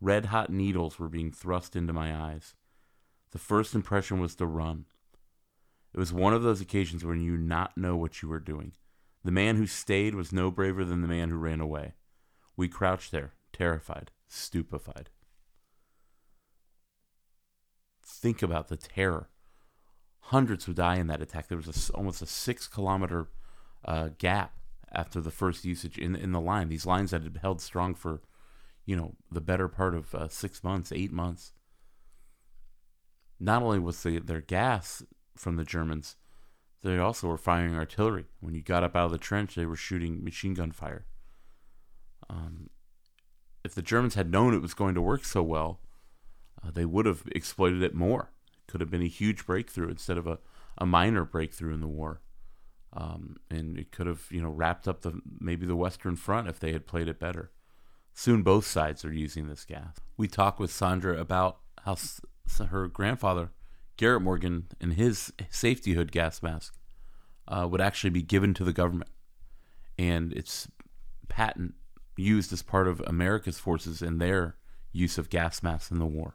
Red 0.00 0.26
hot 0.26 0.50
needles 0.50 0.98
were 0.98 1.08
being 1.08 1.30
thrust 1.30 1.76
into 1.76 1.92
my 1.92 2.14
eyes. 2.14 2.54
The 3.32 3.38
first 3.38 3.74
impression 3.74 4.18
was 4.20 4.34
to 4.36 4.46
run. 4.46 4.86
It 5.92 5.98
was 5.98 6.12
one 6.12 6.34
of 6.34 6.42
those 6.42 6.60
occasions 6.60 7.04
when 7.04 7.20
you 7.20 7.36
not 7.36 7.76
know 7.76 7.96
what 7.96 8.22
you 8.22 8.28
were 8.28 8.40
doing. 8.40 8.72
The 9.24 9.32
man 9.32 9.56
who 9.56 9.66
stayed 9.66 10.14
was 10.14 10.32
no 10.32 10.50
braver 10.50 10.84
than 10.84 11.02
the 11.02 11.08
man 11.08 11.30
who 11.30 11.36
ran 11.36 11.60
away. 11.60 11.94
We 12.56 12.68
crouched 12.68 13.10
there, 13.10 13.32
terrified, 13.52 14.10
stupefied. 14.28 15.10
Think 18.04 18.42
about 18.42 18.68
the 18.68 18.76
terror. 18.76 19.28
Hundreds 20.20 20.66
would 20.66 20.76
die 20.76 20.96
in 20.96 21.06
that 21.08 21.22
attack. 21.22 21.48
There 21.48 21.58
was 21.58 21.90
a, 21.90 21.92
almost 21.92 22.22
a 22.22 22.26
six 22.26 22.66
kilometer 22.66 23.28
uh, 23.84 24.10
gap 24.18 24.54
after 24.92 25.20
the 25.20 25.30
first 25.30 25.64
usage 25.64 25.98
in 25.98 26.14
in 26.14 26.32
the 26.32 26.40
line. 26.40 26.68
These 26.68 26.86
lines 26.86 27.10
that 27.10 27.22
had 27.22 27.38
held 27.40 27.60
strong 27.60 27.94
for, 27.94 28.20
you 28.84 28.96
know, 28.96 29.14
the 29.30 29.40
better 29.40 29.68
part 29.68 29.94
of 29.94 30.14
uh, 30.14 30.28
six 30.28 30.62
months, 30.62 30.92
eight 30.92 31.12
months. 31.12 31.52
Not 33.38 33.62
only 33.62 33.78
was 33.78 34.02
the, 34.02 34.18
their 34.18 34.42
gas 34.42 35.02
from 35.36 35.56
the 35.56 35.64
Germans, 35.64 36.16
they 36.82 36.98
also 36.98 37.28
were 37.28 37.36
firing 37.36 37.76
artillery. 37.76 38.26
When 38.40 38.54
you 38.54 38.62
got 38.62 38.84
up 38.84 38.96
out 38.96 39.06
of 39.06 39.12
the 39.12 39.18
trench, 39.18 39.54
they 39.54 39.66
were 39.66 39.76
shooting 39.76 40.24
machine 40.24 40.54
gun 40.54 40.72
fire. 40.72 41.06
Um, 42.28 42.70
if 43.64 43.74
the 43.74 43.82
Germans 43.82 44.14
had 44.14 44.30
known 44.30 44.54
it 44.54 44.62
was 44.62 44.74
going 44.74 44.94
to 44.94 45.02
work 45.02 45.24
so 45.24 45.42
well, 45.42 45.80
uh, 46.64 46.70
they 46.70 46.84
would 46.84 47.06
have 47.06 47.22
exploited 47.32 47.82
it 47.82 47.94
more. 47.94 48.30
It 48.52 48.70
could 48.70 48.80
have 48.80 48.90
been 48.90 49.02
a 49.02 49.08
huge 49.08 49.46
breakthrough 49.46 49.88
instead 49.90 50.16
of 50.16 50.26
a, 50.26 50.38
a 50.78 50.86
minor 50.86 51.24
breakthrough 51.24 51.74
in 51.74 51.80
the 51.80 51.86
war. 51.88 52.20
Um, 52.92 53.36
and 53.50 53.78
it 53.78 53.92
could 53.92 54.06
have, 54.06 54.26
you 54.30 54.40
know, 54.42 54.50
wrapped 54.50 54.88
up 54.88 55.02
the 55.02 55.20
maybe 55.38 55.64
the 55.66 55.76
Western 55.76 56.16
Front 56.16 56.48
if 56.48 56.58
they 56.58 56.72
had 56.72 56.86
played 56.86 57.08
it 57.08 57.20
better. 57.20 57.50
Soon 58.12 58.42
both 58.42 58.66
sides 58.66 59.04
are 59.04 59.12
using 59.12 59.48
this 59.48 59.64
gas. 59.64 59.96
We 60.16 60.26
talked 60.26 60.58
with 60.58 60.72
Sandra 60.72 61.18
about 61.18 61.58
how 61.84 61.92
s- 61.92 62.20
her 62.68 62.88
grandfather, 62.88 63.52
Garrett 63.96 64.22
Morgan, 64.22 64.66
and 64.80 64.94
his 64.94 65.32
safety 65.50 65.94
hood 65.94 66.12
gas 66.12 66.42
mask 66.42 66.74
uh, 67.48 67.66
would 67.70 67.80
actually 67.80 68.10
be 68.10 68.22
given 68.22 68.54
to 68.54 68.64
the 68.64 68.72
government, 68.72 69.10
and 69.98 70.32
its 70.32 70.68
patent 71.28 71.74
used 72.16 72.52
as 72.52 72.62
part 72.62 72.88
of 72.88 73.00
America's 73.06 73.58
forces 73.58 74.02
in 74.02 74.18
their 74.18 74.56
use 74.92 75.18
of 75.18 75.30
gas 75.30 75.62
masks 75.62 75.90
in 75.90 75.98
the 75.98 76.06
war 76.06 76.34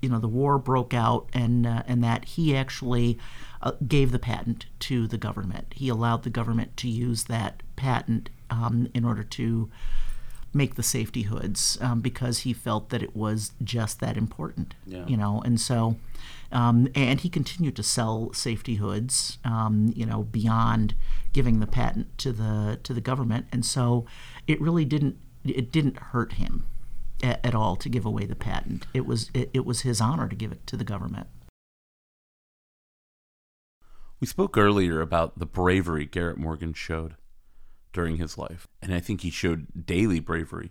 you 0.00 0.08
know 0.08 0.18
the 0.18 0.28
war 0.28 0.58
broke 0.58 0.94
out 0.94 1.28
and 1.32 1.66
uh, 1.66 1.82
and 1.86 2.02
that 2.04 2.24
he 2.24 2.56
actually 2.56 3.18
uh, 3.62 3.72
gave 3.86 4.12
the 4.12 4.18
patent 4.18 4.66
to 4.80 5.06
the 5.06 5.18
government. 5.18 5.74
He 5.74 5.88
allowed 5.88 6.22
the 6.22 6.30
government 6.30 6.76
to 6.78 6.88
use 6.88 7.24
that 7.24 7.62
patent 7.76 8.30
um, 8.50 8.88
in 8.94 9.04
order 9.04 9.22
to 9.22 9.70
make 10.52 10.74
the 10.76 10.82
safety 10.82 11.22
hoods 11.22 11.78
um, 11.80 12.00
because 12.00 12.40
he 12.40 12.52
felt 12.52 12.88
that 12.90 13.02
it 13.02 13.14
was 13.14 13.52
just 13.62 14.00
that 14.00 14.16
important. 14.16 14.74
Yeah. 14.86 15.06
You 15.06 15.16
know, 15.16 15.42
and 15.44 15.60
so 15.60 15.96
um, 16.50 16.88
and 16.94 17.20
he 17.20 17.28
continued 17.28 17.76
to 17.76 17.82
sell 17.82 18.32
safety 18.32 18.76
hoods. 18.76 19.38
Um, 19.44 19.92
you 19.94 20.06
know, 20.06 20.22
beyond 20.22 20.94
giving 21.32 21.60
the 21.60 21.66
patent 21.66 22.16
to 22.18 22.32
the 22.32 22.78
to 22.82 22.94
the 22.94 23.00
government, 23.00 23.46
and 23.52 23.64
so 23.64 24.06
it 24.46 24.60
really 24.60 24.84
didn't 24.84 25.18
it 25.44 25.70
didn't 25.70 25.98
hurt 25.98 26.34
him 26.34 26.66
at, 27.22 27.44
at 27.44 27.54
all 27.54 27.76
to 27.76 27.88
give 27.88 28.06
away 28.06 28.24
the 28.24 28.36
patent. 28.36 28.86
It 28.94 29.06
was 29.06 29.30
it, 29.34 29.50
it 29.52 29.66
was 29.66 29.82
his 29.82 30.00
honor 30.00 30.28
to 30.28 30.36
give 30.36 30.52
it 30.52 30.66
to 30.68 30.76
the 30.76 30.84
government. 30.84 31.26
We 34.20 34.26
spoke 34.26 34.58
earlier 34.58 35.00
about 35.00 35.38
the 35.38 35.46
bravery 35.46 36.04
Garrett 36.04 36.38
Morgan 36.38 36.72
showed 36.72 37.14
during 37.98 38.18
his 38.18 38.38
life, 38.38 38.68
and 38.80 38.94
I 38.94 39.00
think 39.00 39.22
he 39.22 39.30
showed 39.30 39.84
daily 39.84 40.20
bravery 40.20 40.70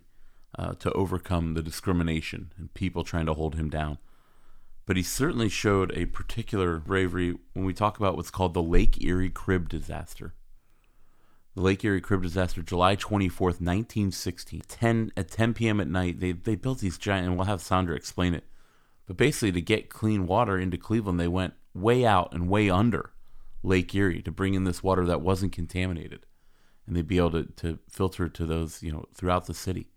uh, 0.57 0.75
to 0.75 0.89
overcome 0.93 1.55
the 1.55 1.61
discrimination 1.61 2.53
and 2.57 2.73
people 2.73 3.03
trying 3.03 3.25
to 3.25 3.33
hold 3.33 3.55
him 3.55 3.69
down. 3.69 3.97
But 4.85 4.95
he 4.95 5.03
certainly 5.03 5.49
showed 5.49 5.91
a 5.91 6.05
particular 6.05 6.77
bravery 6.77 7.35
when 7.51 7.65
we 7.65 7.73
talk 7.73 7.97
about 7.97 8.15
what's 8.15 8.31
called 8.31 8.53
the 8.53 8.63
Lake 8.63 9.03
Erie 9.03 9.29
Crib 9.29 9.67
disaster. 9.67 10.35
The 11.53 11.63
Lake 11.63 11.83
Erie 11.83 11.99
Crib 11.99 12.21
disaster, 12.21 12.61
July 12.61 12.95
24th, 12.95 13.59
1916. 13.59 14.61
10, 14.65 15.11
at 15.17 15.29
10 15.29 15.53
p.m. 15.53 15.81
at 15.81 15.89
night, 15.89 16.21
they, 16.21 16.31
they 16.31 16.55
built 16.55 16.79
these 16.79 16.97
giant, 16.97 17.27
and 17.27 17.35
we'll 17.35 17.47
have 17.47 17.61
Sandra 17.61 17.93
explain 17.93 18.35
it. 18.35 18.45
But 19.05 19.17
basically, 19.17 19.51
to 19.51 19.61
get 19.61 19.89
clean 19.89 20.27
water 20.27 20.57
into 20.57 20.77
Cleveland, 20.77 21.19
they 21.19 21.27
went 21.27 21.55
way 21.73 22.05
out 22.05 22.33
and 22.33 22.47
way 22.47 22.69
under 22.69 23.11
Lake 23.63 23.93
Erie 23.93 24.21
to 24.21 24.31
bring 24.31 24.53
in 24.53 24.63
this 24.63 24.81
water 24.81 25.05
that 25.07 25.19
wasn't 25.19 25.51
contaminated. 25.51 26.25
And 26.87 26.95
they'd 26.95 27.07
be 27.07 27.17
able 27.17 27.31
to, 27.31 27.43
to 27.57 27.79
filter 27.89 28.29
to 28.29 28.45
those, 28.45 28.81
you 28.81 28.91
know, 28.91 29.05
throughout 29.13 29.45
the 29.45 29.53
city. 29.53 29.91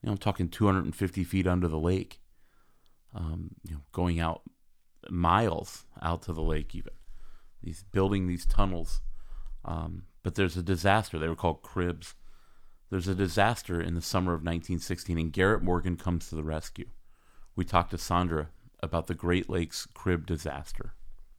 You 0.00 0.06
know, 0.06 0.12
I'm 0.12 0.18
talking 0.18 0.48
250 0.48 1.24
feet 1.24 1.46
under 1.46 1.68
the 1.68 1.78
lake. 1.78 2.20
Um, 3.14 3.50
you 3.68 3.74
know, 3.74 3.80
going 3.92 4.20
out 4.20 4.42
miles 5.10 5.84
out 6.00 6.22
to 6.22 6.32
the 6.32 6.42
lake, 6.42 6.74
even. 6.74 6.92
These 7.62 7.84
building 7.92 8.26
these 8.26 8.46
tunnels. 8.46 9.00
Um, 9.64 10.04
but 10.22 10.34
there's 10.34 10.56
a 10.56 10.62
disaster. 10.62 11.18
They 11.18 11.28
were 11.28 11.36
called 11.36 11.62
cribs. 11.62 12.14
There's 12.90 13.08
a 13.08 13.14
disaster 13.14 13.80
in 13.80 13.94
the 13.94 14.02
summer 14.02 14.32
of 14.32 14.40
1916, 14.40 15.18
and 15.18 15.32
Garrett 15.32 15.62
Morgan 15.62 15.96
comes 15.96 16.28
to 16.28 16.34
the 16.34 16.42
rescue. 16.42 16.88
We 17.56 17.64
talked 17.64 17.90
to 17.92 17.98
Sandra 17.98 18.48
about 18.82 19.06
the 19.06 19.14
Great 19.14 19.48
Lakes 19.48 19.86
crib 19.94 20.26
disaster. 20.26 20.94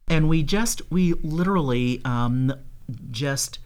And 0.08 0.28
we 0.28 0.42
just, 0.42 0.82
we 0.90 1.14
literally 1.14 2.00
um, 2.04 2.52
just 3.10 3.58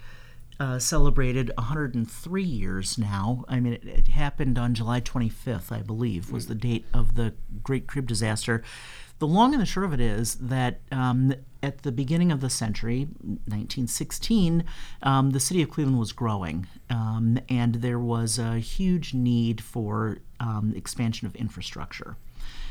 uh, 0.60 0.78
celebrated 0.78 1.52
103 1.56 2.42
years 2.42 2.98
now. 2.98 3.44
I 3.48 3.60
mean, 3.60 3.74
it, 3.74 3.84
it, 3.84 4.08
happened 4.08 4.58
on 4.58 4.74
July 4.74 5.00
25th, 5.00 5.70
I 5.70 5.82
believe, 5.82 6.32
was 6.32 6.46
the 6.46 6.54
date 6.54 6.84
of 6.92 7.14
the 7.14 7.34
Great 7.62 7.86
Crib 7.86 8.06
disaster. 8.06 8.62
The 9.20 9.26
long 9.26 9.52
and 9.52 9.62
the 9.62 9.66
short 9.66 9.86
of 9.86 9.92
it 9.92 10.00
is 10.00 10.34
that 10.36 10.80
um, 10.90 11.34
at 11.62 11.82
the 11.82 11.92
beginning 11.92 12.32
of 12.32 12.40
the 12.40 12.50
century, 12.50 13.08
1916, 13.20 14.64
um, 15.02 15.30
the 15.30 15.40
city 15.40 15.62
of 15.62 15.70
Cleveland 15.70 15.98
was 15.98 16.12
growing, 16.12 16.66
um, 16.90 17.38
and 17.48 17.76
there 17.76 17.98
was 17.98 18.38
a 18.38 18.58
huge 18.58 19.14
need 19.14 19.60
for 19.60 20.18
um, 20.40 20.72
expansion 20.76 21.26
of 21.26 21.34
infrastructure. 21.36 22.16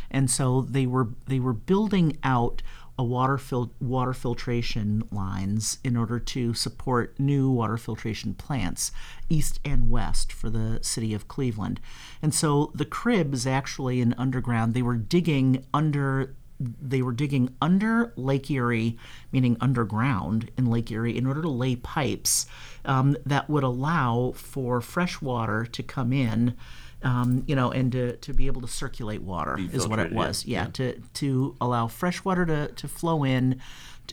And 0.10 0.30
so 0.30 0.62
they 0.62 0.86
were 0.86 1.10
they 1.28 1.40
were 1.40 1.54
building 1.54 2.18
out 2.24 2.62
a 2.98 3.04
water 3.04 3.38
fil- 3.38 3.72
water 3.80 4.14
filtration 4.14 5.04
lines 5.12 5.78
in 5.84 5.96
order 5.96 6.20
to 6.20 6.54
support 6.54 7.20
new 7.20 7.50
water 7.50 7.78
filtration 7.78 8.34
plants 8.34 8.92
east 9.30 9.60
and 9.64 9.90
west 9.90 10.32
for 10.32 10.50
the 10.50 10.80
city 10.82 11.14
of 11.14 11.28
Cleveland. 11.28 11.80
And 12.22 12.34
so 12.34 12.72
the 12.74 12.86
cribs 12.86 13.46
actually 13.46 14.02
in 14.02 14.14
underground 14.18 14.74
they 14.74 14.82
were 14.82 14.96
digging 14.96 15.66
under 15.74 16.36
they 16.60 17.04
were 17.04 17.12
digging 17.12 17.56
under 17.62 18.14
Lake 18.16 18.50
Erie, 18.50 18.98
meaning 19.32 19.58
underground 19.62 20.50
in 20.58 20.66
Lake 20.66 20.90
Erie, 20.92 21.16
in 21.16 21.28
order 21.28 21.42
to 21.44 21.50
lay 21.50 21.76
pipes 21.76 22.48
um, 22.84 23.16
that 23.26 23.48
would 23.48 23.64
allow 23.64 24.32
for 24.36 24.82
fresh 24.82 25.22
water 25.22 25.66
to 25.66 25.84
come 25.84 26.12
in 26.12 26.56
um, 27.04 27.44
you 27.48 27.56
know, 27.56 27.72
and 27.72 27.92
to, 27.92 28.16
to 28.18 28.34
be 28.34 28.48
able 28.48 28.62
to 28.62 28.68
circulate 28.68 29.22
water 29.22 29.58
is 29.72 29.88
what 29.88 30.00
it 30.00 30.12
was. 30.12 30.46
yeah. 30.46 30.62
Yeah, 30.62 30.66
Yeah. 30.66 30.72
to 30.72 31.02
to 31.16 31.56
allow 31.62 31.88
fresh 31.88 32.24
water 32.26 32.46
to, 32.46 32.68
to 32.70 32.88
flow 32.88 33.24
in, 33.24 33.62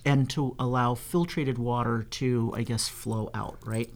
and 0.05 0.28
to 0.30 0.55
allow 0.59 0.95
filtrated 0.95 1.57
water 1.59 2.03
to, 2.11 2.53
I 2.55 2.62
guess, 2.62 2.89
flow 2.89 3.30
out. 3.35 3.59
Right. 3.64 3.91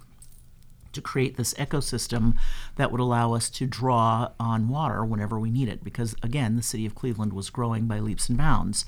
To 0.95 1.03
create 1.03 1.37
this 1.37 1.53
ecosystem 1.55 2.35
that 2.77 2.91
would 2.91 3.01
allow 3.01 3.35
us 3.35 3.51
to 3.51 3.67
draw 3.67 4.31
on 4.41 4.69
water 4.69 5.05
whenever 5.05 5.39
we 5.39 5.51
need 5.51 5.69
it, 5.69 5.85
because 5.85 6.15
again, 6.23 6.57
the 6.57 6.63
city 6.63 6.87
of 6.87 6.95
Cleveland 6.95 7.35
was 7.35 7.51
growing 7.51 7.87
by 7.87 8.01
leaps 8.01 8.29
and 8.31 8.39
bounds. 8.39 8.85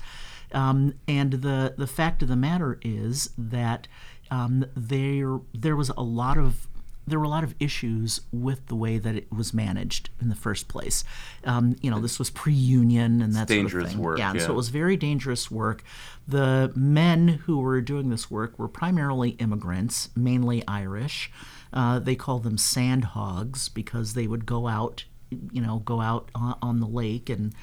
Um, 0.51 0.95
and 1.07 1.33
the 1.33 1.75
the 1.77 1.87
fact 1.87 2.21
of 2.23 2.27
the 2.27 2.35
matter 2.35 2.79
is 2.81 3.29
that 3.37 3.87
um, 4.31 4.65
there 4.75 5.39
there 5.53 5.75
was 5.75 5.89
a 5.95 6.01
lot 6.01 6.37
of 6.39 6.67
there 7.11 7.19
were 7.19 7.25
a 7.25 7.29
lot 7.29 7.43
of 7.43 7.53
issues 7.59 8.21
with 8.31 8.67
the 8.67 8.75
way 8.75 8.97
that 8.97 9.15
it 9.15 9.31
was 9.31 9.53
managed 9.53 10.09
in 10.19 10.29
the 10.29 10.35
first 10.35 10.67
place. 10.67 11.03
Um, 11.43 11.75
you 11.81 11.91
know, 11.91 11.99
this 11.99 12.17
was 12.17 12.29
pre-union 12.29 13.21
and 13.21 13.35
that 13.35 13.47
dangerous 13.47 13.71
sort 13.71 13.83
of 13.83 13.89
thing. 13.89 13.99
work, 13.99 14.17
Yeah, 14.17 14.31
and 14.31 14.41
so 14.41 14.53
it 14.53 14.55
was 14.55 14.69
very 14.69 14.97
dangerous 14.97 15.51
work. 15.51 15.83
The 16.27 16.71
men 16.75 17.27
who 17.27 17.59
were 17.59 17.81
doing 17.81 18.09
this 18.09 18.31
work 18.31 18.57
were 18.57 18.67
primarily 18.67 19.31
immigrants, 19.31 20.09
mainly 20.15 20.63
Irish. 20.67 21.31
Uh, 21.73 21.99
they 21.99 22.15
called 22.15 22.43
them 22.43 22.57
sand 22.57 23.05
hogs 23.05 23.69
because 23.69 24.13
they 24.13 24.27
would 24.27 24.45
go 24.45 24.67
out, 24.67 25.05
you 25.51 25.61
know, 25.61 25.79
go 25.79 26.01
out 26.01 26.29
on, 26.33 26.57
on 26.61 26.79
the 26.79 26.87
lake 26.87 27.29
and 27.29 27.53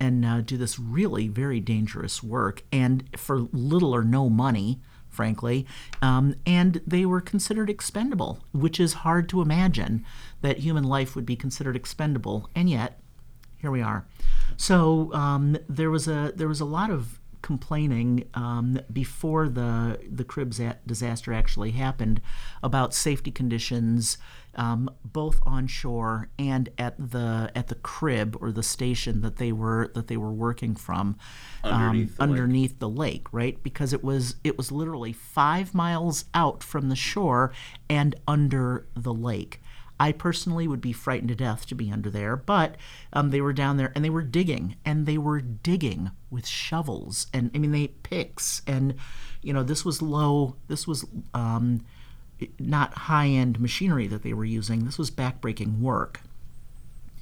and 0.00 0.24
uh, 0.24 0.40
do 0.40 0.56
this 0.56 0.78
really 0.78 1.28
very 1.28 1.60
dangerous 1.60 2.22
work, 2.22 2.64
and 2.72 3.04
for 3.16 3.38
little 3.52 3.94
or 3.94 4.02
no 4.02 4.28
money, 4.28 4.80
frankly. 5.14 5.66
Um, 6.02 6.34
and 6.44 6.80
they 6.86 7.06
were 7.06 7.20
considered 7.20 7.70
expendable, 7.70 8.40
which 8.52 8.78
is 8.80 8.92
hard 8.92 9.28
to 9.30 9.40
imagine 9.40 10.04
that 10.42 10.58
human 10.58 10.84
life 10.84 11.14
would 11.14 11.26
be 11.26 11.36
considered 11.36 11.76
expendable, 11.76 12.48
and 12.54 12.68
yet 12.68 13.00
here 13.56 13.70
we 13.70 13.80
are. 13.80 14.06
So 14.56 15.12
um, 15.14 15.56
there 15.68 15.90
was 15.90 16.06
a 16.06 16.32
there 16.36 16.48
was 16.48 16.60
a 16.60 16.66
lot 16.66 16.90
of 16.90 17.18
complaining 17.40 18.24
um, 18.34 18.80
before 18.92 19.48
the 19.48 19.98
the 20.10 20.24
Cribs 20.24 20.58
a- 20.60 20.78
disaster 20.86 21.32
actually 21.32 21.72
happened 21.72 22.20
about 22.62 22.94
safety 22.94 23.30
conditions, 23.30 24.18
um, 24.56 24.90
both 25.04 25.40
on 25.44 25.66
shore 25.66 26.28
and 26.38 26.68
at 26.78 26.94
the 26.98 27.50
at 27.54 27.68
the 27.68 27.74
crib 27.76 28.36
or 28.40 28.52
the 28.52 28.62
station 28.62 29.20
that 29.22 29.36
they 29.36 29.52
were 29.52 29.90
that 29.94 30.08
they 30.08 30.16
were 30.16 30.32
working 30.32 30.74
from 30.76 31.16
Underneath 32.20 32.78
the 32.78 32.86
lake. 32.86 32.94
the 32.94 33.00
lake, 33.00 33.32
right? 33.32 33.62
Because 33.62 33.92
it 33.92 34.04
was 34.04 34.36
it 34.44 34.56
was 34.56 34.70
literally 34.72 35.12
five 35.12 35.74
miles 35.74 36.24
out 36.34 36.62
from 36.62 36.88
the 36.88 36.96
shore 36.96 37.52
and 37.88 38.14
under 38.26 38.86
the 38.94 39.14
lake. 39.14 39.60
I 39.98 40.10
personally 40.10 40.66
would 40.66 40.80
be 40.80 40.92
frightened 40.92 41.28
to 41.28 41.36
death 41.36 41.66
to 41.66 41.74
be 41.74 41.90
under 41.90 42.10
there, 42.10 42.34
but 42.36 42.76
um, 43.12 43.30
they 43.30 43.40
were 43.40 43.52
down 43.52 43.76
there 43.76 43.92
and 43.94 44.04
they 44.04 44.10
were 44.10 44.22
digging 44.22 44.74
and 44.84 45.06
they 45.06 45.18
were 45.18 45.40
digging 45.40 46.10
with 46.30 46.46
shovels 46.46 47.28
and 47.32 47.50
I 47.54 47.58
mean 47.58 47.70
they 47.70 47.88
picks 47.88 48.60
and 48.66 48.94
you 49.40 49.52
know 49.52 49.62
this 49.62 49.84
was 49.84 50.02
low 50.02 50.56
this 50.66 50.86
was 50.88 51.04
um, 51.32 51.84
not 52.58 52.94
high 52.94 53.28
end 53.28 53.60
machinery 53.60 54.06
that 54.06 54.22
they 54.22 54.32
were 54.32 54.44
using 54.44 54.84
this 54.84 54.98
was 54.98 55.10
backbreaking 55.10 55.80
work 55.80 56.20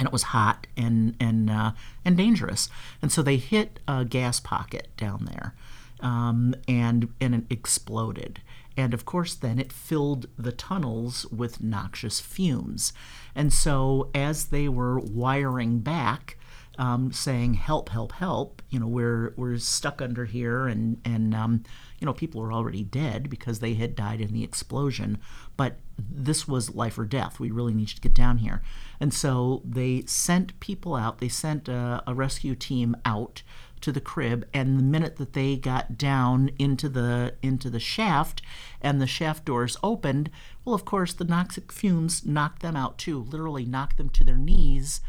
and 0.03 0.09
it 0.09 0.13
was 0.13 0.25
hot 0.25 0.67
and 0.77 1.15
and 1.21 1.49
uh, 1.49 1.71
and 2.05 2.17
dangerous. 2.17 2.69
And 3.01 3.13
so 3.13 3.23
they 3.23 3.37
hit 3.37 3.79
a 3.87 4.05
gas 4.05 4.41
pocket 4.41 4.89
down 4.97 5.29
there, 5.31 5.55
um, 6.01 6.57
and 6.67 7.13
and 7.21 7.37
it 7.37 7.45
exploded. 7.51 8.41
And 8.77 8.95
of 8.95 9.05
course, 9.05 9.35
then 9.35 9.61
it 9.61 9.73
filled 9.73 10.27
the 10.37 10.51
tunnels 10.51 11.25
with 11.27 11.63
noxious 11.63 12.19
fumes. 12.19 12.93
And 13.35 13.53
so 13.53 14.11
as 14.13 14.47
they 14.47 14.69
were 14.69 14.99
wiring 14.99 15.79
back, 15.81 16.37
um, 16.79 17.13
saying 17.13 17.55
"Help! 17.55 17.91
Help! 17.91 18.11
Help!" 18.11 18.61
You 18.71 18.81
know, 18.81 18.89
we're 18.89 19.35
we're 19.37 19.59
stuck 19.59 20.03
under 20.03 20.25
here, 20.25 20.67
and 20.67 21.01
and 21.05 21.33
um, 21.33 21.63
you 22.03 22.07
know 22.07 22.13
people 22.13 22.41
were 22.41 22.53
already 22.53 22.83
dead 22.83 23.31
because 23.31 23.61
they 23.61 23.75
had 23.75 23.95
died 23.95 24.21
in 24.21 24.33
the 24.33 24.43
explosion. 24.43 25.19
But 25.57 25.77
this 25.97 26.49
was 26.49 26.75
life 26.75 26.99
or 26.99 27.05
death. 27.05 27.39
We 27.39 27.53
really 27.53 27.75
need 27.75 27.87
to 27.91 28.01
get 28.01 28.13
down 28.13 28.39
here. 28.39 28.61
And 28.99 29.15
so 29.15 29.63
they 29.65 30.03
sent 30.07 30.59
people 30.59 30.97
out. 30.97 31.19
They 31.19 31.29
sent 31.29 31.69
a, 31.69 32.03
a 32.05 32.13
rescue 32.13 32.57
team 32.57 32.97
out 33.05 33.45
to 33.83 33.93
the 33.93 34.01
crib 34.01 34.49
and 34.53 34.77
the 34.77 34.83
minute 34.83 35.15
that 35.17 35.33
they 35.33 35.55
got 35.57 35.97
down 35.97 36.51
into 36.59 36.89
the 36.89 37.35
into 37.41 37.71
the 37.71 37.79
shaft 37.79 38.43
and 38.81 39.01
the 39.01 39.07
shaft 39.09 39.45
doors 39.45 39.77
opened 39.83 40.31
well 40.65 40.73
of 40.73 40.85
course 40.85 41.13
the 41.13 41.25
noxic 41.25 41.73
fumes 41.73 42.25
knocked 42.25 42.63
them 42.63 42.77
out 42.77 42.97
too 42.97 43.19
literally 43.25 43.65
knocked 43.65 43.97
them 43.97 44.09
to 44.09 44.23
their 44.23 44.37
knees 44.37 45.01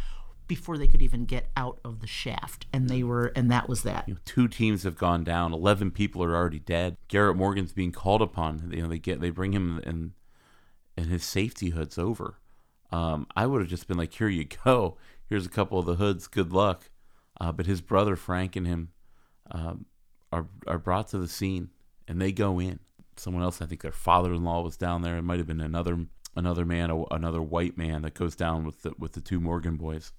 before 0.48 0.78
they 0.78 0.88
could 0.88 1.02
even 1.02 1.26
get 1.26 1.50
out 1.56 1.80
of 1.84 2.00
the 2.00 2.08
shaft 2.08 2.66
and 2.74 2.90
they 2.90 3.04
were 3.04 3.32
and 3.36 3.50
that 3.52 3.70
was 3.70 3.84
that 3.84 4.08
two 4.26 4.48
teams 4.48 4.84
have 4.84 4.98
gone 4.98 5.24
down. 5.24 5.54
Eleven 5.54 5.92
people 5.92 6.24
are 6.24 6.36
already 6.36 6.60
dead. 6.60 6.98
Garrett 7.08 7.38
Morgan's 7.38 7.74
being 7.74 7.92
called 7.92 8.22
upon. 8.22 8.72
You 8.74 8.84
know, 8.84 8.88
they 8.88 9.00
get 9.00 9.22
they 9.22 9.30
bring 9.30 9.54
him 9.54 9.82
and 9.86 10.12
and 10.98 11.08
his 11.08 11.24
safety 11.24 11.70
hoods 11.70 11.98
over. 11.98 12.40
Um, 12.92 13.28
I 13.36 13.48
would 13.48 13.62
have 13.62 13.70
just 13.70 13.88
been 13.88 13.98
like, 13.98 14.14
"Here 14.14 14.30
you 14.30 14.46
go. 14.64 14.98
Here's 15.28 15.46
a 15.46 15.50
couple 15.50 15.80
of 15.80 15.86
the 15.86 15.96
hoods. 15.96 16.28
Good 16.28 16.54
luck." 16.54 16.90
Uh, 17.40 17.52
but 17.52 17.66
his 17.66 17.82
brother 17.82 18.16
Frank 18.16 18.56
and 18.56 18.68
him 18.68 18.90
um, 19.52 19.86
are 20.32 20.48
are 20.68 20.78
brought 20.78 21.08
to 21.10 21.18
the 21.18 21.28
scene, 21.28 21.70
and 22.08 22.22
they 22.22 22.32
go 22.32 22.60
in. 22.60 22.80
Someone 23.16 23.44
else, 23.44 23.62
I 23.62 23.68
think 23.68 23.82
their 23.82 23.92
father-in-law 23.92 24.64
was 24.64 24.76
down 24.76 25.04
there. 25.04 25.18
It 25.18 25.22
might 25.22 25.38
have 25.38 25.48
been 25.48 25.62
another 25.62 26.06
another 26.36 26.66
man, 26.66 27.06
another 27.12 27.42
white 27.42 27.78
man 27.78 28.02
that 28.04 28.14
goes 28.14 28.36
down 28.36 28.66
with 28.66 28.82
the 28.84 28.94
with 28.98 29.14
the 29.14 29.22
two 29.22 29.40
Morgan 29.40 29.76
boys. 29.76 30.14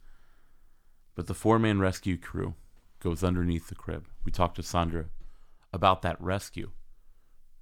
But 1.15 1.27
the 1.27 1.35
four-man 1.35 1.79
rescue 1.79 2.17
crew 2.17 2.55
goes 3.01 3.23
underneath 3.23 3.69
the 3.69 3.75
crib. 3.75 4.07
We 4.25 4.33
talked 4.33 4.57
to 4.57 4.63
Sandra 4.63 5.07
about 5.73 6.03
that 6.03 6.21
rescue 6.21 6.71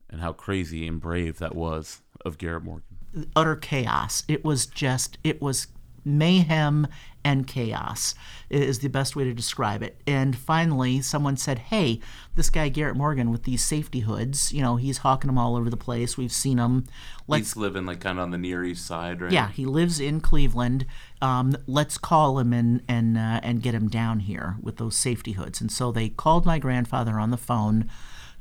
and 0.09 0.21
how 0.21 0.33
crazy 0.33 0.87
and 0.87 1.01
brave 1.01 1.39
that 1.39 1.55
was 1.55 2.03
of 2.25 2.39
Garrett 2.39 2.65
Morgan. 2.65 3.31
utter 3.35 3.57
chaos. 3.57 4.23
It 4.29 4.45
was 4.45 4.67
just, 4.67 5.19
it 5.25 5.43
was 5.43 5.67
mayhem 6.05 6.87
and 7.25 7.47
chaos 7.47 8.15
is 8.51 8.81
the 8.81 8.89
best 8.89 9.17
way 9.17 9.25
to 9.25 9.33
describe 9.33 9.83
it. 9.83 9.97
And 10.07 10.37
finally, 10.37 11.01
someone 11.01 11.37
said, 11.37 11.59
"Hey, 11.59 12.01
this 12.35 12.51
guy 12.51 12.69
Garrett 12.69 12.97
Morgan 12.97 13.31
with 13.31 13.45
these 13.45 13.63
safety 13.63 14.01
hoods, 14.01 14.53
you 14.53 14.63
know, 14.63 14.77
he's 14.77 14.99
hawking 14.99 15.29
them 15.29 15.39
all 15.39 15.57
over 15.57 15.71
the 15.71 15.77
place. 15.77 16.17
We've 16.17 16.33
seen 16.33 16.59
him. 16.59 16.85
Let's 17.29 17.49
He's 17.49 17.57
living 17.57 17.87
like 17.87 18.01
kind 18.01 18.19
of 18.19 18.25
on 18.25 18.31
the 18.31 18.39
Near 18.39 18.65
East 18.65 18.87
Side, 18.87 19.21
right? 19.23 19.33
yeah, 19.33 19.51
he 19.51 19.65
lives 19.67 20.01
in 20.01 20.21
Cleveland. 20.21 20.87
Um, 21.21 21.57
let's 21.67 21.99
call 21.99 22.39
him 22.39 22.53
and 22.53 22.83
and 22.89 23.17
uh, 23.17 23.41
and 23.43 23.63
get 23.63 23.75
him 23.75 23.89
down 23.89 24.21
here 24.21 24.57
with 24.61 24.77
those 24.77 24.97
safety 24.97 25.33
hoods. 25.33 25.61
And 25.61 25.71
so 25.71 25.93
they 25.93 26.09
called 26.09 26.45
my 26.47 26.59
grandfather 26.59 27.19
on 27.19 27.31
the 27.31 27.37
phone, 27.37 27.89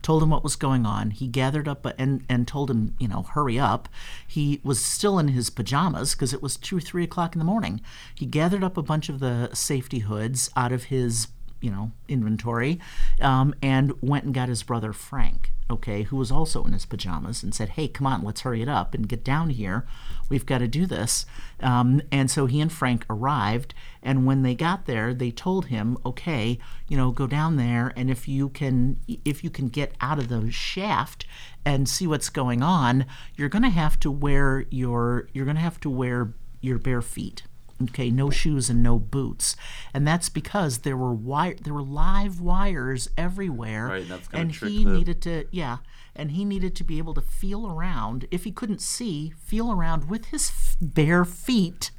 told 0.01 0.23
him 0.23 0.29
what 0.29 0.43
was 0.43 0.55
going 0.55 0.85
on. 0.85 1.11
He 1.11 1.27
gathered 1.27 1.67
up 1.67 1.85
and 1.97 2.23
and 2.29 2.47
told 2.47 2.69
him, 2.69 2.95
you 2.99 3.07
know, 3.07 3.23
hurry 3.23 3.59
up. 3.59 3.89
He 4.27 4.61
was 4.63 4.83
still 4.83 5.19
in 5.19 5.29
his 5.29 5.49
pajamas 5.49 6.13
because 6.13 6.33
it 6.33 6.41
was 6.41 6.57
two 6.57 6.77
or 6.77 6.81
three 6.81 7.03
o'clock 7.03 7.35
in 7.35 7.39
the 7.39 7.45
morning. 7.45 7.81
He 8.15 8.25
gathered 8.25 8.63
up 8.63 8.77
a 8.77 8.83
bunch 8.83 9.09
of 9.09 9.19
the 9.19 9.49
safety 9.53 9.99
hoods 9.99 10.49
out 10.55 10.71
of 10.71 10.85
his 10.85 11.27
you 11.61 11.71
know 11.71 11.91
inventory 12.07 12.79
um, 13.21 13.53
and 13.61 13.93
went 14.01 14.25
and 14.25 14.33
got 14.33 14.49
his 14.49 14.63
brother 14.63 14.91
frank 14.91 15.51
okay 15.69 16.03
who 16.03 16.17
was 16.17 16.31
also 16.31 16.63
in 16.65 16.73
his 16.73 16.85
pajamas 16.85 17.43
and 17.43 17.55
said 17.55 17.69
hey 17.69 17.87
come 17.87 18.05
on 18.05 18.23
let's 18.23 18.41
hurry 18.41 18.61
it 18.61 18.67
up 18.67 18.93
and 18.93 19.07
get 19.07 19.23
down 19.23 19.49
here. 19.49 19.85
We've 20.29 20.45
got 20.45 20.59
to 20.59 20.67
do 20.67 20.85
this. 20.85 21.25
Um, 21.59 22.01
and 22.11 22.31
so 22.31 22.45
he 22.45 22.61
and 22.61 22.71
frank 22.71 23.05
arrived 23.09 23.73
and 24.01 24.25
when 24.25 24.41
they 24.41 24.55
got 24.55 24.85
there 24.85 25.13
they 25.13 25.31
told 25.31 25.67
him 25.67 25.97
okay 26.05 26.57
you 26.87 26.97
know 26.97 27.11
go 27.11 27.27
down 27.27 27.57
there 27.57 27.93
and 27.95 28.09
if 28.09 28.27
you 28.27 28.49
can 28.49 28.99
if 29.25 29.43
you 29.43 29.49
can 29.49 29.67
get 29.67 29.93
out 30.01 30.17
of 30.17 30.29
the 30.29 30.49
shaft 30.51 31.25
and 31.65 31.87
see 31.87 32.07
what's 32.07 32.29
going 32.29 32.63
on 32.63 33.05
you're 33.35 33.49
going 33.49 33.61
to 33.63 33.69
have 33.69 33.99
to 33.99 34.09
wear 34.09 34.65
your 34.71 35.27
you're 35.33 35.45
going 35.45 35.57
to 35.57 35.61
have 35.61 35.79
to 35.81 35.89
wear 35.89 36.33
your 36.61 36.79
bare 36.79 37.01
feet 37.01 37.43
okay 37.89 38.09
no 38.09 38.29
shoes 38.29 38.69
and 38.69 38.81
no 38.83 38.99
boots. 38.99 39.55
And 39.93 40.07
that's 40.07 40.29
because 40.29 40.79
there 40.79 40.97
were 40.97 41.13
wire 41.13 41.55
there 41.55 41.73
were 41.73 41.83
live 41.83 42.39
wires 42.41 43.09
everywhere. 43.17 43.87
Right, 43.87 44.01
and 44.01 44.11
that's 44.11 44.29
and 44.33 44.51
he 44.51 44.83
the- 44.83 44.91
needed 44.91 45.21
to 45.23 45.45
yeah 45.51 45.77
and 46.15 46.31
he 46.31 46.43
needed 46.43 46.75
to 46.75 46.83
be 46.83 46.97
able 46.97 47.13
to 47.13 47.21
feel 47.21 47.67
around 47.67 48.27
if 48.31 48.43
he 48.43 48.51
couldn't 48.51 48.81
see 48.81 49.33
feel 49.37 49.71
around 49.71 50.09
with 50.09 50.25
his 50.25 50.49
f- 50.49 50.77
bare 50.81 51.23
feet 51.23 51.91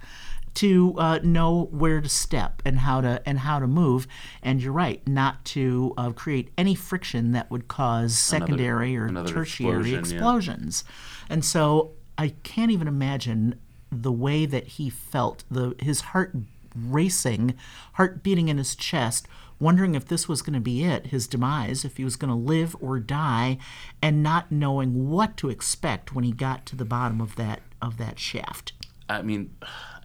to 0.55 0.95
uh, 0.99 1.19
know 1.23 1.65
where 1.71 2.03
to 2.03 2.09
step 2.11 2.61
and 2.67 2.81
how 2.81 3.01
to 3.01 3.23
and 3.27 3.39
how 3.41 3.59
to 3.59 3.67
move. 3.67 4.07
And 4.43 4.63
you're 4.63 4.73
right 4.73 5.07
not 5.09 5.45
to 5.47 5.95
uh, 5.97 6.13
create 6.13 6.53
any 6.59 6.75
friction 6.75 7.33
that 7.33 7.51
would 7.51 7.69
cause 7.69 8.19
secondary 8.19 8.97
or 8.97 9.07
another 9.07 9.33
tertiary 9.33 9.95
explosion, 9.95 9.95
yeah. 9.95 9.99
explosions. 9.99 10.85
And 11.31 11.45
so 11.45 11.93
i 12.19 12.29
can't 12.43 12.71
even 12.71 12.89
imagine 12.89 13.59
the 13.93 14.13
way 14.13 14.47
that 14.47 14.67
he 14.67 14.89
felt 14.89 15.45
the 15.51 15.75
his 15.79 16.01
heart 16.01 16.35
racing 16.75 17.55
heart 17.95 18.23
beating 18.23 18.49
in 18.49 18.57
his 18.57 18.75
chest 18.75 19.29
wondering 19.61 19.95
if 19.95 20.07
this 20.07 20.27
was 20.27 20.41
going 20.41 20.55
to 20.55 20.61
be 20.61 20.85
it 20.85 21.09
his 21.09 21.27
demise 21.27 21.85
if 21.85 21.99
he 21.99 22.05
was 22.05 22.17
going 22.17 22.31
to 22.31 22.35
live 22.35 22.75
or 22.81 22.99
die 22.99 23.59
and 24.01 24.23
not 24.23 24.51
knowing 24.51 25.11
what 25.11 25.37
to 25.37 25.51
expect 25.51 26.15
when 26.15 26.25
he 26.25 26.33
got 26.33 26.65
to 26.65 26.75
the 26.75 26.85
bottom 26.85 27.21
of 27.21 27.37
that 27.37 27.61
of 27.83 27.99
that 27.99 28.19
shaft 28.19 28.73
I 29.09 29.21
mean, 29.21 29.55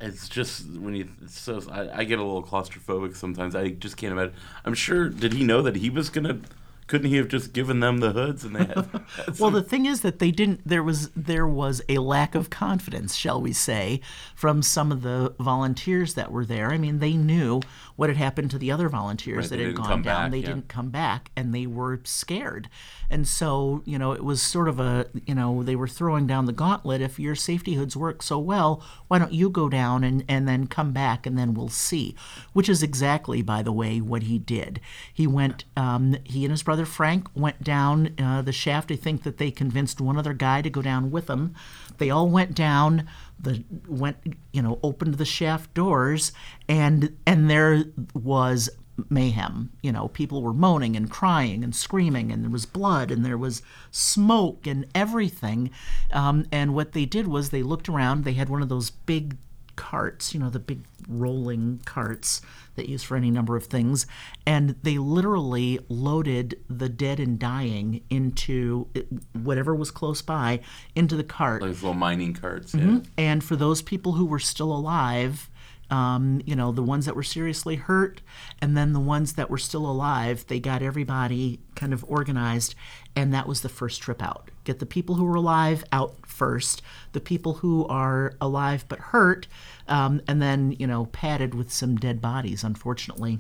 it's 0.02 0.28
just 0.28 0.70
when 0.70 0.94
you 0.94 1.08
so 1.30 1.62
I, 1.72 2.00
I 2.00 2.04
get 2.04 2.20
a 2.20 2.24
little 2.24 2.44
claustrophobic 2.44 3.16
sometimes. 3.16 3.56
I 3.56 3.70
just 3.70 3.96
can't 3.96 4.12
imagine. 4.12 4.36
I'm 4.66 4.74
sure. 4.74 5.08
Did 5.08 5.32
he 5.34 5.46
know 5.46 5.62
that 5.62 5.78
he 5.78 5.90
was 5.90 6.10
gonna 6.10 6.40
Couldn't 6.88 7.10
he 7.10 7.18
have 7.18 7.28
just 7.28 7.52
given 7.52 7.82
them 7.82 7.98
the 7.98 8.12
hoods 8.12 8.46
and 8.46 8.56
they 8.56 8.66
had? 8.66 8.90
well, 9.40 9.52
the 9.52 9.62
thing 9.62 9.86
is 9.86 10.02
that 10.02 10.20
they 10.20 10.32
didn't. 10.32 10.62
There 10.66 10.84
was 10.84 11.10
there 11.10 11.46
was 11.46 11.82
a 11.90 11.98
lack 11.98 12.34
of 12.34 12.50
confidence, 12.50 13.16
shall 13.16 13.42
we 13.42 13.52
say, 13.52 14.00
from 14.36 14.62
some 14.62 14.92
of 14.92 15.02
the 15.02 15.36
volunteers 15.40 16.14
that 16.14 16.32
were 16.32 16.46
there. 16.46 16.72
I 16.72 16.78
mean, 16.78 17.00
they 17.00 17.14
knew 17.14 17.62
what 17.98 18.10
had 18.10 18.18
happened 18.18 18.50
to 18.52 18.58
the 18.58 18.72
other 18.72 18.88
volunteers 18.88 19.38
Right, 19.46 19.50
that 19.50 19.60
had 19.60 19.76
gone 19.76 19.90
down. 19.90 20.02
back, 20.04 20.32
they 20.32 20.38
yeah. 20.40 20.46
didn't 20.48 20.70
come 20.70 20.90
back, 20.90 21.32
and 21.36 21.54
they 21.54 21.68
were 21.68 22.00
scared. 22.06 22.70
And 23.10 23.28
so, 23.28 23.82
you 23.86 23.98
know, 23.98 24.12
it 24.14 24.24
was 24.24 24.42
sort 24.42 24.70
of 24.70 24.80
a, 24.80 25.08
you 25.26 25.34
know, 25.36 25.64
they 25.64 25.76
were 25.76 25.88
throwing 25.88 26.28
down 26.28 26.46
the 26.46 26.54
gauntlet. 26.54 27.02
If 27.02 27.20
your 27.20 27.36
safety 27.36 27.74
hoods 27.74 27.98
work 27.98 28.22
so 28.24 28.38
well, 28.40 28.84
why 29.08 29.18
don't 29.20 29.34
you 29.34 29.50
go 29.50 29.68
down 29.68 30.04
and 30.04 30.24
and 30.30 30.48
then 30.48 30.68
come 30.68 30.94
back, 30.94 31.26
and 31.26 31.38
then 31.38 31.54
we'll 31.54 31.70
see. 31.70 32.16
Which 32.54 32.70
is 32.70 32.84
exactly, 32.84 33.42
by 33.42 33.62
the 33.64 33.72
way, 33.74 34.00
what 34.00 34.24
he 34.24 34.38
did. 34.40 34.80
He 35.14 35.26
went. 35.28 35.66
Um, 35.76 36.18
he 36.24 36.46
and 36.46 36.52
his 36.52 36.64
brother 36.64 36.86
Frank 36.86 37.28
went 37.36 37.64
down 37.64 38.14
uh, 38.20 38.42
the 38.44 38.52
shaft. 38.54 38.92
I 38.92 38.96
think 38.96 39.24
that 39.24 39.38
they 39.38 39.52
convinced 39.52 40.00
one 40.00 40.18
other 40.18 40.34
guy 40.34 40.62
to 40.62 40.70
go 40.70 40.82
down 40.82 41.10
with 41.10 41.28
them. 41.28 41.56
They 41.98 42.10
all 42.12 42.30
went 42.30 42.54
down. 42.54 43.08
The 43.40 43.64
went, 43.88 44.18
you 44.52 44.62
know, 44.62 44.80
opened 44.82 45.16
the 45.16 45.26
shaft 45.26 45.74
doors, 45.74 46.32
and 46.68 47.18
and 47.26 47.50
there 47.50 47.84
was 48.14 48.70
mayhem. 49.10 49.72
You 49.82 49.92
know, 49.92 50.08
people 50.08 50.42
were 50.42 50.54
moaning 50.54 50.96
and 50.96 51.10
crying 51.10 51.64
and 51.64 51.76
screaming, 51.76 52.32
and 52.32 52.44
there 52.44 52.50
was 52.52 52.66
blood 52.66 53.12
and 53.12 53.24
there 53.24 53.38
was 53.38 53.62
smoke 53.92 54.66
and 54.66 54.86
everything. 54.96 55.70
Um, 56.12 56.46
and 56.52 56.74
what 56.74 56.94
they 56.94 57.06
did 57.06 57.28
was 57.28 57.50
they 57.50 57.64
looked 57.64 57.90
around. 57.90 58.24
They 58.24 58.34
had 58.34 58.50
one 58.50 58.62
of 58.62 58.70
those 58.70 58.90
big 58.90 59.38
carts, 59.78 60.34
you 60.34 60.40
know, 60.42 60.50
the 60.50 60.60
big 60.60 60.82
rolling 61.08 61.80
carts 61.86 62.42
that 62.76 62.90
use 62.90 63.02
for 63.02 63.16
any 63.16 63.32
number 63.32 63.56
of 63.56 63.66
things, 63.66 64.06
and 64.46 64.76
they 64.84 64.98
literally 64.98 65.80
loaded 65.88 66.60
the 66.70 66.90
dead 66.90 67.20
and 67.20 67.40
dying 67.40 68.04
into 68.10 68.88
whatever 69.32 69.74
was 69.74 69.90
close 69.90 70.22
by 70.22 70.60
into 70.96 71.16
the 71.16 71.24
cart. 71.24 71.62
Those 71.62 71.82
little 71.82 71.94
mining 71.94 72.34
carts. 72.34 72.74
Mm-hmm. 72.74 73.00
And 73.18 73.44
for 73.44 73.56
those 73.56 73.82
people 73.82 74.12
who 74.14 74.26
were 74.26 74.40
still 74.40 74.72
alive, 74.74 75.50
um, 75.90 76.42
you 76.46 76.56
know, 76.56 76.72
the 76.72 76.84
ones 76.84 77.06
that 77.06 77.16
were 77.16 77.24
seriously 77.24 77.76
hurt, 77.76 78.22
and 78.62 78.76
then 78.76 78.94
the 78.94 79.00
ones 79.00 79.34
that 79.34 79.50
were 79.50 79.58
still 79.58 79.90
alive, 79.90 80.46
they 80.48 80.60
got 80.60 80.82
everybody 80.82 81.60
kind 81.76 81.94
of 81.94 82.04
organized, 82.08 82.76
and 83.16 83.34
that 83.34 83.48
was 83.48 83.62
the 83.62 83.70
first 83.70 84.02
trip 84.02 84.22
out. 84.22 84.52
Get 84.64 84.80
the 84.80 84.86
people 84.86 85.16
who 85.16 85.24
were 85.24 85.36
alive 85.36 85.84
out 85.92 86.16
first, 86.26 86.82
the 87.14 87.22
people 87.22 87.54
who 87.56 87.86
are 87.88 88.34
alive 88.42 88.86
but 88.88 89.00
hurt, 89.00 89.48
um, 89.88 90.22
and 90.28 90.42
then, 90.42 90.74
you 90.74 90.88
know, 90.88 91.06
padded 91.06 91.56
with 91.56 91.72
some 91.72 91.96
dead 91.96 92.22
bodies, 92.22 92.64
unfortunately. 92.64 93.40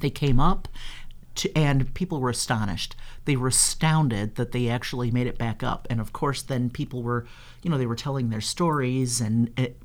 They 0.00 0.10
came 0.10 0.40
up, 0.40 0.66
to, 1.36 1.56
and 1.56 1.92
people 1.94 2.20
were 2.20 2.30
astonished. 2.30 2.94
They 3.24 3.36
were 3.36 3.48
astounded 3.48 4.34
that 4.36 4.52
they 4.52 4.68
actually 4.68 5.10
made 5.10 5.26
it 5.26 5.38
back 5.38 5.62
up. 5.62 5.86
And 5.90 6.00
of 6.00 6.12
course, 6.12 6.42
then 6.42 6.70
people 6.70 7.02
were, 7.02 7.26
you 7.62 7.70
know, 7.70 7.78
they 7.78 7.86
were 7.86 7.96
telling 7.96 8.30
their 8.30 8.40
stories, 8.40 9.20
and 9.20 9.52
it, 9.58 9.80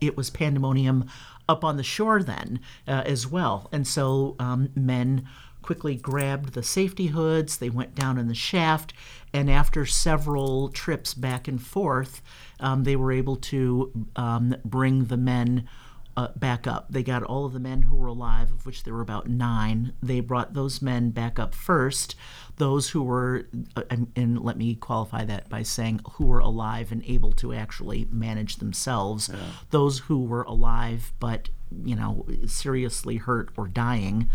it 0.00 0.16
was 0.16 0.30
pandemonium 0.30 1.06
up 1.48 1.64
on 1.64 1.76
the 1.76 1.82
shore 1.82 2.22
then 2.22 2.60
uh, 2.86 3.02
as 3.04 3.26
well. 3.26 3.68
And 3.72 3.86
so 3.86 4.36
um, 4.38 4.70
men 4.74 5.26
quickly 5.62 5.94
grabbed 5.94 6.54
the 6.54 6.62
safety 6.62 7.06
hoods, 7.06 7.56
they 7.56 7.70
went 7.70 7.94
down 7.94 8.18
in 8.18 8.28
the 8.28 8.34
shaft, 8.34 8.92
and 9.32 9.50
after 9.50 9.86
several 9.86 10.68
trips 10.68 11.14
back 11.14 11.48
and 11.48 11.62
forth, 11.62 12.20
um, 12.60 12.84
they 12.84 12.96
were 12.96 13.12
able 13.12 13.36
to 13.36 13.92
um, 14.16 14.56
bring 14.64 15.04
the 15.04 15.16
men 15.16 15.68
uh, 16.16 16.28
back 16.36 16.66
up. 16.66 16.86
They 16.90 17.02
got 17.02 17.22
all 17.22 17.44
of 17.44 17.52
the 17.52 17.60
men 17.60 17.82
who 17.82 17.96
were 17.96 18.06
alive, 18.06 18.52
of 18.52 18.66
which 18.66 18.84
there 18.84 18.94
were 18.94 19.00
about 19.00 19.28
nine. 19.28 19.92
They 20.02 20.20
brought 20.20 20.54
those 20.54 20.82
men 20.82 21.10
back 21.10 21.38
up 21.38 21.54
first. 21.54 22.14
Those 22.56 22.90
who 22.90 23.02
were, 23.02 23.46
uh, 23.76 23.82
and, 23.90 24.12
and 24.14 24.40
let 24.40 24.56
me 24.56 24.74
qualify 24.74 25.24
that 25.24 25.48
by 25.48 25.62
saying 25.62 26.00
who 26.12 26.26
were 26.26 26.40
alive 26.40 26.92
and 26.92 27.02
able 27.04 27.32
to 27.32 27.52
actually 27.54 28.08
manage 28.10 28.56
themselves. 28.56 29.30
Those 29.70 30.00
who 30.00 30.24
were 30.24 30.42
alive 30.42 31.12
but, 31.18 31.48
you 31.84 31.96
know, 31.96 32.26
seriously 32.46 33.16
hurt 33.16 33.50
or 33.56 33.66
dying. 33.68 34.28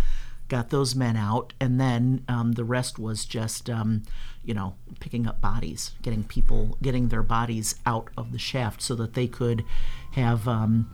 Got 0.47 0.69
those 0.69 0.95
men 0.95 1.17
out, 1.17 1.51
and 1.59 1.77
then 1.77 2.23
um, 2.29 2.53
the 2.53 2.63
rest 2.63 2.97
was 2.97 3.25
just, 3.25 3.69
um, 3.69 4.03
you 4.45 4.53
know, 4.53 4.75
picking 5.01 5.27
up 5.27 5.41
bodies, 5.41 5.91
getting 6.01 6.23
people, 6.23 6.77
getting 6.81 7.09
their 7.09 7.21
bodies 7.21 7.75
out 7.85 8.09
of 8.15 8.31
the 8.31 8.39
shaft 8.39 8.81
so 8.81 8.95
that 8.95 9.13
they 9.13 9.27
could 9.27 9.65
have 10.13 10.47
um, 10.47 10.89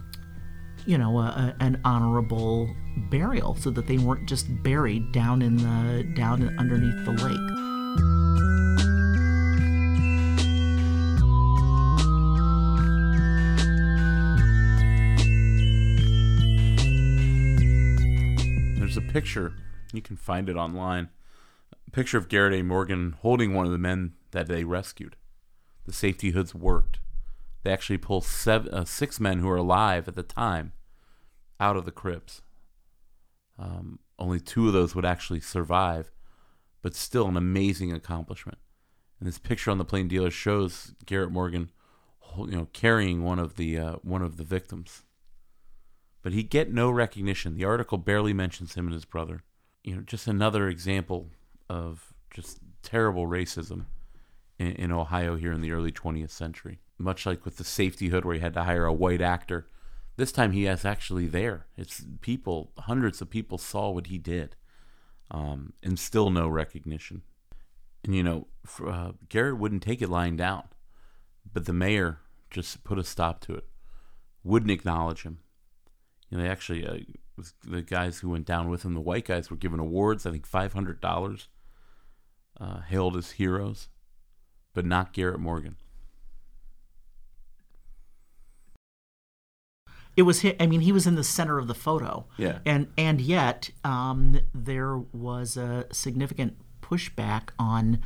you 0.86 0.98
know, 0.98 1.18
a, 1.20 1.24
a, 1.24 1.56
an 1.60 1.80
honorable 1.86 2.70
burial, 3.10 3.56
so 3.56 3.70
that 3.72 3.88
they 3.88 3.98
weren't 3.98 4.28
just 4.28 4.46
buried 4.64 5.12
down 5.12 5.42
in 5.42 5.58
the 5.58 6.04
down 6.16 6.56
underneath 6.58 7.06
the 7.06 7.12
lake. 7.12 7.50
There's 18.78 18.98
a 18.98 19.02
picture. 19.02 19.56
You 19.92 20.02
can 20.02 20.18
find 20.18 20.50
it 20.50 20.56
online. 20.56 21.10
A 21.88 21.92
picture 21.92 22.18
of 22.18 22.30
Garrett 22.30 22.54
A. 22.54 22.64
Morgan 22.64 23.16
holding 23.22 23.54
one 23.54 23.66
of 23.66 23.72
the 23.72 23.78
men 23.78 24.14
that 24.32 24.48
they 24.48 24.64
rescued. 24.64 25.16
The 25.86 25.94
safety 25.94 26.32
hoods 26.32 26.54
worked. 26.56 27.00
They 27.64 27.72
actually 27.72 27.98
pull 27.98 28.22
seven, 28.22 28.74
uh, 28.74 28.86
six 28.86 29.20
men 29.20 29.40
who 29.40 29.48
were 29.48 29.58
alive 29.58 30.08
at 30.08 30.16
the 30.16 30.24
time 30.24 30.74
out 31.60 31.78
of 31.78 31.86
the 31.86 31.92
cribs. 31.92 32.42
Um, 33.58 34.00
only 34.20 34.40
two 34.40 34.68
of 34.68 34.74
those 34.74 34.96
would 34.96 35.06
actually 35.06 35.40
survive, 35.40 36.12
but 36.82 36.96
still 36.96 37.28
an 37.28 37.38
amazing 37.38 37.94
accomplishment. 37.94 38.58
And 39.20 39.28
this 39.28 39.40
picture 39.40 39.72
on 39.72 39.78
the 39.78 39.86
Plain 39.86 40.10
Dealer 40.10 40.32
shows 40.32 40.94
Garrett 41.06 41.32
Morgan, 41.32 41.72
you 42.38 42.48
know, 42.48 42.68
carrying 42.74 43.24
one 43.24 43.40
of 43.40 43.56
the 43.56 43.78
uh, 43.78 43.94
one 44.02 44.22
of 44.22 44.38
the 44.38 44.44
victims. 44.44 45.04
But 46.22 46.34
he 46.34 46.44
get 46.44 46.74
no 46.74 46.90
recognition. 46.90 47.56
The 47.56 47.66
article 47.66 47.98
barely 47.98 48.34
mentions 48.34 48.76
him 48.76 48.86
and 48.86 48.94
his 48.94 49.06
brother. 49.06 49.44
You 49.84 49.96
know, 49.96 50.02
just 50.02 50.28
another 50.28 50.68
example 50.68 51.30
of 51.70 52.14
just 52.34 52.60
terrible 52.82 53.28
racism 53.28 53.86
in, 54.58 54.74
in 54.74 54.92
Ohio 54.92 55.36
here 55.36 55.52
in 55.52 55.62
the 55.62 55.72
early 55.72 55.92
20th 55.92 56.32
century. 56.32 56.80
Much 56.98 57.26
like 57.26 57.44
with 57.44 57.58
the 57.58 57.64
safety 57.64 58.10
hood, 58.10 58.24
where 58.24 58.36
he 58.36 58.42
had 58.42 58.54
to 58.54 58.64
hire 58.64 58.86
a 58.86 58.94
white 58.94 59.22
actor, 59.22 59.68
this 60.16 60.32
time 60.32 60.52
he 60.52 60.68
is 60.68 60.86
actually 60.86 61.28
there. 61.28 61.66
It's 61.76 62.04
people, 62.22 62.72
hundreds 62.78 63.22
of 63.22 63.30
people 63.30 63.58
saw 63.58 63.90
what 63.90 64.08
he 64.08 64.18
did, 64.18 64.56
um, 65.32 65.74
and 65.82 65.98
still 65.98 66.30
no 66.30 66.48
recognition. 66.48 67.24
And 68.04 68.16
you 68.16 68.24
know, 68.24 68.48
uh, 68.86 69.14
Garrett 69.30 69.58
wouldn't 69.58 69.84
take 69.84 70.02
it 70.02 70.10
lying 70.10 70.36
down, 70.36 70.64
but 71.52 71.66
the 71.66 71.74
mayor 71.74 72.20
just 72.52 72.84
put 72.84 73.00
a 73.00 73.04
stop 73.04 73.42
to 73.42 73.56
it. 73.56 73.66
Wouldn't 74.44 74.72
acknowledge 74.72 75.24
him. 75.24 75.40
You 76.30 76.38
know, 76.38 76.44
they 76.44 76.50
actually 76.50 76.86
uh, 76.86 76.98
the 77.64 77.82
guys 77.82 78.20
who 78.20 78.30
went 78.30 78.46
down 78.46 78.70
with 78.70 78.84
him. 78.84 78.94
The 78.94 79.02
white 79.02 79.26
guys 79.26 79.50
were 79.50 79.58
given 79.58 79.80
awards. 79.80 80.26
I 80.26 80.32
think 80.32 80.46
five 80.46 80.74
hundred 80.74 81.02
dollars, 81.02 81.48
uh, 82.60 82.82
hailed 82.82 83.18
as 83.18 83.32
heroes, 83.32 83.90
but 84.74 84.86
not 84.86 85.14
Garrett 85.14 85.40
Morgan. 85.40 85.78
It 90.16 90.24
was. 90.24 90.46
I 90.60 90.68
mean, 90.68 90.82
he 90.82 90.92
was 90.92 91.08
in 91.08 91.16
the 91.16 91.24
center 91.24 91.58
of 91.58 91.68
the 91.68 91.74
photo. 91.74 92.26
Yeah. 92.38 92.60
And 92.66 92.88
and 92.98 93.20
yet, 93.20 93.70
um, 93.84 94.40
there 94.54 94.98
was 94.98 95.58
a 95.58 95.86
significant 95.92 96.58
pushback 96.82 97.50
on 97.58 98.00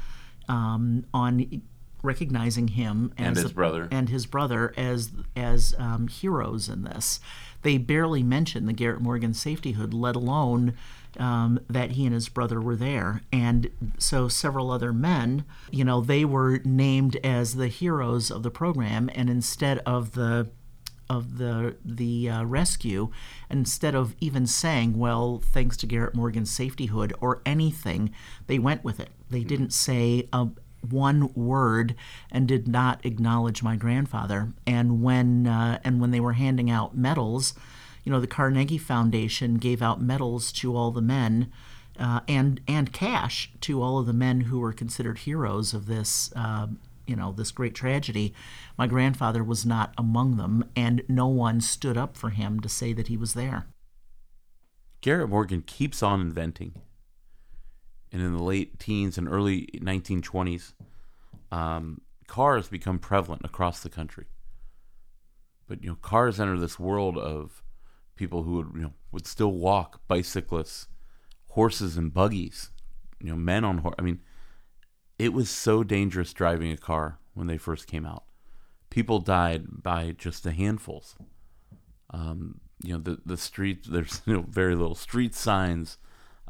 um, 0.47 1.05
on 1.14 1.62
recognizing 2.03 2.70
him 2.70 3.12
And 3.18 3.36
his 3.36 3.51
brother. 3.51 3.88
and 3.91 4.08
his 4.10 4.26
brother 4.26 4.74
as 4.78 5.12
as 5.36 5.76
um, 5.78 6.08
heroes 6.08 6.70
in 6.70 6.84
this. 6.84 7.20
They 7.64 7.78
barely 7.78 8.24
mentioned 8.24 8.68
the 8.70 8.74
Garrett 8.74 9.01
Morgan 9.01 9.34
safety 9.34 9.74
hood, 9.74 9.93
let 9.93 10.16
alone 10.16 10.74
um, 11.20 11.60
that 11.68 11.91
he 11.93 12.05
and 12.05 12.14
his 12.14 12.30
brother 12.30 12.62
were 12.62 12.76
there. 12.76 13.24
And 13.34 13.72
so 13.97 14.28
several 14.28 14.70
other 14.72 14.93
men, 14.93 15.43
you 15.72 15.84
know, 15.84 15.99
they 15.99 16.24
were 16.24 16.60
named 16.64 17.18
as 17.24 17.55
the 17.55 17.68
heroes 17.68 18.30
of 18.30 18.43
the 18.43 18.51
program, 18.51 19.10
and 19.16 19.28
instead 19.30 19.80
of 19.80 20.12
the 20.14 20.49
of 21.10 21.38
the 21.38 21.76
the 21.84 22.30
uh, 22.30 22.43
rescue 22.43 23.10
instead 23.49 23.95
of 23.95 24.16
even 24.20 24.45
saying 24.45 24.97
well 24.97 25.41
thanks 25.53 25.78
to 25.78 25.88
Garrett 25.88 26.16
Morgan's 26.16 26.51
safety 26.51 26.88
hood 26.88 27.14
or 27.22 27.41
anything 27.45 28.14
they 28.47 28.60
went 28.60 28.84
with 28.84 28.99
it. 28.99 29.10
They 29.30 29.43
didn't 29.43 29.72
say 29.72 30.28
a 30.32 30.47
one 30.88 31.34
word 31.34 31.95
and 32.32 32.47
did 32.47 32.68
not 32.68 33.05
acknowledge 33.05 33.64
my 33.64 33.76
grandfather. 33.76 34.53
And 34.66 35.01
when 35.01 35.47
uh, 35.47 35.80
and 35.84 35.99
when 35.99 36.12
they 36.12 36.20
were 36.20 36.34
handing 36.34 36.70
out 36.70 36.95
medals 36.95 37.53
you 38.08 38.14
know 38.14 38.22
the 38.22 38.26
Carnegie 38.28 38.78
Foundation 38.78 39.55
gave 39.55 39.82
out 39.82 39.99
medals 39.99 40.53
to 40.53 40.74
all 40.78 40.91
the 40.91 41.01
men 41.01 41.51
uh, 41.99 42.22
and 42.26 42.62
and 42.66 42.93
cash 42.93 43.51
to 43.60 43.84
all 43.84 43.99
of 43.99 44.05
the 44.05 44.14
men 44.14 44.41
who 44.41 44.62
were 44.62 44.72
considered 44.72 45.18
heroes 45.18 45.74
of 45.74 45.88
this 45.88 46.32
uh, 46.34 46.68
you 47.05 47.18
know 47.18 47.34
this 47.34 47.51
great 47.51 47.76
tragedy 47.76 48.34
my 48.78 48.88
grandfather 48.88 49.43
was 49.43 49.65
not 49.65 49.93
among 49.97 50.38
them 50.38 50.63
and 50.75 51.03
no 51.07 51.28
one 51.28 51.61
stood 51.61 51.97
up 51.97 52.15
for 52.15 52.30
him 52.30 52.59
to 52.59 52.69
say 52.69 52.93
that 52.93 53.07
he 53.07 53.17
was 53.17 53.34
there 53.34 53.67
Garrett 55.01 55.30
Morgan 55.30 55.61
keeps 55.61 56.01
on 56.01 56.21
inventing. 56.21 56.73
and 58.11 58.21
in 58.21 58.36
the 58.36 58.43
late 58.43 58.80
teens 58.80 59.17
and 59.17 59.28
early 59.28 59.67
1920s, 59.75 60.73
um, 61.51 62.01
cars 62.28 62.67
become 62.67 62.99
prevalent 62.99 63.43
across 63.45 63.82
the 63.82 63.89
country. 63.89 64.25
But 65.67 65.84
you 65.84 65.89
know, 65.89 65.95
cars 65.95 66.39
enter 66.39 66.57
this 66.57 66.80
world 66.80 67.17
of 67.17 67.63
people 68.15 68.43
who 68.43 68.53
would 68.53 68.71
you 68.73 68.82
know 68.82 68.93
would 69.11 69.28
still 69.28 69.51
walk, 69.51 70.01
bicyclists, 70.07 70.88
horses 71.49 71.97
and 71.97 72.13
buggies, 72.13 72.71
you 73.21 73.30
know, 73.30 73.36
men 73.36 73.63
on 73.63 73.80
horse. 73.80 73.95
I 73.99 74.01
mean, 74.01 74.21
it 75.19 75.34
was 75.34 75.49
so 75.49 75.84
dangerous 75.84 76.34
driving 76.34 76.71
a 76.71 76.78
car 76.78 77.19
when 77.34 77.47
they 77.47 77.57
first 77.57 77.88
came 77.88 78.05
out. 78.05 78.23
People 78.89 79.19
died 79.19 79.83
by 79.83 80.11
just 80.17 80.43
the 80.43 80.51
handfuls. 80.51 81.15
Um, 82.09 82.61
you 82.81 82.93
know, 82.93 82.99
the 82.99 83.19
the 83.25 83.38
street 83.38 83.85
there's 83.89 84.21
you 84.25 84.33
know 84.33 84.45
very 84.47 84.75
little 84.75 84.95
street 84.95 85.35
signs, 85.35 85.97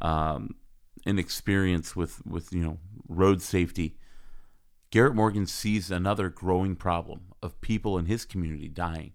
um, 0.02 0.56
inexperience 1.06 1.96
with 1.96 2.26
with 2.26 2.54
you 2.54 2.62
know 2.62 2.80
road 3.08 3.42
safety. 3.42 3.98
Garrett 4.90 5.16
Morgan 5.16 5.46
sees 5.46 5.92
another 5.92 6.30
growing 6.30 6.76
problem 6.76 7.34
of 7.44 7.60
people 7.60 7.98
in 7.98 8.06
his 8.06 8.24
community 8.24 8.70
dying, 8.70 9.14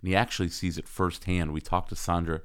and 0.00 0.08
he 0.08 0.14
actually 0.14 0.48
sees 0.48 0.76
it 0.76 0.88
firsthand. 0.88 1.52
We 1.52 1.60
talked 1.60 1.88
to 1.90 1.96
Sandra 1.96 2.42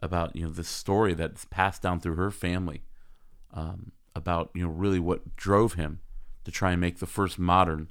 about 0.00 0.34
you 0.34 0.44
know 0.44 0.50
this 0.50 0.68
story 0.68 1.14
that's 1.14 1.44
passed 1.44 1.82
down 1.82 2.00
through 2.00 2.16
her 2.16 2.30
family 2.30 2.82
um, 3.52 3.92
about 4.14 4.50
you 4.54 4.62
know 4.62 4.70
really 4.70 4.98
what 4.98 5.36
drove 5.36 5.74
him 5.74 6.00
to 6.44 6.50
try 6.50 6.72
and 6.72 6.80
make 6.80 6.98
the 6.98 7.06
first 7.06 7.38
modern 7.38 7.90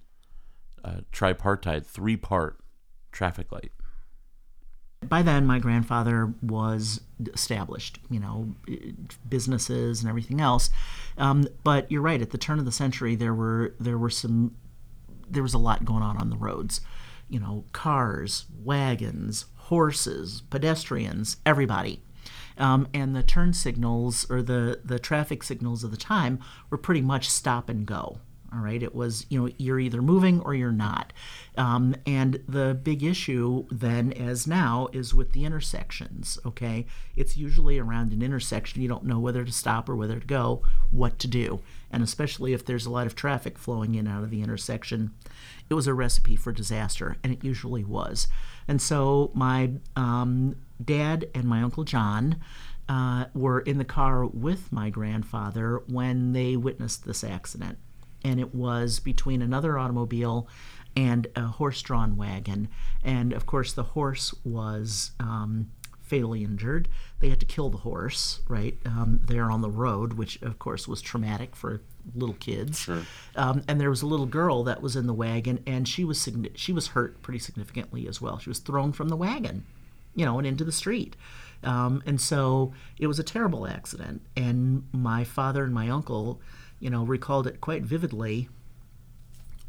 uh, 0.84 1.02
tripartite 1.12 1.86
three 1.86 2.18
part 2.18 2.60
traffic 3.12 3.52
light. 3.52 3.72
By 5.04 5.24
then, 5.24 5.48
my 5.48 5.58
grandfather 5.58 6.34
was 6.44 7.02
established, 7.34 8.00
you 8.10 8.20
know, 8.20 8.56
businesses 9.28 10.02
and 10.02 10.10
everything 10.10 10.40
else. 10.40 10.70
Um, 11.18 11.48
but 11.64 11.92
you're 11.92 12.04
right. 12.04 12.22
At 12.22 12.30
the 12.30 12.38
turn 12.38 12.60
of 12.60 12.66
the 12.66 12.72
century, 12.72 13.16
there 13.16 13.34
were 13.34 13.74
there 13.80 13.98
were 13.98 14.12
some 14.12 14.56
there 15.30 15.44
was 15.44 15.54
a 15.54 15.60
lot 15.60 15.86
going 15.86 16.04
on 16.04 16.18
on 16.18 16.30
the 16.30 16.38
roads. 16.38 16.82
You 17.30 17.40
know, 17.40 17.66
cars, 17.72 18.46
wagons, 18.62 19.46
horses, 19.56 20.42
pedestrians, 20.50 21.38
everybody. 21.46 22.04
Um, 22.58 22.88
and 22.94 23.16
the 23.16 23.24
turn 23.24 23.54
signals 23.54 24.30
or 24.30 24.42
the, 24.42 24.82
the 24.84 25.00
traffic 25.00 25.44
signals 25.44 25.84
of 25.84 25.92
the 25.92 25.98
time 25.98 26.40
were 26.70 26.78
pretty 26.78 27.02
much 27.02 27.30
stop 27.30 27.70
and 27.70 27.86
go. 27.86 28.20
All 28.54 28.60
right, 28.60 28.84
it 28.84 28.94
was 28.94 29.26
you 29.30 29.40
know 29.40 29.50
you're 29.58 29.80
either 29.80 30.02
moving 30.02 30.42
or 30.42 30.54
you're 30.54 30.74
not, 30.74 31.14
um, 31.58 31.96
and 32.06 32.44
the 32.50 32.78
big 32.84 33.02
issue 33.02 33.66
then, 33.72 34.12
as 34.12 34.46
now, 34.46 34.90
is 34.92 35.14
with 35.14 35.32
the 35.32 35.46
intersections. 35.46 36.38
Okay, 36.46 36.86
it's 37.16 37.38
usually 37.38 37.80
around 37.80 38.12
an 38.12 38.22
intersection 38.22 38.82
you 38.82 38.90
don't 38.90 39.06
know 39.06 39.20
whether 39.20 39.46
to 39.46 39.52
stop 39.54 39.88
or 39.88 39.96
whether 39.96 40.20
to 40.20 40.28
go, 40.28 40.64
what 40.92 41.18
to 41.20 41.30
do, 41.30 41.62
and 41.92 42.04
especially 42.04 42.52
if 42.52 42.66
there's 42.66 42.86
a 42.86 42.90
lot 42.90 43.08
of 43.08 43.16
traffic 43.16 43.58
flowing 43.58 43.96
in 43.96 44.06
out 44.06 44.24
of 44.24 44.32
the 44.32 44.42
intersection, 44.42 45.12
it 45.70 45.74
was 45.74 45.88
a 45.88 45.94
recipe 45.94 46.36
for 46.36 46.52
disaster, 46.52 47.16
and 47.24 47.32
it 47.32 47.46
usually 47.46 47.86
was. 47.86 48.28
And 48.68 48.82
so 48.82 49.32
my 49.34 49.72
um, 49.96 50.58
dad 50.84 51.30
and 51.34 51.46
my 51.46 51.62
uncle 51.62 51.84
John. 51.84 52.38
Uh, 52.90 53.26
were 53.34 53.62
in 53.62 53.78
the 53.78 53.86
car 53.86 54.26
with 54.26 54.70
my 54.70 54.90
grandfather 54.90 55.82
when 55.88 56.34
they 56.34 56.58
witnessed 56.58 57.06
this 57.06 57.24
accident 57.24 57.78
and 58.24 58.40
it 58.40 58.54
was 58.54 59.00
between 59.00 59.42
another 59.42 59.78
automobile 59.78 60.48
and 60.96 61.28
a 61.36 61.44
horse-drawn 61.44 62.18
wagon. 62.18 62.68
And 63.04 63.34
of 63.34 63.46
course, 63.46 63.74
the 63.74 63.84
horse 63.84 64.34
was 64.44 65.12
um, 65.20 65.72
fatally 66.02 66.44
injured. 66.44 66.90
They 67.20 67.30
had 67.30 67.40
to 67.40 67.46
kill 67.46 67.70
the 67.70 67.78
horse 67.80 68.42
right 68.50 68.78
um, 68.86 69.22
there 69.24 69.50
on 69.50 69.62
the 69.62 69.70
road, 69.70 70.14
which 70.14 70.42
of 70.42 70.60
course 70.60 70.88
was 70.88 71.02
traumatic 71.02 71.56
for 71.56 71.82
little 72.16 72.36
kids. 72.36 72.80
Sure. 72.80 73.04
Um, 73.36 73.64
and 73.68 73.80
there 73.80 73.90
was 73.90 74.02
a 74.02 74.08
little 74.08 74.26
girl 74.26 74.64
that 74.66 74.82
was 74.82 74.96
in 74.96 75.08
the 75.08 75.14
wagon, 75.14 75.64
and 75.66 75.88
she 75.88 76.04
was 76.04 76.18
signi- 76.18 76.52
she 76.56 76.74
was 76.74 76.88
hurt 76.88 77.22
pretty 77.22 77.40
significantly 77.40 78.08
as 78.08 78.20
well. 78.20 78.40
She 78.40 78.50
was 78.50 78.60
thrown 78.60 78.92
from 78.92 79.08
the 79.08 79.16
wagon, 79.16 79.66
you 80.16 80.26
know, 80.26 80.38
and 80.38 80.46
into 80.46 80.66
the 80.66 80.72
street. 80.72 81.16
Um, 81.64 82.02
and 82.06 82.20
so 82.20 82.74
it 82.98 83.08
was 83.08 83.20
a 83.20 83.24
terrible 83.24 83.68
accident. 83.68 84.22
And 84.36 84.88
my 84.92 85.24
father 85.24 85.64
and 85.64 85.74
my 85.74 85.90
uncle 85.90 86.42
you 86.82 86.90
know, 86.90 87.04
recalled 87.04 87.48
it 87.48 87.62
quite 87.62 87.84
vividly 87.84 88.50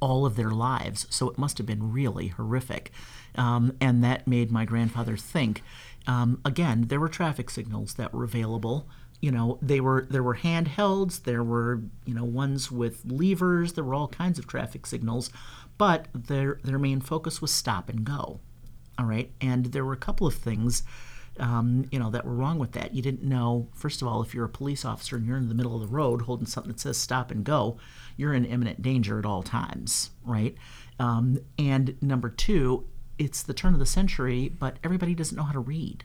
all 0.00 0.26
of 0.26 0.34
their 0.34 0.50
lives. 0.50 1.06
So 1.10 1.30
it 1.30 1.38
must 1.38 1.58
have 1.58 1.66
been 1.66 1.92
really 1.92 2.28
horrific. 2.28 2.90
Um, 3.36 3.76
and 3.80 4.02
that 4.02 4.26
made 4.26 4.50
my 4.50 4.64
grandfather 4.64 5.16
think. 5.16 5.62
Um, 6.08 6.40
again, 6.44 6.86
there 6.88 6.98
were 6.98 7.08
traffic 7.08 7.50
signals 7.50 7.94
that 7.94 8.12
were 8.12 8.24
available. 8.24 8.88
You 9.20 9.30
know, 9.30 9.58
they 9.62 9.80
were 9.80 10.08
there 10.10 10.22
were 10.24 10.38
handhelds, 10.38 11.22
there 11.22 11.44
were 11.44 11.82
you 12.04 12.12
know 12.12 12.24
ones 12.24 12.72
with 12.72 13.02
levers, 13.04 13.74
there 13.74 13.84
were 13.84 13.94
all 13.94 14.08
kinds 14.08 14.40
of 14.40 14.48
traffic 14.48 14.84
signals, 14.84 15.30
but 15.78 16.08
their 16.12 16.58
their 16.64 16.80
main 16.80 17.00
focus 17.00 17.40
was 17.40 17.52
stop 17.52 17.88
and 17.88 18.04
go. 18.04 18.40
All 18.98 19.06
right, 19.06 19.30
and 19.40 19.66
there 19.66 19.84
were 19.84 19.92
a 19.92 19.96
couple 19.96 20.26
of 20.26 20.34
things 20.34 20.82
um, 21.42 21.84
you 21.90 21.98
know, 21.98 22.08
that 22.10 22.24
were 22.24 22.34
wrong 22.34 22.60
with 22.60 22.72
that. 22.72 22.94
You 22.94 23.02
didn't 23.02 23.24
know, 23.24 23.68
first 23.74 24.00
of 24.00 24.06
all, 24.06 24.22
if 24.22 24.32
you're 24.32 24.44
a 24.44 24.48
police 24.48 24.84
officer 24.84 25.16
and 25.16 25.26
you're 25.26 25.36
in 25.36 25.48
the 25.48 25.54
middle 25.54 25.74
of 25.74 25.80
the 25.80 25.92
road 25.92 26.22
holding 26.22 26.46
something 26.46 26.70
that 26.70 26.78
says 26.78 26.96
stop 26.96 27.32
and 27.32 27.44
go, 27.44 27.78
you're 28.16 28.32
in 28.32 28.44
imminent 28.44 28.80
danger 28.80 29.18
at 29.18 29.26
all 29.26 29.42
times, 29.42 30.10
right? 30.24 30.54
Um, 31.00 31.38
and 31.58 32.00
number 32.00 32.30
two, 32.30 32.86
it's 33.18 33.42
the 33.42 33.54
turn 33.54 33.74
of 33.74 33.80
the 33.80 33.86
century, 33.86 34.48
but 34.48 34.78
everybody 34.84 35.16
doesn't 35.16 35.36
know 35.36 35.42
how 35.42 35.52
to 35.52 35.58
read. 35.58 36.04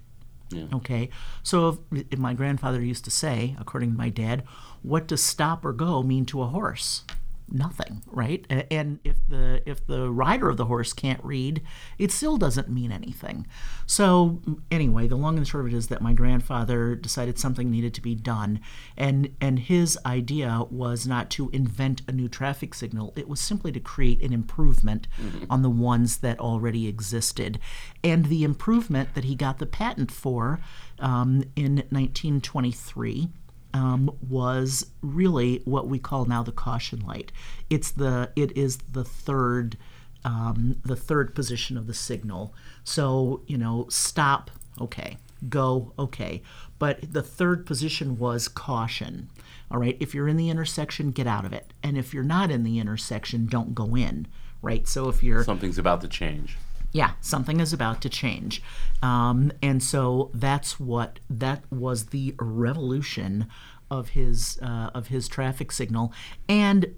Yeah. 0.49 0.65
Okay, 0.73 1.09
so 1.43 1.85
if, 1.91 2.05
if 2.09 2.19
my 2.19 2.33
grandfather 2.33 2.81
used 2.81 3.05
to 3.05 3.11
say, 3.11 3.55
according 3.59 3.91
to 3.91 3.97
my 3.97 4.09
dad, 4.09 4.43
what 4.81 5.05
does 5.05 5.23
stop 5.23 5.63
or 5.63 5.73
go 5.73 6.01
mean 6.01 6.25
to 6.27 6.41
a 6.41 6.47
horse? 6.47 7.03
Nothing, 7.49 8.03
right? 8.07 8.45
And 8.69 8.99
if 9.03 9.17
the 9.27 9.61
if 9.65 9.85
the 9.85 10.11
rider 10.11 10.49
of 10.49 10.57
the 10.57 10.65
horse 10.65 10.93
can't 10.93 11.23
read, 11.23 11.61
it 11.97 12.11
still 12.11 12.37
doesn't 12.37 12.69
mean 12.69 12.91
anything. 12.91 13.47
So 13.85 14.41
anyway, 14.71 15.07
the 15.07 15.15
long 15.15 15.37
and 15.37 15.47
short 15.47 15.65
of 15.65 15.73
it 15.73 15.75
is 15.75 15.87
that 15.87 16.01
my 16.01 16.13
grandfather 16.13 16.95
decided 16.95 17.39
something 17.39 17.71
needed 17.71 17.93
to 17.95 18.01
be 18.01 18.15
done, 18.15 18.59
and 18.95 19.35
and 19.39 19.59
his 19.59 19.97
idea 20.05 20.63
was 20.69 21.07
not 21.07 21.29
to 21.31 21.49
invent 21.51 22.01
a 22.07 22.11
new 22.11 22.27
traffic 22.27 22.73
signal. 22.73 23.13
It 23.15 23.27
was 23.27 23.39
simply 23.39 23.71
to 23.71 23.79
create 23.79 24.21
an 24.21 24.33
improvement 24.33 25.07
mm-hmm. 25.21 25.45
on 25.49 25.61
the 25.61 25.69
ones 25.69 26.17
that 26.17 26.39
already 26.39 26.87
existed, 26.87 27.59
and 28.03 28.25
the 28.25 28.43
improvement 28.43 29.15
that 29.15 29.23
he 29.23 29.35
got 29.35 29.59
the 29.59 29.65
patent 29.65 30.11
for 30.11 30.59
um, 30.99 31.43
in 31.55 31.77
1923 31.89 33.29
um, 33.78 34.11
was 34.28 34.88
really 35.01 35.61
what 35.65 35.88
we 35.88 35.99
call 35.99 36.25
now 36.25 36.41
the 36.41 36.51
caution 36.51 36.99
light. 37.01 37.32
It's 37.69 37.91
the 37.91 38.32
it 38.36 38.57
is 38.57 38.78
the 38.78 39.03
third 39.03 39.78
um, 40.25 40.78
the 40.84 40.95
third 40.95 41.36
position 41.36 41.78
of 41.78 41.86
the 41.86 41.93
signal. 41.93 42.53
So 42.84 43.41
you 43.45 43.57
know, 43.57 43.86
stop, 43.89 44.49
okay, 44.82 45.17
go, 45.47 45.93
okay, 45.99 46.41
but 46.80 47.13
the 47.13 47.21
third 47.21 47.65
position 47.65 48.17
was 48.17 48.47
caution. 48.47 49.30
All 49.69 49.80
right, 49.80 49.97
if 49.99 50.15
you're 50.15 50.28
in 50.28 50.38
the 50.38 50.49
intersection, 50.49 51.11
get 51.11 51.28
out 51.28 51.45
of 51.45 51.53
it, 51.53 51.71
and 51.84 51.97
if 51.97 52.13
you're 52.13 52.23
not 52.23 52.49
in 52.49 52.63
the 52.63 52.80
intersection, 52.80 53.45
don't 53.45 53.75
go 53.75 53.95
in. 53.95 54.28
Right. 54.63 54.88
So 54.88 55.07
if 55.07 55.21
you're 55.21 55.43
something's 55.43 55.78
about 55.78 56.01
to 56.01 56.07
change 56.07 56.57
yeah, 56.91 57.11
something 57.21 57.59
is 57.59 57.73
about 57.73 58.01
to 58.01 58.09
change. 58.09 58.61
Um, 59.01 59.51
and 59.61 59.83
so 59.83 60.31
that's 60.33 60.79
what 60.79 61.19
that 61.29 61.63
was 61.71 62.07
the 62.07 62.35
revolution 62.39 63.47
of 63.89 64.09
his 64.09 64.59
uh, 64.61 64.89
of 64.93 65.07
his 65.07 65.27
traffic 65.27 65.71
signal, 65.71 66.13
and 66.49 66.95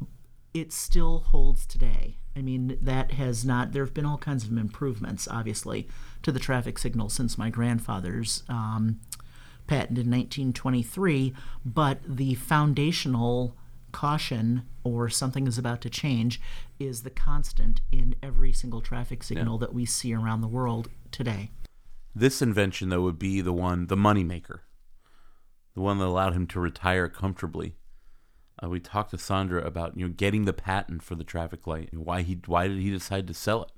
it 0.53 0.71
still 0.71 1.19
holds 1.19 1.65
today. 1.65 2.17
I 2.35 2.41
mean, 2.41 2.77
that 2.81 3.11
has 3.13 3.43
not. 3.43 3.73
There 3.73 3.83
have 3.83 3.93
been 3.93 4.05
all 4.05 4.17
kinds 4.17 4.45
of 4.45 4.57
improvements, 4.57 5.27
obviously, 5.29 5.87
to 6.23 6.31
the 6.31 6.39
traffic 6.39 6.77
signal 6.77 7.09
since 7.09 7.37
my 7.37 7.49
grandfather's 7.49 8.43
um, 8.47 8.99
patent 9.67 9.97
in 9.97 10.09
1923. 10.09 11.33
But 11.65 11.99
the 12.07 12.35
foundational 12.35 13.55
caution 13.91 14.63
or 14.83 15.09
something 15.09 15.47
is 15.47 15.57
about 15.57 15.81
to 15.81 15.89
change 15.89 16.41
is 16.79 17.03
the 17.03 17.09
constant 17.09 17.81
in 17.91 18.15
every 18.23 18.51
single 18.51 18.81
traffic 18.81 19.23
signal 19.23 19.55
yeah. 19.55 19.59
that 19.67 19.73
we 19.73 19.85
see 19.85 20.13
around 20.13 20.41
the 20.41 20.47
world 20.47 20.89
today. 21.11 21.51
This 22.15 22.41
invention, 22.41 22.89
though, 22.89 23.01
would 23.01 23.19
be 23.19 23.41
the 23.41 23.53
one, 23.53 23.87
the 23.87 23.95
moneymaker, 23.95 24.61
the 25.73 25.81
one 25.81 25.99
that 25.99 26.05
allowed 26.05 26.33
him 26.33 26.47
to 26.47 26.59
retire 26.59 27.07
comfortably. 27.07 27.75
Uh, 28.61 28.69
we 28.69 28.79
talked 28.79 29.11
to 29.11 29.17
Sandra 29.17 29.65
about 29.65 29.95
you 29.95 30.05
know 30.05 30.13
getting 30.13 30.45
the 30.45 30.53
patent 30.53 31.03
for 31.03 31.15
the 31.15 31.23
traffic 31.23 31.65
light. 31.67 31.89
and 31.93 32.05
Why 32.05 32.23
he 32.23 32.39
why 32.45 32.67
did 32.67 32.79
he 32.79 32.89
decide 32.89 33.27
to 33.27 33.33
sell 33.33 33.63
it? 33.63 33.71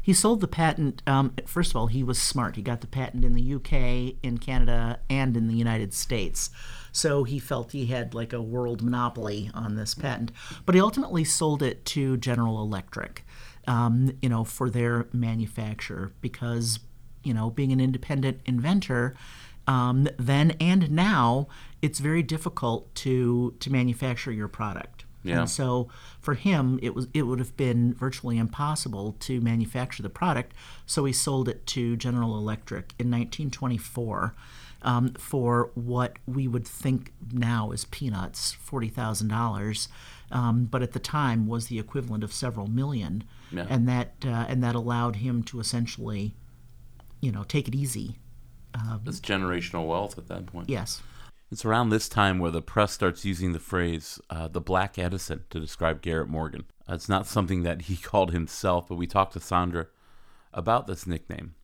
He 0.00 0.12
sold 0.12 0.40
the 0.40 0.48
patent. 0.48 1.02
Um, 1.06 1.34
first 1.46 1.70
of 1.70 1.76
all, 1.76 1.86
he 1.86 2.02
was 2.02 2.20
smart. 2.20 2.56
He 2.56 2.62
got 2.62 2.82
the 2.82 2.86
patent 2.86 3.24
in 3.24 3.32
the 3.32 3.54
UK, 3.54 4.16
in 4.22 4.38
Canada, 4.38 5.00
and 5.08 5.36
in 5.36 5.48
the 5.48 5.54
United 5.54 5.94
States. 5.94 6.50
So 6.94 7.24
he 7.24 7.40
felt 7.40 7.72
he 7.72 7.86
had 7.86 8.14
like 8.14 8.32
a 8.32 8.40
world 8.40 8.80
monopoly 8.80 9.50
on 9.52 9.74
this 9.74 9.94
patent. 9.94 10.30
But 10.64 10.76
he 10.76 10.80
ultimately 10.80 11.24
sold 11.24 11.60
it 11.60 11.84
to 11.86 12.16
General 12.16 12.62
Electric, 12.62 13.26
um, 13.66 14.16
you 14.22 14.28
know, 14.28 14.44
for 14.44 14.70
their 14.70 15.08
manufacture 15.12 16.12
because, 16.20 16.78
you 17.24 17.34
know, 17.34 17.50
being 17.50 17.72
an 17.72 17.80
independent 17.80 18.40
inventor, 18.46 19.16
um, 19.66 20.06
then 20.18 20.52
and 20.60 20.90
now, 20.92 21.48
it's 21.82 21.98
very 21.98 22.22
difficult 22.22 22.94
to 22.96 23.54
to 23.58 23.72
manufacture 23.72 24.30
your 24.30 24.48
product. 24.48 25.04
Yeah. 25.24 25.40
And 25.40 25.50
so 25.50 25.88
for 26.20 26.34
him, 26.34 26.78
it 26.80 26.94
was 26.94 27.08
it 27.12 27.22
would 27.22 27.40
have 27.40 27.56
been 27.56 27.92
virtually 27.94 28.38
impossible 28.38 29.16
to 29.20 29.40
manufacture 29.40 30.02
the 30.02 30.10
product. 30.10 30.54
So 30.86 31.04
he 31.06 31.12
sold 31.12 31.48
it 31.48 31.66
to 31.68 31.96
General 31.96 32.38
Electric 32.38 32.94
in 33.00 33.10
1924 33.10 34.34
um, 34.84 35.14
for 35.18 35.70
what 35.74 36.18
we 36.26 36.46
would 36.46 36.66
think 36.66 37.12
now 37.32 37.70
is 37.72 37.84
peanuts, 37.86 38.52
forty 38.52 38.88
thousand 38.88 39.28
dollars, 39.28 39.88
um, 40.30 40.66
but 40.66 40.82
at 40.82 40.92
the 40.92 40.98
time 40.98 41.46
was 41.46 41.66
the 41.66 41.78
equivalent 41.78 42.22
of 42.22 42.32
several 42.32 42.66
million, 42.68 43.24
Yeah. 43.50 43.66
and 43.68 43.88
that 43.88 44.14
uh, 44.24 44.46
and 44.48 44.62
that 44.62 44.74
allowed 44.74 45.16
him 45.16 45.42
to 45.44 45.58
essentially, 45.60 46.36
you 47.20 47.32
know, 47.32 47.44
take 47.44 47.66
it 47.68 47.74
easy. 47.74 48.18
It's 49.06 49.20
generational 49.20 49.86
wealth 49.86 50.18
at 50.18 50.26
that 50.28 50.46
point. 50.46 50.68
Yes. 50.68 51.00
It's 51.52 51.64
around 51.64 51.90
this 51.90 52.08
time 52.08 52.40
where 52.40 52.50
the 52.50 52.60
press 52.62 52.92
starts 52.92 53.24
using 53.24 53.52
the 53.52 53.60
phrase 53.60 54.18
uh, 54.30 54.48
the 54.48 54.60
Black 54.60 54.98
Edison 54.98 55.44
to 55.50 55.60
describe 55.60 56.02
Garrett 56.02 56.28
Morgan. 56.28 56.64
Uh, 56.88 56.94
it's 56.94 57.08
not 57.08 57.26
something 57.26 57.62
that 57.62 57.82
he 57.82 57.96
called 58.10 58.32
himself, 58.32 58.88
but 58.88 58.96
we 58.96 59.06
talked 59.06 59.34
to 59.34 59.40
Sandra 59.40 59.86
about 60.52 60.86
this 60.88 61.06
nickname 61.06 61.54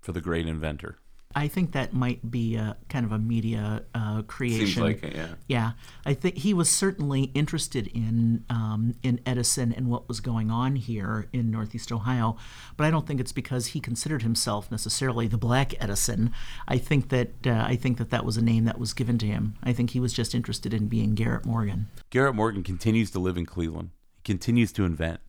for 0.00 0.10
the 0.12 0.20
great 0.20 0.46
inventor. 0.48 0.98
I 1.36 1.48
think 1.48 1.72
that 1.72 1.92
might 1.92 2.30
be 2.30 2.56
a 2.56 2.78
kind 2.88 3.04
of 3.04 3.12
a 3.12 3.18
media 3.18 3.84
uh, 3.94 4.22
creation. 4.22 4.66
Seems 4.66 4.78
like 4.78 5.02
it, 5.02 5.14
yeah. 5.14 5.28
Yeah, 5.46 5.70
I 6.06 6.14
think 6.14 6.38
he 6.38 6.54
was 6.54 6.70
certainly 6.70 7.24
interested 7.34 7.88
in 7.88 8.46
um, 8.48 8.94
in 9.02 9.20
Edison 9.26 9.70
and 9.70 9.88
what 9.88 10.08
was 10.08 10.20
going 10.20 10.50
on 10.50 10.76
here 10.76 11.28
in 11.34 11.50
Northeast 11.50 11.92
Ohio, 11.92 12.38
but 12.78 12.86
I 12.86 12.90
don't 12.90 13.06
think 13.06 13.20
it's 13.20 13.32
because 13.32 13.68
he 13.68 13.80
considered 13.80 14.22
himself 14.22 14.70
necessarily 14.70 15.28
the 15.28 15.36
Black 15.36 15.74
Edison. 15.78 16.32
I 16.66 16.78
think 16.78 17.10
that 17.10 17.46
uh, 17.46 17.64
I 17.66 17.76
think 17.76 17.98
that 17.98 18.08
that 18.08 18.24
was 18.24 18.38
a 18.38 18.42
name 18.42 18.64
that 18.64 18.78
was 18.78 18.94
given 18.94 19.18
to 19.18 19.26
him. 19.26 19.56
I 19.62 19.74
think 19.74 19.90
he 19.90 20.00
was 20.00 20.14
just 20.14 20.34
interested 20.34 20.72
in 20.72 20.88
being 20.88 21.14
Garrett 21.14 21.44
Morgan. 21.44 21.88
Garrett 22.08 22.34
Morgan 22.34 22.62
continues 22.62 23.10
to 23.10 23.18
live 23.18 23.36
in 23.36 23.44
Cleveland. 23.44 23.90
He 24.14 24.22
continues 24.22 24.72
to 24.72 24.86
invent. 24.86 25.20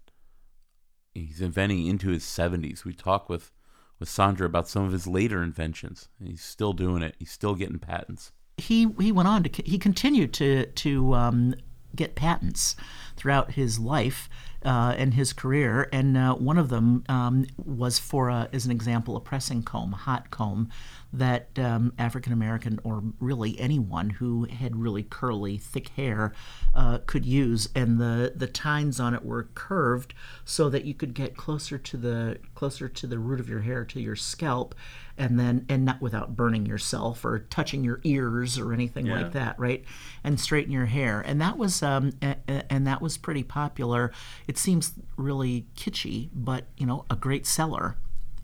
He's 1.14 1.42
inventing 1.42 1.86
into 1.86 2.10
his 2.10 2.24
70s. 2.24 2.86
We 2.86 2.94
talk 2.94 3.28
with, 3.28 3.52
with 4.00 4.10
Sandra 4.10 4.46
about 4.46 4.68
some 4.68 4.84
of 4.84 4.92
his 4.92 5.08
later 5.08 5.42
inventions. 5.44 6.10
He's 6.24 6.42
still 6.42 6.74
doing 6.74 7.02
it. 7.04 7.16
He's 7.20 7.32
still 7.32 7.56
getting 7.56 7.80
patents. 7.80 8.32
he 8.58 8.88
he 9.00 9.12
went 9.12 9.28
on 9.28 9.44
to 9.44 9.64
he 9.66 9.78
continued 9.78 10.34
to 10.34 10.66
to 10.66 11.14
um, 11.14 11.56
get 11.96 12.16
patents 12.16 12.76
throughout 13.18 13.52
his 13.52 13.80
life 13.80 14.30
uh, 14.66 14.96
and 14.98 15.14
his 15.14 15.34
career, 15.34 15.88
and 15.94 16.18
uh, 16.18 16.34
one 16.34 16.58
of 16.58 16.70
them 16.70 17.04
um, 17.08 17.46
was 17.58 18.00
for 18.00 18.30
a, 18.30 18.50
as 18.52 18.66
an 18.66 18.72
example 18.72 19.16
a 19.16 19.22
pressing 19.22 19.64
comb, 19.64 19.94
a 19.94 19.98
hot 19.98 20.30
comb 20.32 20.70
that 21.14 21.58
um, 21.58 21.94
African 21.98 22.34
American 22.34 22.80
or 22.84 23.02
really 23.20 23.58
anyone 23.60 24.10
who 24.10 24.44
had 24.46 24.76
really 24.76 25.04
curly, 25.04 25.58
thick 25.58 25.90
hair 25.90 26.34
uh, 26.76 26.98
could 27.06 27.26
use, 27.26 27.70
and 27.76 28.00
the 28.00 28.34
the 28.36 28.48
tines 28.48 29.00
on 29.00 29.14
it 29.14 29.24
were 29.24 29.48
curved 29.54 30.14
so 30.44 30.70
that 30.70 30.86
you 30.86 30.94
could 30.94 31.14
get 31.14 31.38
closer 31.38 31.78
to 31.78 31.96
the 31.96 32.40
closer 32.56 32.90
to 32.90 33.08
the 33.08 33.20
root 33.20 33.40
of 33.40 33.48
your 33.48 33.62
hair 33.62 33.86
to 33.86 34.02
your 34.02 34.16
scalp, 34.18 34.76
and 35.18 35.40
then 35.40 35.66
and 35.70 35.86
not 35.86 36.02
without 36.02 36.36
burning 36.36 36.66
yourself 36.66 37.24
or 37.24 37.40
touching 37.40 37.84
your 37.84 38.02
ears 38.04 38.60
or 38.60 38.74
anything 38.74 39.06
like 39.06 39.32
that, 39.32 39.58
right? 39.58 39.86
And 40.26 40.40
straighten 40.40 40.74
your 40.74 40.88
hair, 40.88 41.22
and 41.22 41.40
that 41.40 41.58
was 41.58 41.82
um, 41.82 42.12
and 42.48 42.86
that 42.86 43.02
was 43.02 43.07
pretty 43.16 43.44
popular. 43.44 44.12
It 44.48 44.58
seems 44.58 44.94
really 45.16 45.68
kitschy, 45.78 46.30
but 46.34 46.66
you 46.78 46.86
know, 46.86 47.06
a 47.10 47.16
great 47.16 47.46
seller, 47.46 47.96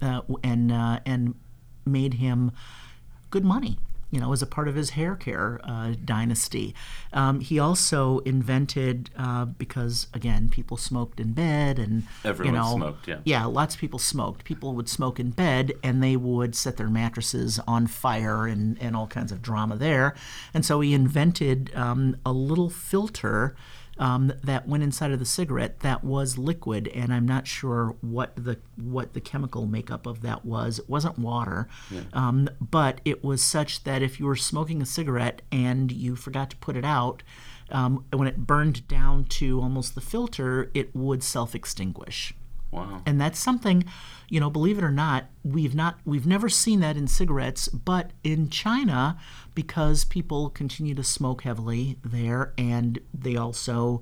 uh, 0.02 0.22
and 0.44 0.72
uh, 0.72 1.00
and 1.06 1.36
made 1.86 2.16
him 2.16 2.52
good 3.30 3.44
money. 3.44 3.78
You 4.12 4.20
know, 4.20 4.32
as 4.32 4.44
a 4.44 4.46
part 4.46 4.68
of 4.68 4.76
his 4.76 4.92
hair 4.92 5.16
care 5.16 5.60
uh, 5.64 5.96
dynasty. 6.06 6.76
Um, 7.14 7.40
he 7.40 7.58
also 7.58 8.20
invented 8.20 9.10
uh, 9.18 9.46
because 9.46 10.06
again, 10.14 10.50
people 10.50 10.78
smoked 10.78 11.20
in 11.20 11.34
bed, 11.34 11.80
and 11.80 12.04
Everyone 12.24 12.54
you 12.54 12.60
know, 12.60 12.76
smoked, 12.76 13.08
yeah. 13.08 13.18
yeah, 13.24 13.46
lots 13.46 13.74
of 13.74 13.82
people 13.82 13.98
smoked. 13.98 14.44
People 14.44 14.76
would 14.76 14.88
smoke 14.88 15.20
in 15.20 15.32
bed 15.32 15.74
and 15.84 16.04
they 16.04 16.16
would 16.16 16.54
set 16.54 16.78
their 16.78 16.92
mattresses 16.92 17.60
on 17.68 17.88
fire 17.88 18.46
and, 18.46 18.80
and 18.80 18.96
all 18.96 19.08
kinds 19.08 19.32
of 19.32 19.42
drama 19.42 19.78
there. 19.78 20.14
And 20.54 20.64
so 20.64 20.80
he 20.82 20.94
invented 20.94 21.72
um, 21.74 22.16
a 22.24 22.32
little 22.32 22.70
filter 22.70 23.56
um, 23.98 24.34
that 24.44 24.68
went 24.68 24.84
inside 24.84 25.12
of 25.12 25.20
the 25.20 25.26
cigarette 25.26 25.82
that 25.82 26.04
was 26.04 26.38
liquid, 26.38 26.88
and 26.90 27.14
I'm 27.14 27.28
not 27.28 27.48
sure 27.48 27.96
what 28.02 28.36
the 28.36 28.58
what 28.76 29.14
the 29.14 29.22
chemical 29.22 29.66
makeup 29.68 30.06
of 30.06 30.22
that 30.22 30.46
was. 30.46 30.80
It 30.80 30.90
wasn't 30.90 31.20
water, 31.20 31.68
um, 32.14 32.50
but 32.60 33.02
it 33.06 33.24
was 33.24 33.42
such 33.42 33.84
that 33.84 34.02
if 34.02 34.20
you 34.20 34.26
were 34.26 34.36
smoking 34.36 34.82
a 34.82 34.86
cigarette 34.86 35.42
and 35.52 35.92
you 35.92 36.16
forgot 36.16 36.50
to 36.52 36.58
put 36.58 36.76
it 36.76 36.86
out, 36.86 37.24
um, 37.70 38.06
when 38.12 38.28
it 38.28 38.38
burned 38.48 38.88
down 38.88 39.26
to 39.26 39.62
almost 39.62 39.96
the 39.96 40.02
filter, 40.02 40.72
it 40.74 40.96
would 40.96 41.24
self-extinguish 41.24 42.34
Wow. 42.74 43.02
and 43.06 43.22
that's 43.22 43.40
something 43.40 43.86
you 44.30 44.40
know 44.40 44.50
believe 44.50 44.78
it 44.78 44.84
or 44.84 44.92
not 44.92 45.26
we've 45.44 45.76
not 45.76 46.00
we've 46.06 46.26
never 46.26 46.50
seen 46.50 46.80
that 46.80 46.98
in 46.98 47.08
cigarettes 47.08 47.68
but 47.68 48.12
in 48.24 48.50
china 48.50 49.18
because 49.54 50.06
people 50.06 50.50
continue 50.50 50.96
to 50.96 51.04
smoke 51.04 51.44
heavily 51.44 52.00
there 52.04 52.54
and 52.58 53.00
they 53.14 53.36
also 53.36 54.02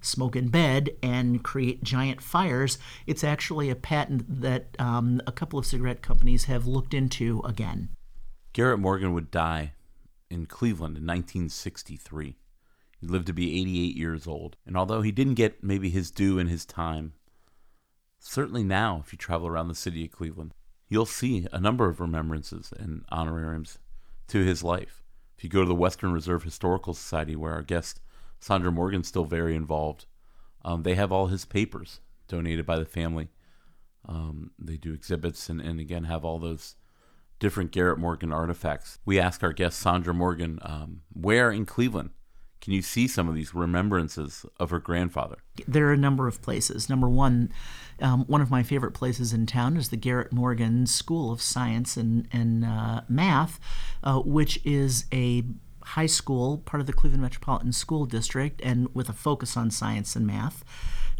smoke 0.00 0.36
in 0.36 0.48
bed 0.48 0.90
and 1.02 1.42
create 1.42 1.82
giant 1.82 2.20
fires 2.20 2.78
it's 3.06 3.24
actually 3.24 3.70
a 3.70 3.74
patent 3.74 4.24
that 4.28 4.76
um, 4.78 5.20
a 5.26 5.32
couple 5.32 5.58
of 5.58 5.66
cigarette 5.66 6.02
companies 6.02 6.44
have 6.44 6.66
looked 6.66 6.94
into 6.94 7.40
again 7.44 7.88
Garrett 8.54 8.78
Morgan 8.78 9.12
would 9.12 9.32
die 9.32 9.72
in 10.30 10.46
Cleveland 10.46 10.96
in 10.96 11.04
1963. 11.04 12.36
He 13.00 13.06
lived 13.06 13.26
to 13.26 13.32
be 13.32 13.60
88 13.60 13.96
years 13.96 14.26
old. 14.26 14.56
And 14.64 14.76
although 14.76 15.02
he 15.02 15.12
didn't 15.12 15.34
get 15.34 15.62
maybe 15.62 15.90
his 15.90 16.10
due 16.10 16.38
in 16.38 16.46
his 16.46 16.64
time, 16.64 17.14
certainly 18.24 18.64
now, 18.64 19.02
if 19.04 19.12
you 19.12 19.18
travel 19.18 19.46
around 19.46 19.68
the 19.68 19.74
city 19.74 20.04
of 20.06 20.10
Cleveland, 20.10 20.54
you'll 20.88 21.06
see 21.06 21.46
a 21.52 21.60
number 21.60 21.88
of 21.88 22.00
remembrances 22.00 22.72
and 22.76 23.04
honorariums 23.12 23.78
to 24.28 24.44
his 24.44 24.62
life. 24.62 25.02
If 25.36 25.44
you 25.44 25.50
go 25.50 25.60
to 25.60 25.68
the 25.68 25.74
Western 25.74 26.12
Reserve 26.12 26.42
Historical 26.42 26.94
Society, 26.94 27.36
where 27.36 27.52
our 27.52 27.62
guest 27.62 28.00
Sandra 28.40 28.72
Morgan's 28.72 29.08
still 29.08 29.24
very 29.24 29.54
involved, 29.54 30.06
um, 30.64 30.82
they 30.82 30.94
have 30.94 31.12
all 31.12 31.26
his 31.26 31.44
papers 31.44 32.00
donated 32.26 32.64
by 32.64 32.78
the 32.78 32.86
family. 32.86 33.28
Um, 34.08 34.52
they 34.58 34.76
do 34.76 34.94
exhibits 34.94 35.48
and, 35.48 35.60
and 35.60 35.78
again 35.78 36.04
have 36.04 36.24
all 36.24 36.38
those 36.38 36.76
different 37.38 37.72
Garrett 37.72 37.98
Morgan 37.98 38.32
artifacts. 38.32 38.98
We 39.04 39.20
ask 39.20 39.42
our 39.42 39.52
guest 39.52 39.78
Sandra 39.78 40.14
Morgan, 40.14 40.58
um, 40.62 41.02
where 41.12 41.50
in 41.50 41.66
Cleveland 41.66 42.10
can 42.64 42.72
you 42.72 42.80
see 42.80 43.06
some 43.06 43.28
of 43.28 43.34
these 43.34 43.54
remembrances 43.54 44.46
of 44.58 44.70
her 44.70 44.80
grandfather? 44.80 45.36
there 45.68 45.86
are 45.86 45.92
a 45.92 45.98
number 45.98 46.26
of 46.26 46.40
places. 46.40 46.88
Number 46.88 47.08
one, 47.08 47.52
um, 48.00 48.24
one 48.24 48.40
of 48.40 48.50
my 48.50 48.62
favorite 48.62 48.92
places 48.92 49.32
in 49.32 49.46
town 49.46 49.76
is 49.76 49.90
the 49.90 49.96
Garrett 49.96 50.32
Morgan 50.32 50.86
School 50.86 51.30
of 51.30 51.42
Science 51.42 51.96
and, 51.96 52.26
and 52.32 52.64
uh, 52.64 53.02
Math, 53.08 53.60
uh, 54.02 54.18
which 54.20 54.64
is 54.64 55.04
a 55.12 55.44
high 55.84 56.06
school, 56.06 56.58
part 56.58 56.80
of 56.80 56.86
the 56.86 56.92
Cleveland 56.94 57.22
Metropolitan 57.22 57.72
School 57.72 58.06
District, 58.06 58.60
and 58.64 58.92
with 58.94 59.10
a 59.10 59.12
focus 59.12 59.56
on 59.56 59.70
science 59.70 60.16
and 60.16 60.26
math. 60.26 60.64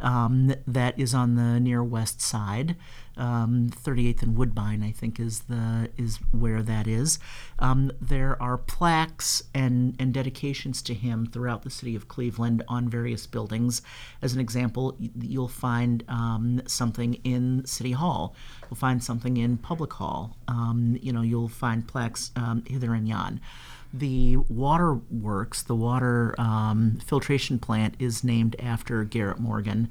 Um, 0.00 0.54
that 0.66 0.98
is 0.98 1.14
on 1.14 1.36
the 1.36 1.60
near 1.60 1.84
west 1.84 2.20
side, 2.20 2.74
um, 3.16 3.70
38th 3.70 4.22
and 4.22 4.36
Woodbine, 4.36 4.82
I 4.82 4.90
think, 4.90 5.20
is 5.20 5.40
the 5.40 5.90
is 5.96 6.18
where 6.32 6.62
that 6.62 6.86
is. 6.86 7.18
Um, 7.58 7.92
there 8.00 8.40
are 8.42 8.58
plaques 8.58 9.42
and 9.54 9.96
and 9.98 10.12
dedications 10.12 10.82
to 10.82 10.94
him 10.94 11.26
throughout 11.26 11.62
the 11.62 11.70
city 11.70 11.94
of 11.94 12.08
Cleveland 12.08 12.62
on 12.68 12.88
various 12.88 13.26
buildings. 13.26 13.82
As 14.22 14.34
an 14.34 14.40
example, 14.40 14.96
you'll 14.98 15.48
find 15.48 16.04
um, 16.08 16.62
something 16.66 17.14
in 17.24 17.64
City 17.66 17.92
Hall. 17.92 18.34
You'll 18.62 18.76
find 18.76 19.02
something 19.02 19.36
in 19.36 19.58
Public 19.58 19.92
Hall. 19.92 20.36
Um, 20.48 20.98
you 21.00 21.12
know, 21.12 21.22
you'll 21.22 21.48
find 21.48 21.86
plaques 21.86 22.30
um, 22.36 22.64
hither 22.66 22.94
and 22.94 23.08
yon. 23.08 23.40
The 23.92 24.38
water 24.48 24.94
works, 24.94 25.62
the 25.62 25.76
water 25.76 26.34
um, 26.36 26.98
filtration 27.06 27.60
plant, 27.60 27.94
is 28.00 28.24
named 28.24 28.56
after 28.58 29.04
Garrett 29.04 29.38
Morgan. 29.38 29.88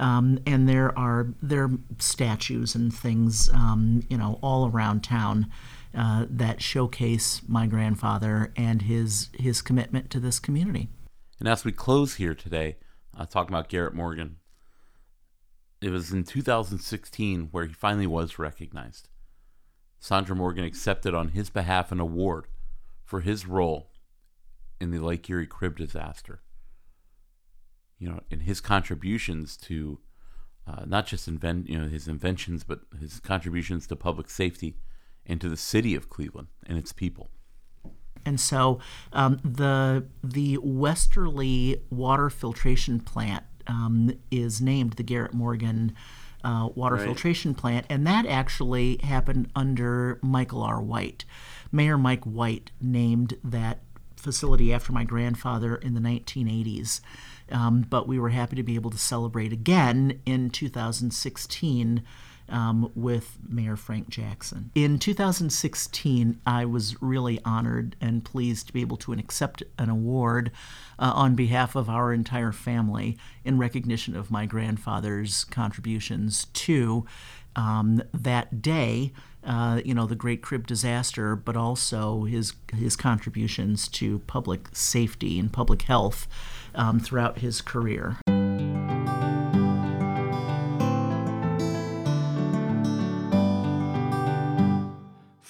Um, 0.00 0.40
and 0.46 0.68
there 0.68 0.98
are 0.98 1.28
there 1.42 1.64
are 1.64 1.70
statues 1.98 2.74
and 2.74 2.92
things, 2.92 3.50
um, 3.50 4.02
you 4.08 4.16
know, 4.16 4.38
all 4.42 4.68
around 4.68 5.04
town 5.04 5.50
uh, 5.94 6.26
that 6.30 6.62
showcase 6.62 7.42
my 7.46 7.66
grandfather 7.66 8.52
and 8.56 8.82
his 8.82 9.28
his 9.34 9.60
commitment 9.60 10.10
to 10.10 10.20
this 10.20 10.38
community. 10.38 10.88
And 11.38 11.48
as 11.48 11.64
we 11.64 11.72
close 11.72 12.14
here 12.14 12.34
today, 12.34 12.78
uh, 13.16 13.26
talking 13.26 13.54
about 13.54 13.68
Garrett 13.68 13.94
Morgan, 13.94 14.36
it 15.80 15.90
was 15.90 16.12
in 16.12 16.24
2016 16.24 17.48
where 17.50 17.66
he 17.66 17.72
finally 17.72 18.06
was 18.06 18.38
recognized. 18.38 19.08
Sandra 19.98 20.34
Morgan 20.34 20.64
accepted 20.64 21.14
on 21.14 21.28
his 21.28 21.50
behalf 21.50 21.92
an 21.92 22.00
award 22.00 22.46
for 23.04 23.20
his 23.20 23.46
role 23.46 23.90
in 24.80 24.90
the 24.90 24.98
Lake 24.98 25.28
Erie 25.28 25.46
Crib 25.46 25.76
disaster. 25.76 26.40
You 28.00 28.08
know, 28.08 28.20
in 28.30 28.40
his 28.40 28.60
contributions 28.60 29.56
to 29.58 30.00
uh, 30.66 30.84
not 30.86 31.06
just 31.06 31.28
invent, 31.28 31.68
you 31.68 31.78
know, 31.78 31.86
his 31.86 32.08
inventions, 32.08 32.64
but 32.64 32.80
his 32.98 33.20
contributions 33.20 33.86
to 33.88 33.94
public 33.96 34.28
safety 34.30 34.76
and 35.26 35.40
to 35.40 35.48
the 35.48 35.56
city 35.56 35.94
of 35.94 36.08
Cleveland 36.08 36.48
and 36.66 36.76
its 36.78 36.92
people. 36.92 37.28
And 38.26 38.40
so 38.40 38.80
um, 39.12 39.38
the 39.44 40.06
the 40.24 40.58
Westerly 40.62 41.82
water 41.90 42.28
filtration 42.30 43.00
plant 43.00 43.44
um, 43.66 44.12
is 44.30 44.60
named 44.60 44.94
the 44.94 45.02
Garrett 45.02 45.32
Morgan 45.34 45.94
uh, 46.42 46.68
water 46.74 46.96
Right. 46.96 47.04
filtration 47.04 47.54
plant, 47.54 47.86
and 47.90 48.06
that 48.06 48.24
actually 48.26 48.98
happened 49.02 49.50
under 49.54 50.18
Michael 50.22 50.62
R. 50.62 50.80
White. 50.80 51.24
Mayor 51.70 51.98
Mike 51.98 52.24
White 52.24 52.70
named 52.80 53.34
that 53.44 53.80
facility 54.16 54.72
after 54.72 54.92
my 54.92 55.04
grandfather 55.04 55.76
in 55.76 55.94
the 55.94 56.00
1980s. 56.00 57.00
Um, 57.50 57.86
but 57.88 58.06
we 58.06 58.18
were 58.18 58.30
happy 58.30 58.56
to 58.56 58.62
be 58.62 58.74
able 58.74 58.90
to 58.90 58.98
celebrate 58.98 59.52
again 59.52 60.20
in 60.26 60.50
2016 60.50 62.02
um, 62.50 62.90
with 62.94 63.38
Mayor 63.48 63.76
Frank 63.76 64.08
Jackson. 64.08 64.70
In 64.74 64.98
2016, 64.98 66.40
I 66.44 66.64
was 66.64 67.00
really 67.00 67.40
honored 67.44 67.96
and 68.00 68.24
pleased 68.24 68.66
to 68.66 68.72
be 68.72 68.80
able 68.80 68.96
to 68.98 69.12
accept 69.12 69.62
an 69.78 69.88
award 69.88 70.50
uh, 70.98 71.12
on 71.14 71.34
behalf 71.34 71.76
of 71.76 71.88
our 71.88 72.12
entire 72.12 72.52
family 72.52 73.16
in 73.44 73.58
recognition 73.58 74.16
of 74.16 74.30
my 74.30 74.46
grandfather's 74.46 75.44
contributions 75.44 76.46
to 76.52 77.06
um, 77.56 78.02
that 78.12 78.60
day. 78.60 79.12
Uh, 79.42 79.80
you 79.86 79.94
know 79.94 80.04
the 80.04 80.14
Great 80.14 80.42
Crib 80.42 80.66
disaster, 80.66 81.34
but 81.34 81.56
also 81.56 82.24
his 82.24 82.52
his 82.74 82.94
contributions 82.94 83.88
to 83.88 84.18
public 84.20 84.68
safety 84.72 85.38
and 85.38 85.50
public 85.50 85.82
health 85.82 86.28
um, 86.74 87.00
throughout 87.00 87.38
his 87.38 87.60
career. 87.60 88.16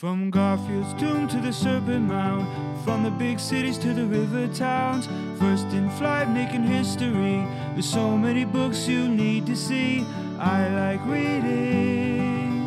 From 0.00 0.30
Garfield's 0.30 0.98
tomb 0.98 1.28
to 1.28 1.36
the 1.36 1.52
Serpent 1.52 2.08
Mound, 2.08 2.46
from 2.84 3.02
the 3.02 3.10
big 3.10 3.38
cities 3.38 3.76
to 3.78 3.92
the 3.92 4.06
river 4.06 4.48
towns. 4.48 5.06
First 5.38 5.66
in 5.74 5.90
flight, 5.90 6.30
making 6.30 6.62
history. 6.62 7.44
There's 7.74 7.88
so 7.88 8.16
many 8.16 8.46
books 8.46 8.88
you 8.88 9.06
need 9.08 9.44
to 9.46 9.54
see. 9.54 10.06
I 10.38 10.68
like 10.68 11.04
reading, 11.04 12.66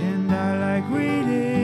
and 0.00 0.32
I 0.32 0.78
like 0.78 0.90
reading. 0.90 1.57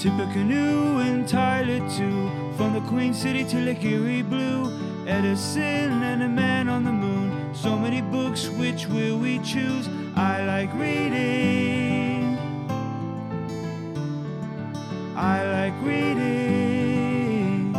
Tippecanoe 0.00 1.00
and 1.00 1.28
Tyler 1.28 1.78
too, 1.90 2.30
from 2.56 2.72
the 2.72 2.80
Queen 2.88 3.12
City 3.12 3.44
to 3.44 3.58
Lake 3.58 3.84
Erie 3.84 4.22
Blue. 4.22 4.72
Edison 5.06 6.02
and 6.02 6.22
a 6.22 6.28
man 6.28 6.70
on 6.70 6.84
the 6.84 6.90
moon. 6.92 7.54
So 7.54 7.76
many 7.76 8.00
books, 8.00 8.48
which 8.48 8.86
will 8.86 9.18
we 9.18 9.40
choose? 9.40 9.86
I 10.16 10.42
like 10.46 10.72
reading. 10.72 12.38
I 15.16 15.44
like 15.52 15.74
reading. 15.82 17.74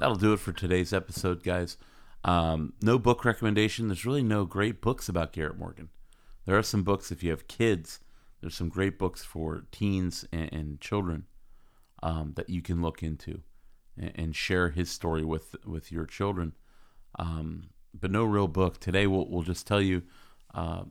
That'll 0.00 0.16
do 0.16 0.32
it 0.32 0.40
for 0.40 0.50
today's 0.50 0.92
episode, 0.92 1.44
guys. 1.44 1.76
Um, 2.26 2.72
no 2.82 2.98
book 2.98 3.24
recommendation. 3.24 3.86
There's 3.86 4.04
really 4.04 4.24
no 4.24 4.44
great 4.44 4.82
books 4.82 5.08
about 5.08 5.32
Garrett 5.32 5.56
Morgan. 5.56 5.90
There 6.44 6.58
are 6.58 6.62
some 6.62 6.82
books 6.82 7.12
if 7.12 7.22
you 7.22 7.30
have 7.30 7.46
kids. 7.46 8.00
There's 8.40 8.56
some 8.56 8.68
great 8.68 8.98
books 8.98 9.24
for 9.24 9.64
teens 9.70 10.26
and, 10.32 10.52
and 10.52 10.80
children 10.80 11.26
um, 12.02 12.32
that 12.34 12.50
you 12.50 12.62
can 12.62 12.82
look 12.82 13.02
into 13.02 13.42
and, 13.96 14.12
and 14.16 14.36
share 14.36 14.70
his 14.70 14.90
story 14.90 15.24
with 15.24 15.54
with 15.64 15.92
your 15.92 16.04
children. 16.04 16.52
Um, 17.16 17.70
but 17.94 18.10
no 18.10 18.24
real 18.24 18.48
book 18.48 18.80
today. 18.80 19.06
We'll 19.06 19.28
we'll 19.28 19.42
just 19.42 19.66
tell 19.66 19.80
you. 19.80 20.02
Uh, 20.52 20.84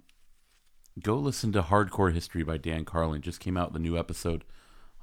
go 1.02 1.16
listen 1.16 1.52
to 1.52 1.62
Hardcore 1.62 2.14
History 2.14 2.44
by 2.44 2.58
Dan 2.58 2.86
Carlin. 2.86 3.22
Just 3.22 3.42
came 3.42 3.58
out 3.58 3.74
the 3.74 3.80
new 3.80 3.98
episode, 3.98 4.46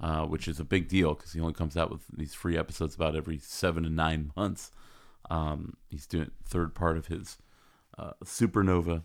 uh, 0.01 0.25
which 0.25 0.49
is 0.49 0.59
a 0.59 0.65
big 0.65 0.89
deal 0.89 1.13
because 1.13 1.33
he 1.33 1.41
only 1.41 1.53
comes 1.53 1.77
out 1.77 1.91
with 1.91 2.07
these 2.11 2.33
free 2.33 2.57
episodes 2.57 2.95
about 2.95 3.15
every 3.15 3.39
seven 3.39 3.83
to 3.83 3.91
nine 3.91 4.33
months. 4.35 4.71
Um, 5.33 5.79
he's 5.89 6.07
doing 6.07 6.31
third 6.45 6.75
part 6.75 6.99
of 6.99 7.07
his 7.07 7.39
uh, 7.97 8.13
Supernova 8.23 9.03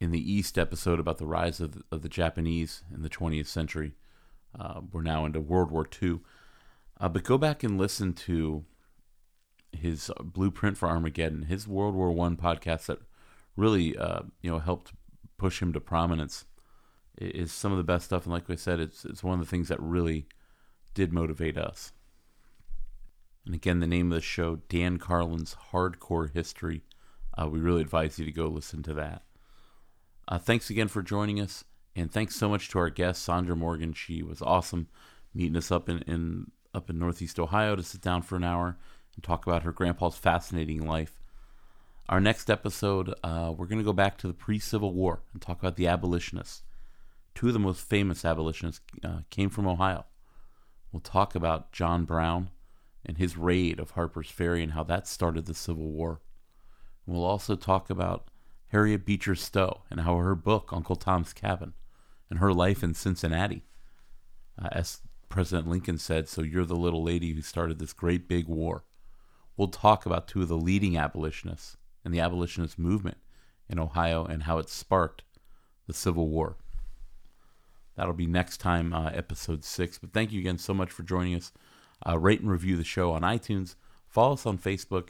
in 0.00 0.10
the 0.10 0.32
East 0.32 0.58
episode 0.58 0.98
about 0.98 1.18
the 1.18 1.26
rise 1.26 1.60
of, 1.60 1.80
of 1.92 2.02
the 2.02 2.08
Japanese 2.08 2.82
in 2.92 3.02
the 3.02 3.08
20th 3.08 3.46
century. 3.46 3.92
Uh, 4.58 4.80
we're 4.90 5.02
now 5.02 5.24
into 5.24 5.38
World 5.40 5.70
War 5.70 5.86
II. 6.02 6.18
Uh, 6.98 7.08
but 7.08 7.22
go 7.22 7.38
back 7.38 7.62
and 7.62 7.78
listen 7.78 8.12
to 8.12 8.64
his 9.70 10.10
Blueprint 10.20 10.76
for 10.76 10.88
Armageddon, 10.88 11.42
his 11.44 11.68
World 11.68 11.94
War 11.94 12.10
One 12.10 12.36
podcast 12.36 12.86
that 12.86 12.98
really 13.56 13.96
uh, 13.96 14.22
you 14.42 14.50
know 14.50 14.58
helped 14.58 14.94
push 15.38 15.62
him 15.62 15.72
to 15.72 15.80
prominence. 15.80 16.44
Is 17.18 17.52
some 17.52 17.70
of 17.70 17.78
the 17.78 17.84
best 17.84 18.06
stuff, 18.06 18.24
and 18.24 18.32
like 18.32 18.50
I 18.50 18.56
said, 18.56 18.80
it's 18.80 19.04
it's 19.04 19.22
one 19.22 19.38
of 19.38 19.46
the 19.46 19.50
things 19.50 19.68
that 19.68 19.80
really 19.80 20.26
did 20.92 21.12
motivate 21.12 21.56
us. 21.56 21.92
And 23.50 23.56
again, 23.56 23.80
the 23.80 23.86
name 23.88 24.12
of 24.12 24.14
the 24.14 24.20
show, 24.20 24.60
Dan 24.68 24.98
Carlin's 24.98 25.56
Hardcore 25.72 26.32
History. 26.32 26.82
Uh, 27.36 27.48
we 27.48 27.58
really 27.58 27.80
advise 27.80 28.16
you 28.16 28.24
to 28.24 28.30
go 28.30 28.46
listen 28.46 28.80
to 28.84 28.94
that. 28.94 29.24
Uh, 30.28 30.38
thanks 30.38 30.70
again 30.70 30.86
for 30.86 31.02
joining 31.02 31.40
us, 31.40 31.64
and 31.96 32.12
thanks 32.12 32.36
so 32.36 32.48
much 32.48 32.68
to 32.68 32.78
our 32.78 32.90
guest 32.90 33.24
Sandra 33.24 33.56
Morgan. 33.56 33.92
She 33.92 34.22
was 34.22 34.40
awesome, 34.40 34.86
meeting 35.34 35.56
us 35.56 35.72
up 35.72 35.88
in, 35.88 35.98
in 36.02 36.52
up 36.72 36.88
in 36.90 37.00
Northeast 37.00 37.40
Ohio 37.40 37.74
to 37.74 37.82
sit 37.82 38.00
down 38.00 38.22
for 38.22 38.36
an 38.36 38.44
hour 38.44 38.78
and 39.16 39.24
talk 39.24 39.44
about 39.48 39.64
her 39.64 39.72
grandpa's 39.72 40.14
fascinating 40.14 40.86
life. 40.86 41.18
Our 42.08 42.20
next 42.20 42.50
episode, 42.50 43.12
uh, 43.24 43.52
we're 43.56 43.66
going 43.66 43.78
to 43.78 43.84
go 43.84 43.92
back 43.92 44.16
to 44.18 44.28
the 44.28 44.32
pre-Civil 44.32 44.94
War 44.94 45.22
and 45.32 45.42
talk 45.42 45.58
about 45.58 45.74
the 45.74 45.88
abolitionists. 45.88 46.62
Two 47.34 47.48
of 47.48 47.52
the 47.52 47.58
most 47.58 47.80
famous 47.80 48.24
abolitionists 48.24 48.80
uh, 49.02 49.22
came 49.28 49.50
from 49.50 49.66
Ohio. 49.66 50.04
We'll 50.92 51.00
talk 51.00 51.34
about 51.34 51.72
John 51.72 52.04
Brown 52.04 52.50
and 53.04 53.18
his 53.18 53.36
raid 53.36 53.78
of 53.78 53.92
Harper's 53.92 54.30
Ferry 54.30 54.62
and 54.62 54.72
how 54.72 54.84
that 54.84 55.08
started 55.08 55.46
the 55.46 55.54
Civil 55.54 55.90
War. 55.90 56.20
We'll 57.06 57.24
also 57.24 57.56
talk 57.56 57.90
about 57.90 58.28
Harriet 58.68 59.04
Beecher 59.04 59.34
Stowe 59.34 59.82
and 59.90 60.00
how 60.00 60.16
her 60.16 60.34
book, 60.34 60.70
Uncle 60.72 60.96
Tom's 60.96 61.32
Cabin, 61.32 61.72
and 62.28 62.38
her 62.38 62.52
life 62.52 62.82
in 62.82 62.94
Cincinnati. 62.94 63.64
Uh, 64.60 64.68
as 64.72 65.00
President 65.28 65.68
Lincoln 65.68 65.98
said, 65.98 66.28
So 66.28 66.42
you're 66.42 66.64
the 66.64 66.76
little 66.76 67.02
lady 67.02 67.32
who 67.32 67.42
started 67.42 67.78
this 67.78 67.92
great 67.92 68.28
big 68.28 68.46
war. 68.46 68.84
We'll 69.56 69.68
talk 69.68 70.06
about 70.06 70.28
two 70.28 70.42
of 70.42 70.48
the 70.48 70.56
leading 70.56 70.96
abolitionists 70.96 71.76
and 72.04 72.14
the 72.14 72.20
abolitionist 72.20 72.78
movement 72.78 73.18
in 73.68 73.78
Ohio 73.78 74.24
and 74.24 74.44
how 74.44 74.58
it 74.58 74.68
sparked 74.68 75.22
the 75.86 75.92
Civil 75.92 76.28
War. 76.28 76.56
That'll 77.96 78.14
be 78.14 78.26
next 78.26 78.58
time, 78.58 78.92
uh, 78.92 79.10
episode 79.10 79.64
six. 79.64 79.98
But 79.98 80.12
thank 80.12 80.32
you 80.32 80.40
again 80.40 80.58
so 80.58 80.72
much 80.72 80.90
for 80.90 81.02
joining 81.02 81.34
us. 81.34 81.52
Uh, 82.06 82.18
rate 82.18 82.40
and 82.40 82.50
review 82.50 82.76
the 82.76 82.84
show 82.84 83.12
on 83.12 83.22
iTunes. 83.22 83.74
Follow 84.08 84.34
us 84.34 84.46
on 84.46 84.58
Facebook. 84.58 85.08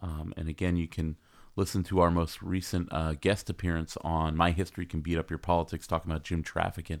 Um, 0.00 0.32
and 0.36 0.48
again, 0.48 0.76
you 0.76 0.86
can 0.86 1.16
listen 1.56 1.82
to 1.84 2.00
our 2.00 2.10
most 2.10 2.40
recent 2.40 2.88
uh, 2.92 3.14
guest 3.14 3.50
appearance 3.50 3.96
on 4.02 4.36
My 4.36 4.52
History 4.52 4.86
Can 4.86 5.00
Beat 5.00 5.18
Up 5.18 5.30
Your 5.30 5.38
Politics, 5.38 5.86
talking 5.86 6.10
about 6.10 6.22
Jim 6.22 6.42
Traficant. 6.42 7.00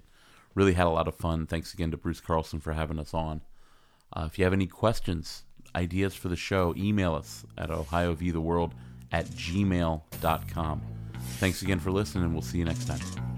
Really 0.54 0.72
had 0.72 0.86
a 0.86 0.90
lot 0.90 1.06
of 1.06 1.14
fun. 1.14 1.46
Thanks 1.46 1.72
again 1.72 1.90
to 1.92 1.96
Bruce 1.96 2.20
Carlson 2.20 2.58
for 2.58 2.72
having 2.72 2.98
us 2.98 3.14
on. 3.14 3.42
Uh, 4.12 4.24
if 4.26 4.38
you 4.38 4.44
have 4.44 4.52
any 4.52 4.66
questions, 4.66 5.44
ideas 5.76 6.14
for 6.14 6.28
the 6.28 6.36
show, 6.36 6.74
email 6.76 7.14
us 7.14 7.44
at 7.56 7.70
OhioViewTheWorld 7.70 8.72
at 9.12 9.26
gmail.com. 9.26 10.82
Thanks 11.38 11.62
again 11.62 11.78
for 11.78 11.90
listening, 11.90 12.24
and 12.24 12.32
we'll 12.32 12.42
see 12.42 12.58
you 12.58 12.64
next 12.64 12.86
time. 12.86 13.37